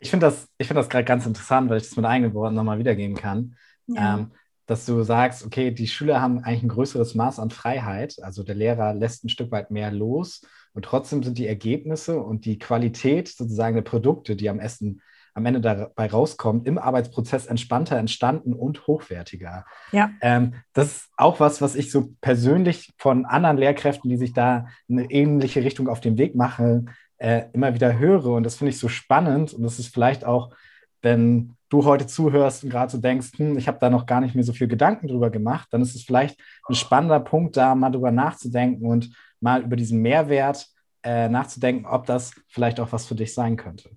Ich 0.00 0.10
finde 0.10 0.26
das, 0.26 0.48
find 0.60 0.76
das 0.76 0.88
gerade 0.88 1.04
ganz 1.04 1.26
interessant, 1.26 1.70
weil 1.70 1.78
ich 1.78 1.84
das 1.84 1.96
mit 1.96 2.04
eigenen 2.04 2.34
Worten 2.34 2.56
nochmal 2.56 2.78
wiedergeben 2.78 3.16
kann. 3.16 3.56
Ja. 3.86 4.18
Ähm, 4.18 4.32
dass 4.66 4.84
du 4.84 5.02
sagst, 5.02 5.44
okay, 5.46 5.70
die 5.70 5.86
Schüler 5.86 6.20
haben 6.20 6.42
eigentlich 6.42 6.64
ein 6.64 6.68
größeres 6.68 7.14
Maß 7.14 7.38
an 7.38 7.50
Freiheit, 7.50 8.16
also 8.22 8.42
der 8.42 8.56
Lehrer 8.56 8.94
lässt 8.94 9.24
ein 9.24 9.28
Stück 9.28 9.50
weit 9.52 9.70
mehr 9.70 9.90
los 9.92 10.42
und 10.74 10.84
trotzdem 10.84 11.22
sind 11.22 11.38
die 11.38 11.46
Ergebnisse 11.46 12.20
und 12.20 12.44
die 12.44 12.58
Qualität 12.58 13.28
sozusagen 13.28 13.76
der 13.76 13.82
Produkte, 13.82 14.36
die 14.36 14.50
am, 14.50 14.58
Essen, 14.58 15.00
am 15.34 15.46
Ende 15.46 15.60
dabei 15.60 16.06
rauskommt, 16.06 16.66
im 16.66 16.78
Arbeitsprozess 16.78 17.46
entspannter 17.46 17.96
entstanden 17.96 18.52
und 18.52 18.86
hochwertiger. 18.86 19.64
Ja. 19.92 20.10
Ähm, 20.20 20.54
das 20.72 20.88
ist 20.88 21.08
auch 21.16 21.40
was, 21.40 21.62
was 21.62 21.76
ich 21.76 21.90
so 21.90 22.10
persönlich 22.20 22.92
von 22.98 23.24
anderen 23.24 23.58
Lehrkräften, 23.58 24.10
die 24.10 24.18
sich 24.18 24.32
da 24.32 24.66
eine 24.90 25.10
ähnliche 25.10 25.62
Richtung 25.62 25.88
auf 25.88 26.00
den 26.00 26.18
Weg 26.18 26.34
machen, 26.34 26.90
äh, 27.18 27.44
immer 27.52 27.74
wieder 27.74 27.98
höre 27.98 28.26
und 28.26 28.42
das 28.42 28.56
finde 28.56 28.70
ich 28.70 28.78
so 28.78 28.88
spannend 28.88 29.54
und 29.54 29.62
das 29.62 29.78
ist 29.78 29.94
vielleicht 29.94 30.24
auch, 30.24 30.52
wenn 31.00 31.55
du 31.68 31.84
heute 31.84 32.06
zuhörst 32.06 32.64
und 32.64 32.70
gerade 32.70 32.90
so 32.90 32.98
denkst, 32.98 33.32
hm, 33.36 33.58
ich 33.58 33.68
habe 33.68 33.78
da 33.80 33.90
noch 33.90 34.06
gar 34.06 34.20
nicht 34.20 34.34
mehr 34.34 34.44
so 34.44 34.52
viel 34.52 34.68
Gedanken 34.68 35.08
drüber 35.08 35.30
gemacht, 35.30 35.68
dann 35.70 35.82
ist 35.82 35.94
es 35.94 36.02
vielleicht 36.02 36.40
ein 36.68 36.74
spannender 36.74 37.20
Punkt, 37.20 37.56
da 37.56 37.74
mal 37.74 37.90
drüber 37.90 38.10
nachzudenken 38.10 38.86
und 38.86 39.10
mal 39.40 39.62
über 39.62 39.76
diesen 39.76 40.00
Mehrwert 40.00 40.66
äh, 41.02 41.28
nachzudenken, 41.28 41.86
ob 41.86 42.06
das 42.06 42.32
vielleicht 42.48 42.80
auch 42.80 42.92
was 42.92 43.06
für 43.06 43.14
dich 43.14 43.34
sein 43.34 43.56
könnte. 43.56 43.90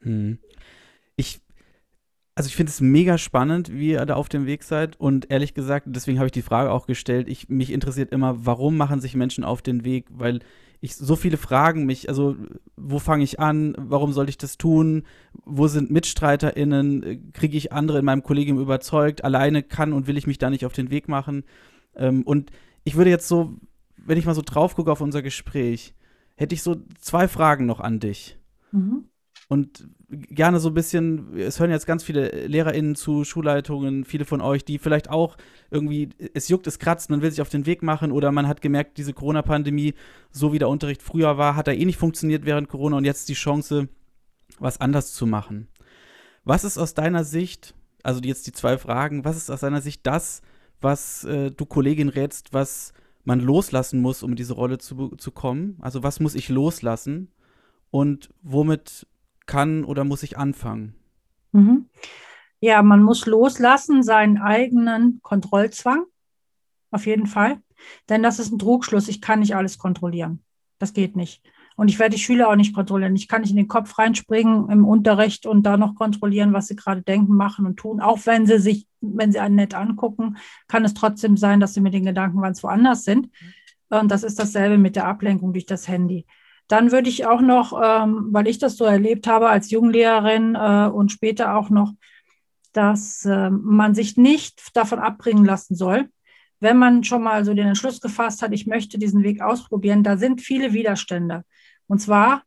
Hm. 0.00 0.38
Ich, 1.16 1.40
also 2.34 2.48
ich 2.48 2.56
finde 2.56 2.70
es 2.70 2.80
mega 2.80 3.18
spannend, 3.18 3.72
wie 3.72 3.90
ihr 3.90 4.06
da 4.06 4.14
auf 4.14 4.28
dem 4.28 4.46
Weg 4.46 4.62
seid. 4.62 4.98
Und 4.98 5.30
ehrlich 5.30 5.54
gesagt, 5.54 5.86
deswegen 5.88 6.18
habe 6.18 6.26
ich 6.26 6.32
die 6.32 6.42
Frage 6.42 6.70
auch 6.70 6.86
gestellt, 6.86 7.28
ich, 7.28 7.48
mich 7.48 7.70
interessiert 7.70 8.10
immer, 8.10 8.46
warum 8.46 8.76
machen 8.76 9.00
sich 9.00 9.14
Menschen 9.14 9.44
auf 9.44 9.60
den 9.60 9.84
Weg? 9.84 10.06
Weil 10.10 10.40
ich 10.80 10.96
so 10.96 11.14
viele 11.14 11.36
Fragen 11.36 11.84
mich, 11.84 12.08
also 12.08 12.36
wo 12.76 12.98
fange 12.98 13.22
ich 13.22 13.38
an, 13.38 13.74
warum 13.78 14.12
soll 14.12 14.28
ich 14.28 14.38
das 14.38 14.58
tun, 14.58 15.04
wo 15.44 15.68
sind 15.68 15.90
MitstreiterInnen, 15.90 17.32
kriege 17.32 17.56
ich 17.56 17.72
andere 17.72 18.00
in 18.00 18.04
meinem 18.04 18.22
Kollegium 18.22 18.58
überzeugt, 18.58 19.22
alleine 19.22 19.62
kann 19.62 19.92
und 19.92 20.06
will 20.06 20.16
ich 20.16 20.26
mich 20.26 20.38
da 20.38 20.50
nicht 20.50 20.66
auf 20.66 20.72
den 20.72 20.90
Weg 20.90 21.08
machen. 21.08 21.44
Ähm, 21.94 22.22
und 22.22 22.50
ich 22.82 22.96
würde 22.96 23.10
jetzt 23.10 23.28
so, 23.28 23.54
wenn 23.96 24.18
ich 24.18 24.26
mal 24.26 24.34
so 24.34 24.42
drauf 24.44 24.74
gucke 24.74 24.90
auf 24.90 25.00
unser 25.00 25.22
Gespräch, 25.22 25.94
hätte 26.34 26.54
ich 26.54 26.62
so 26.62 26.76
zwei 26.98 27.28
Fragen 27.28 27.66
noch 27.66 27.78
an 27.78 28.00
dich. 28.00 28.38
Mhm. 28.72 29.04
Und 29.52 29.86
gerne 30.08 30.60
so 30.60 30.70
ein 30.70 30.74
bisschen, 30.74 31.36
es 31.36 31.60
hören 31.60 31.70
jetzt 31.70 31.86
ganz 31.86 32.02
viele 32.02 32.46
LehrerInnen 32.46 32.94
zu, 32.94 33.22
Schulleitungen, 33.22 34.06
viele 34.06 34.24
von 34.24 34.40
euch, 34.40 34.64
die 34.64 34.78
vielleicht 34.78 35.10
auch 35.10 35.36
irgendwie, 35.70 36.08
es 36.32 36.48
juckt, 36.48 36.66
es 36.66 36.78
kratzt, 36.78 37.10
man 37.10 37.20
will 37.20 37.30
sich 37.30 37.42
auf 37.42 37.50
den 37.50 37.66
Weg 37.66 37.82
machen 37.82 38.12
oder 38.12 38.32
man 38.32 38.48
hat 38.48 38.62
gemerkt, 38.62 38.96
diese 38.96 39.12
Corona-Pandemie, 39.12 39.92
so 40.30 40.54
wie 40.54 40.58
der 40.58 40.70
Unterricht 40.70 41.02
früher 41.02 41.36
war, 41.36 41.54
hat 41.54 41.68
er 41.68 41.76
eh 41.76 41.84
nicht 41.84 41.98
funktioniert 41.98 42.46
während 42.46 42.70
Corona 42.70 42.96
und 42.96 43.04
jetzt 43.04 43.28
die 43.28 43.34
Chance, 43.34 43.90
was 44.58 44.80
anders 44.80 45.12
zu 45.12 45.26
machen. 45.26 45.68
Was 46.44 46.64
ist 46.64 46.78
aus 46.78 46.94
deiner 46.94 47.22
Sicht, 47.22 47.74
also 48.02 48.22
jetzt 48.22 48.46
die 48.46 48.52
zwei 48.52 48.78
Fragen, 48.78 49.26
was 49.26 49.36
ist 49.36 49.50
aus 49.50 49.60
deiner 49.60 49.82
Sicht 49.82 50.06
das, 50.06 50.40
was 50.80 51.24
äh, 51.24 51.50
du 51.50 51.66
Kollegin 51.66 52.08
rätst, 52.08 52.54
was 52.54 52.94
man 53.24 53.38
loslassen 53.38 54.00
muss, 54.00 54.22
um 54.22 54.30
in 54.30 54.36
diese 54.36 54.54
Rolle 54.54 54.78
zu, 54.78 55.08
zu 55.16 55.30
kommen? 55.30 55.76
Also 55.82 56.02
was 56.02 56.20
muss 56.20 56.34
ich 56.34 56.48
loslassen 56.48 57.28
und 57.90 58.30
womit 58.40 59.06
kann 59.46 59.84
oder 59.84 60.04
muss 60.04 60.22
ich 60.22 60.38
anfangen? 60.38 60.94
Mhm. 61.52 61.86
Ja, 62.60 62.82
man 62.82 63.02
muss 63.02 63.26
loslassen 63.26 64.02
seinen 64.02 64.38
eigenen 64.38 65.20
Kontrollzwang. 65.22 66.04
Auf 66.90 67.06
jeden 67.06 67.26
Fall. 67.26 67.60
Denn 68.08 68.22
das 68.22 68.38
ist 68.38 68.52
ein 68.52 68.58
Trugschluss. 68.58 69.08
Ich 69.08 69.20
kann 69.20 69.40
nicht 69.40 69.56
alles 69.56 69.78
kontrollieren. 69.78 70.42
Das 70.78 70.92
geht 70.92 71.16
nicht. 71.16 71.42
Und 71.74 71.88
ich 71.88 71.98
werde 71.98 72.14
die 72.14 72.22
Schüler 72.22 72.48
auch 72.48 72.56
nicht 72.56 72.74
kontrollieren. 72.74 73.16
Ich 73.16 73.28
kann 73.28 73.40
nicht 73.40 73.50
in 73.50 73.56
den 73.56 73.68
Kopf 73.68 73.98
reinspringen 73.98 74.68
im 74.70 74.84
Unterricht 74.84 75.46
und 75.46 75.64
da 75.64 75.76
noch 75.76 75.94
kontrollieren, 75.94 76.52
was 76.52 76.68
sie 76.68 76.76
gerade 76.76 77.02
denken, 77.02 77.34
machen 77.34 77.66
und 77.66 77.76
tun. 77.76 78.00
Auch 78.00 78.20
wenn 78.26 78.46
sie 78.46 78.58
sich, 78.58 78.86
wenn 79.00 79.32
sie 79.32 79.40
einen 79.40 79.56
nett 79.56 79.74
angucken, 79.74 80.36
kann 80.68 80.84
es 80.84 80.94
trotzdem 80.94 81.36
sein, 81.36 81.60
dass 81.60 81.74
sie 81.74 81.80
mit 81.80 81.94
den 81.94 82.04
Gedanken 82.04 82.42
ganz 82.42 82.62
woanders 82.62 83.04
sind. 83.04 83.30
Und 83.88 84.10
das 84.10 84.22
ist 84.22 84.38
dasselbe 84.38 84.78
mit 84.78 84.96
der 84.96 85.06
Ablenkung 85.06 85.52
durch 85.52 85.66
das 85.66 85.88
Handy. 85.88 86.26
Dann 86.68 86.92
würde 86.92 87.08
ich 87.08 87.26
auch 87.26 87.40
noch, 87.40 87.72
ähm, 87.82 88.28
weil 88.30 88.48
ich 88.48 88.58
das 88.58 88.76
so 88.76 88.84
erlebt 88.84 89.26
habe 89.26 89.48
als 89.48 89.70
Junglehrerin 89.70 90.54
äh, 90.54 90.88
und 90.92 91.12
später 91.12 91.56
auch 91.56 91.70
noch, 91.70 91.92
dass 92.72 93.24
äh, 93.24 93.50
man 93.50 93.94
sich 93.94 94.16
nicht 94.16 94.74
davon 94.74 94.98
abbringen 94.98 95.44
lassen 95.44 95.74
soll, 95.74 96.08
wenn 96.60 96.78
man 96.78 97.04
schon 97.04 97.22
mal 97.22 97.44
so 97.44 97.54
den 97.54 97.66
Entschluss 97.66 98.00
gefasst 98.00 98.40
hat, 98.40 98.52
ich 98.52 98.66
möchte 98.66 98.98
diesen 98.98 99.24
Weg 99.24 99.42
ausprobieren, 99.42 100.04
da 100.04 100.16
sind 100.16 100.40
viele 100.40 100.72
Widerstände. 100.72 101.44
Und 101.88 101.98
zwar 101.98 102.44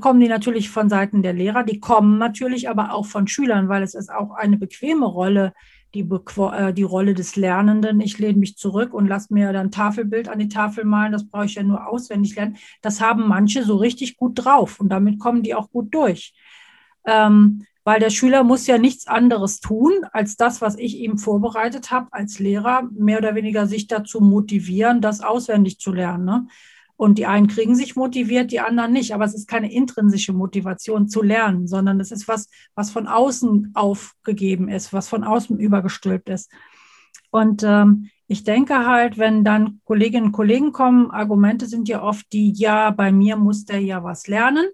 kommen 0.00 0.20
die 0.20 0.28
natürlich 0.28 0.70
von 0.70 0.88
Seiten 0.88 1.22
der 1.22 1.32
Lehrer, 1.32 1.64
die 1.64 1.80
kommen 1.80 2.18
natürlich 2.18 2.68
aber 2.68 2.92
auch 2.92 3.06
von 3.06 3.26
Schülern, 3.26 3.68
weil 3.68 3.82
es 3.82 3.94
ist 3.94 4.10
auch 4.10 4.30
eine 4.30 4.58
bequeme 4.58 5.06
Rolle, 5.06 5.54
die, 5.94 6.00
äh, 6.00 6.72
die 6.72 6.82
Rolle 6.82 7.14
des 7.14 7.36
Lernenden. 7.36 8.00
Ich 8.00 8.18
lehne 8.18 8.38
mich 8.38 8.56
zurück 8.56 8.92
und 8.92 9.06
lasse 9.06 9.32
mir 9.32 9.52
dann 9.52 9.70
Tafelbild 9.70 10.28
an 10.28 10.38
die 10.38 10.48
Tafel 10.48 10.84
malen. 10.84 11.12
Das 11.12 11.28
brauche 11.28 11.46
ich 11.46 11.54
ja 11.54 11.62
nur 11.62 11.86
auswendig 11.86 12.36
lernen. 12.36 12.56
Das 12.82 13.00
haben 13.00 13.26
manche 13.26 13.64
so 13.64 13.76
richtig 13.76 14.16
gut 14.16 14.32
drauf 14.34 14.80
und 14.80 14.90
damit 14.90 15.18
kommen 15.18 15.42
die 15.42 15.54
auch 15.54 15.70
gut 15.70 15.94
durch. 15.94 16.34
Ähm, 17.06 17.64
weil 17.84 18.00
der 18.00 18.10
Schüler 18.10 18.44
muss 18.44 18.66
ja 18.66 18.76
nichts 18.76 19.06
anderes 19.06 19.60
tun, 19.60 19.92
als 20.12 20.36
das, 20.36 20.60
was 20.60 20.76
ich 20.76 20.98
ihm 20.98 21.16
vorbereitet 21.16 21.90
habe 21.90 22.08
als 22.10 22.38
Lehrer, 22.38 22.82
mehr 22.92 23.16
oder 23.16 23.34
weniger 23.34 23.66
sich 23.66 23.86
dazu 23.86 24.20
motivieren, 24.20 25.00
das 25.00 25.22
auswendig 25.22 25.78
zu 25.78 25.92
lernen. 25.92 26.26
Ne? 26.26 26.46
Und 26.98 27.16
die 27.16 27.26
einen 27.26 27.46
kriegen 27.46 27.76
sich 27.76 27.94
motiviert, 27.94 28.50
die 28.50 28.58
anderen 28.58 28.92
nicht. 28.92 29.14
Aber 29.14 29.24
es 29.24 29.32
ist 29.32 29.46
keine 29.46 29.72
intrinsische 29.72 30.32
Motivation 30.32 31.08
zu 31.08 31.22
lernen, 31.22 31.68
sondern 31.68 32.00
es 32.00 32.10
ist 32.10 32.26
was, 32.26 32.48
was 32.74 32.90
von 32.90 33.06
außen 33.06 33.70
aufgegeben 33.74 34.68
ist, 34.68 34.92
was 34.92 35.08
von 35.08 35.22
außen 35.22 35.60
übergestülpt 35.60 36.28
ist. 36.28 36.50
Und 37.30 37.62
ähm, 37.62 38.10
ich 38.26 38.42
denke 38.42 38.84
halt, 38.84 39.16
wenn 39.16 39.44
dann 39.44 39.80
Kolleginnen 39.84 40.26
und 40.26 40.32
Kollegen 40.32 40.72
kommen, 40.72 41.12
Argumente 41.12 41.66
sind 41.66 41.88
ja 41.88 42.02
oft 42.02 42.32
die, 42.32 42.50
ja, 42.52 42.90
bei 42.90 43.12
mir 43.12 43.36
muss 43.36 43.64
der 43.64 43.80
ja 43.80 44.02
was 44.02 44.26
lernen. 44.26 44.66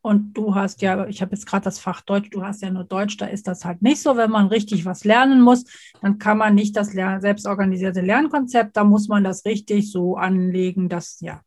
Und 0.00 0.32
du 0.32 0.54
hast 0.54 0.80
ja, 0.80 1.06
ich 1.08 1.20
habe 1.20 1.34
jetzt 1.34 1.46
gerade 1.46 1.64
das 1.64 1.78
Fach 1.78 2.00
Deutsch, 2.00 2.30
du 2.30 2.42
hast 2.42 2.62
ja 2.62 2.70
nur 2.70 2.84
Deutsch, 2.84 3.18
da 3.18 3.26
ist 3.26 3.46
das 3.48 3.66
halt 3.66 3.82
nicht 3.82 4.00
so. 4.00 4.16
Wenn 4.16 4.30
man 4.30 4.46
richtig 4.46 4.86
was 4.86 5.04
lernen 5.04 5.42
muss, 5.42 5.64
dann 6.00 6.18
kann 6.18 6.38
man 6.38 6.54
nicht 6.54 6.74
das 6.74 6.92
selbstorganisierte 6.92 8.00
Lernkonzept, 8.00 8.78
da 8.78 8.84
muss 8.84 9.08
man 9.08 9.24
das 9.24 9.44
richtig 9.44 9.90
so 9.90 10.16
anlegen, 10.16 10.88
dass 10.88 11.20
ja, 11.20 11.42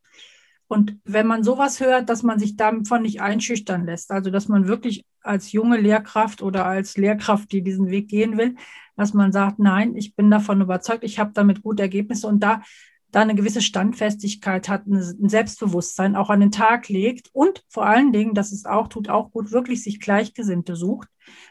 und 0.70 1.00
wenn 1.04 1.26
man 1.26 1.44
sowas 1.44 1.80
hört, 1.80 2.10
dass 2.10 2.22
man 2.22 2.38
sich 2.38 2.56
davon 2.56 3.02
nicht 3.02 3.22
einschüchtern 3.22 3.88
lässt, 3.88 4.12
also 4.12 4.30
dass 4.30 4.48
man 4.48 4.68
wirklich 4.68 5.04
als 5.22 5.52
junge 5.52 5.78
Lehrkraft 5.78 6.44
oder 6.44 6.68
als 6.68 6.96
Lehrkraft, 6.96 7.52
die 7.52 7.64
diesen 7.64 7.90
Weg 7.90 8.08
gehen 8.08 8.38
will, 8.38 8.56
dass 8.96 9.16
man 9.16 9.32
sagt, 9.32 9.58
nein, 9.58 9.96
ich 9.96 10.16
bin 10.16 10.30
davon 10.30 10.62
überzeugt, 10.62 11.04
ich 11.04 11.18
habe 11.18 11.32
damit 11.34 11.64
gute 11.64 11.82
Ergebnisse 11.82 12.28
und 12.28 12.42
da, 12.42 12.62
da 13.10 13.22
eine 13.22 13.34
gewisse 13.34 13.62
Standfestigkeit 13.62 14.70
hat, 14.70 14.86
ein 14.86 15.28
Selbstbewusstsein 15.28 16.16
auch 16.16 16.30
an 16.30 16.40
den 16.40 16.52
Tag 16.52 16.88
legt 16.88 17.32
und 17.34 17.64
vor 17.68 17.88
allen 17.88 18.14
Dingen, 18.14 18.36
das 18.36 18.52
ist 18.52 18.70
auch, 18.70 18.90
tut 18.90 19.10
auch 19.10 19.32
gut, 19.32 19.52
wirklich 19.52 19.84
sich 19.84 20.00
Gleichgesinnte 20.00 20.76
sucht, 20.76 21.08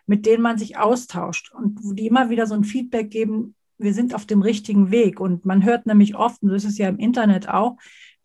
mit 0.06 0.26
denen 0.26 0.44
man 0.44 0.58
sich 0.58 0.78
austauscht 0.78 1.52
und 1.52 1.80
die 1.98 2.06
immer 2.06 2.30
wieder 2.30 2.46
so 2.46 2.54
ein 2.54 2.62
Feedback 2.62 3.10
geben, 3.10 3.56
wir 3.78 3.94
sind 3.94 4.14
auf 4.14 4.26
dem 4.26 4.42
richtigen 4.42 4.90
Weg. 4.90 5.20
Und 5.20 5.44
man 5.44 5.64
hört 5.64 5.86
nämlich 5.86 6.16
oft, 6.16 6.42
und 6.42 6.50
so 6.50 6.54
ist 6.54 6.64
es 6.64 6.78
ja 6.78 6.88
im 6.88 6.98
Internet 6.98 7.48
auch, 7.48 7.76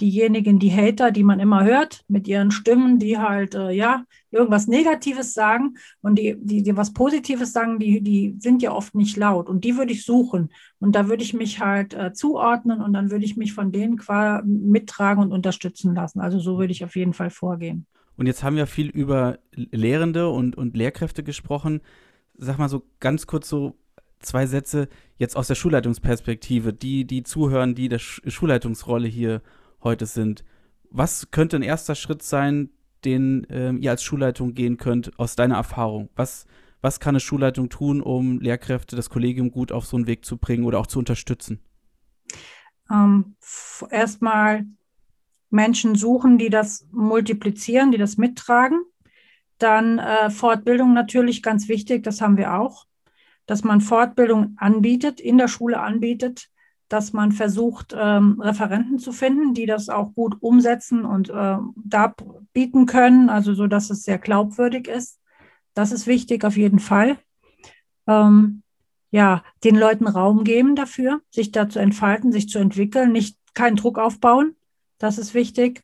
diejenigen, 0.04 0.60
die 0.60 0.72
Hater, 0.72 1.12
die 1.12 1.24
man 1.24 1.40
immer 1.40 1.64
hört, 1.64 2.04
mit 2.10 2.28
ihren 2.28 2.52
Stimmen, 2.52 3.00
die 3.00 3.18
halt, 3.18 3.56
äh, 3.56 3.72
ja, 3.72 4.04
irgendwas 4.32 4.68
Negatives 4.68 5.34
sagen 5.34 5.76
und 6.02 6.20
die, 6.20 6.36
die, 6.40 6.62
die 6.62 6.76
was 6.76 6.92
Positives 6.92 7.54
sagen, 7.54 7.80
die, 7.80 8.02
die 8.02 8.36
sind 8.40 8.62
ja 8.62 8.74
oft 8.74 8.96
nicht 8.96 9.16
laut 9.16 9.48
und 9.48 9.64
die 9.64 9.78
würde 9.78 9.94
ich 9.94 10.04
suchen 10.04 10.50
und 10.80 10.94
da 10.96 11.08
würde 11.08 11.24
ich 11.24 11.34
mich 11.34 11.62
halt 11.62 11.94
äh, 11.94 12.12
zuordnen 12.12 12.82
und 12.82 12.92
dann 12.92 13.12
würde 13.12 13.24
ich 13.24 13.38
mich 13.38 13.54
von 13.54 13.72
denen 13.72 13.98
mittragen 14.44 15.24
und 15.24 15.32
unterstützen 15.32 15.96
lassen. 15.96 16.20
Also 16.20 16.40
so 16.40 16.60
würde 16.60 16.74
ich 16.74 16.84
auf 16.84 16.98
jeden 16.98 17.14
Fall 17.14 17.30
vorgehen. 17.30 17.86
Und 18.18 18.26
jetzt 18.26 18.44
haben 18.44 18.58
wir 18.58 18.68
viel 18.68 18.90
über 18.90 19.40
Lehrende 19.54 20.30
und, 20.30 20.58
und 20.58 20.76
Lehrkräfte 20.76 21.24
gesprochen. 21.24 21.82
Sag 22.38 22.58
mal 22.58 22.70
so 22.70 22.84
ganz 23.00 23.26
kurz 23.26 23.48
so 23.48 23.78
zwei 24.20 24.48
Sätze 24.48 24.90
jetzt 25.18 25.38
aus 25.38 25.48
der 25.48 25.56
Schulleitungsperspektive, 25.56 26.74
die, 26.74 27.06
die 27.06 27.24
zuhören, 27.24 27.74
die 27.76 27.90
der 27.90 28.00
Schulleitungsrolle 28.00 29.08
hier 29.08 29.42
heute 29.84 30.06
sind. 30.06 30.44
Was 30.90 31.32
könnte 31.32 31.56
ein 31.56 31.64
erster 31.64 31.96
Schritt 31.96 32.24
sein, 32.24 32.70
den 33.06 33.46
ähm, 33.50 33.78
ihr 33.80 33.92
als 33.92 34.04
Schulleitung 34.04 34.54
gehen 34.54 34.78
könnt, 34.78 35.18
aus 35.20 35.36
deiner 35.36 35.56
Erfahrung? 35.56 36.10
Was, 36.16 36.46
was 36.82 37.00
kann 37.00 37.14
eine 37.14 37.20
Schulleitung 37.20 37.70
tun, 37.70 38.02
um 38.02 38.40
Lehrkräfte, 38.40 38.96
das 38.96 39.10
Kollegium 39.10 39.52
gut 39.52 39.72
auf 39.72 39.86
so 39.86 39.98
einen 39.98 40.08
Weg 40.08 40.26
zu 40.26 40.38
bringen 40.38 40.66
oder 40.66 40.80
auch 40.80 40.88
zu 40.88 41.00
unterstützen? 41.00 41.60
Ähm, 42.92 43.36
Erstmal 43.90 44.66
Menschen 45.50 45.96
suchen, 45.96 46.38
die 46.38 46.50
das 46.50 46.88
multiplizieren, 46.92 47.92
die 47.92 47.98
das 47.98 48.18
mittragen. 48.18 48.82
Dann 49.60 50.00
äh, 50.00 50.30
Fortbildung 50.30 50.94
natürlich 50.94 51.44
ganz 51.44 51.70
wichtig, 51.70 52.04
das 52.04 52.22
haben 52.22 52.38
wir 52.38 52.56
auch, 52.56 52.86
dass 53.46 53.64
man 53.64 53.82
Fortbildung 53.82 54.56
anbietet, 54.58 55.22
in 55.22 55.38
der 55.38 55.48
Schule 55.48 55.80
anbietet, 55.80 56.50
dass 56.94 57.12
man 57.12 57.32
versucht, 57.32 57.96
ähm, 57.98 58.40
Referenten 58.40 59.00
zu 59.00 59.14
finden, 59.14 59.56
die 59.56 59.66
das 59.66 59.90
auch 59.90 60.14
gut 60.14 60.38
umsetzen 60.42 61.06
und 61.06 61.28
äh, 61.32 61.58
da 61.76 62.14
bieten 62.54 62.86
können, 62.86 63.32
also 63.32 63.56
so, 63.56 63.66
dass 63.66 63.90
es 63.90 64.04
sehr 64.04 64.20
glaubwürdig 64.20 64.88
ist. 64.88 65.20
Das 65.74 65.92
ist 65.92 66.06
wichtig 66.06 66.46
auf 66.46 66.56
jeden 66.56 66.78
Fall. 66.78 67.18
Ähm, 68.06 68.62
ja, 69.10 69.44
den 69.64 69.76
Leuten 69.76 70.08
Raum 70.08 70.44
geben 70.44 70.76
dafür, 70.76 71.22
sich 71.32 71.52
da 71.52 71.68
zu 71.68 71.80
entfalten, 71.80 72.32
sich 72.32 72.48
zu 72.48 72.60
entwickeln, 72.60 73.12
nicht 73.12 73.40
keinen 73.56 73.76
Druck 73.76 73.98
aufbauen. 73.98 74.56
Das 75.00 75.18
ist 75.18 75.34
wichtig. 75.34 75.82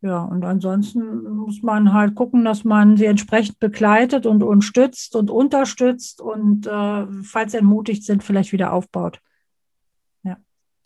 Ja, 0.00 0.24
und 0.24 0.44
ansonsten 0.44 1.22
muss 1.28 1.62
man 1.62 1.92
halt 1.92 2.16
gucken, 2.16 2.44
dass 2.44 2.64
man 2.64 2.96
sie 2.96 3.06
entsprechend 3.06 3.60
begleitet 3.60 4.26
und 4.26 4.42
unterstützt 4.42 5.14
und 5.14 5.30
unterstützt 5.30 6.20
und 6.20 6.66
äh, 6.66 7.06
falls 7.22 7.52
sie 7.52 7.58
entmutigt 7.58 8.02
sind, 8.02 8.24
vielleicht 8.24 8.50
wieder 8.50 8.72
aufbaut. 8.72 9.20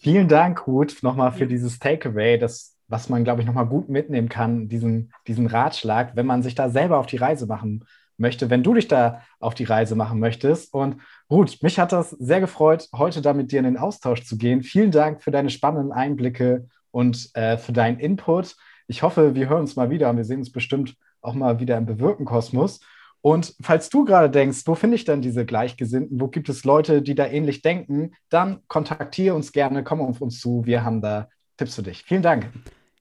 Vielen 0.03 0.29
Dank, 0.29 0.67
Ruth, 0.67 1.03
nochmal 1.03 1.31
für 1.31 1.47
dieses 1.47 1.79
Takeaway, 1.79 2.39
das, 2.39 2.75
was 2.89 3.11
man, 3.11 3.23
glaube 3.23 3.43
ich, 3.43 3.47
nochmal 3.47 3.67
gut 3.67 3.91
mitnehmen 3.91 4.31
kann, 4.31 4.67
diesen, 4.67 5.13
diesen 5.27 5.47
Ratschlag, 5.47 6.17
wenn 6.17 6.25
man 6.25 6.43
sich 6.43 6.55
da 6.55 6.71
selber 6.71 6.97
auf 6.97 7.05
die 7.05 7.19
Reise 7.19 7.45
machen 7.47 7.85
möchte, 8.17 8.49
wenn 8.49 8.63
du 8.63 8.73
dich 8.73 8.89
da 8.89 9.21
auf 9.41 9.53
die 9.53 9.65
Reise 9.65 9.97
machen 9.97 10.19
möchtest. 10.19 10.73
Und 10.73 10.97
Ruth, 11.31 11.63
mich 11.63 11.79
hat 11.79 11.93
das 11.93 12.11
sehr 12.13 12.41
gefreut, 12.41 12.89
heute 12.95 13.21
da 13.21 13.35
mit 13.35 13.53
dir 13.53 13.59
in 13.59 13.67
den 13.67 13.77
Austausch 13.77 14.25
zu 14.25 14.39
gehen. 14.39 14.63
Vielen 14.63 14.91
Dank 14.91 15.23
für 15.23 15.33
deine 15.33 15.51
spannenden 15.51 15.93
Einblicke 15.93 16.67
und 16.93 17.29
äh, 17.35 17.59
für 17.59 17.73
deinen 17.73 17.99
Input. 17.99 18.57
Ich 18.87 19.03
hoffe, 19.03 19.35
wir 19.35 19.51
hören 19.51 19.61
uns 19.61 19.77
mal 19.77 19.91
wieder 19.91 20.09
und 20.09 20.17
wir 20.17 20.25
sehen 20.25 20.39
uns 20.39 20.51
bestimmt 20.51 20.97
auch 21.21 21.35
mal 21.35 21.61
wieder 21.61 21.77
im 21.77 21.85
Bewirken-Kosmos. 21.85 22.81
Und 23.23 23.55
falls 23.61 23.91
du 23.91 24.05
gerade 24.05 24.31
denkst, 24.31 24.63
wo 24.65 24.75
finde 24.75 24.97
ich 24.97 25.05
denn 25.05 25.21
diese 25.21 25.45
Gleichgesinnten, 25.45 26.21
wo 26.21 26.29
gibt 26.29 26.49
es 26.49 26.65
Leute, 26.65 27.03
die 27.03 27.15
da 27.15 27.27
ähnlich 27.27 27.63
denken, 27.63 28.13
dann 28.31 28.61
kontaktiere 28.69 29.35
uns 29.35 29.53
gerne, 29.53 29.85
komm 29.85 30.01
auf 30.01 30.21
uns 30.21 30.41
zu, 30.41 30.65
wir 30.65 30.85
haben 30.85 31.03
da 31.03 31.29
Tipps 31.59 31.75
für 31.75 31.83
dich. 31.83 32.05
Vielen 32.05 32.23
Dank. 32.23 32.51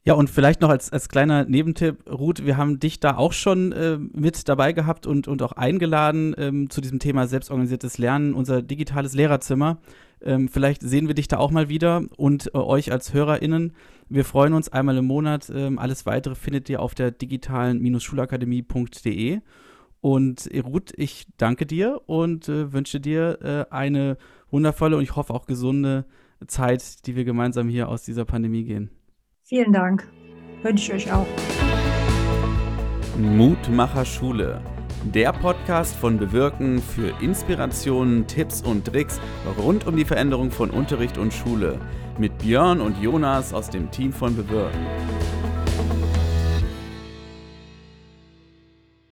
Ja, 0.04 0.16
und 0.16 0.30
vielleicht 0.30 0.62
noch 0.62 0.70
als, 0.70 0.92
als 0.92 1.10
kleiner 1.10 1.46
Nebentipp, 1.46 2.10
Ruth, 2.10 2.46
wir 2.46 2.58
haben 2.58 2.80
dich 2.80 3.00
da 3.00 3.18
auch 3.18 3.34
schon 3.34 3.72
äh, 3.74 3.98
mit 3.98 4.50
dabei 4.50 4.74
gehabt 4.74 5.06
und, 5.06 5.28
und 5.28 5.44
auch 5.44 5.52
eingeladen 5.52 6.34
ähm, 6.38 6.70
zu 6.70 6.82
diesem 6.82 7.00
Thema 7.00 7.28
selbstorganisiertes 7.28 7.98
Lernen, 7.98 8.34
unser 8.34 8.62
digitales 8.62 9.14
Lehrerzimmer. 9.14 9.80
Ähm, 10.22 10.50
vielleicht 10.50 10.82
sehen 10.82 11.08
wir 11.08 11.16
dich 11.16 11.28
da 11.28 11.38
auch 11.38 11.52
mal 11.52 11.70
wieder 11.70 12.04
und 12.18 12.48
äh, 12.54 12.58
euch 12.58 12.92
als 12.92 13.14
HörerInnen. 13.14 13.74
Wir 14.10 14.26
freuen 14.26 14.54
uns 14.54 14.70
einmal 14.70 14.98
im 14.98 15.06
Monat. 15.06 15.52
Ähm, 15.54 15.78
alles 15.78 16.06
weitere 16.06 16.36
findet 16.36 16.70
ihr 16.70 16.82
auf 16.82 16.96
der 16.96 17.12
digitalen-schulakademie.de. 17.12 19.42
Und 20.02 20.48
äh, 20.48 20.60
Ruth, 20.60 20.94
ich 20.96 21.28
danke 21.38 21.66
dir 21.66 22.02
und 22.06 22.48
äh, 22.48 22.72
wünsche 22.72 23.00
dir 23.00 23.40
äh, 23.42 23.74
eine 23.74 24.18
wundervolle 24.50 24.98
und 24.98 25.04
ich 25.04 25.16
hoffe 25.16 25.34
auch 25.34 25.46
gesunde 25.46 26.06
Zeit, 26.48 27.06
die 27.06 27.16
wir 27.16 27.26
gemeinsam 27.26 27.68
hier 27.68 27.90
aus 27.90 28.04
dieser 28.04 28.26
Pandemie 28.26 28.64
gehen. 28.64 28.90
Vielen 29.44 29.74
Dank. 29.74 30.08
Wünsche 30.64 30.94
ich 30.94 31.08
euch 31.08 31.14
auch. 31.14 31.28
Mutmacher 33.18 34.06
Schule 34.06 34.62
der 35.06 35.32
Podcast 35.32 35.96
von 35.96 36.18
Bewirken 36.18 36.82
für 36.82 37.14
Inspirationen, 37.22 38.28
Tipps 38.28 38.62
und 38.62 38.86
Tricks 38.86 39.20
rund 39.58 39.88
um 39.88 39.96
die 39.96 40.06
Veränderung 40.06 40.52
von 40.52 40.70
Unterricht 40.70 41.18
und 41.18 41.34
Schule 41.34 41.80
mit 42.18 42.38
Björn 42.40 42.82
und 42.82 43.02
Jonas 43.02 43.54
aus 43.54 43.70
dem 43.70 43.90
Team 43.92 44.12
von 44.12 44.36
Bewirken. 44.36 44.86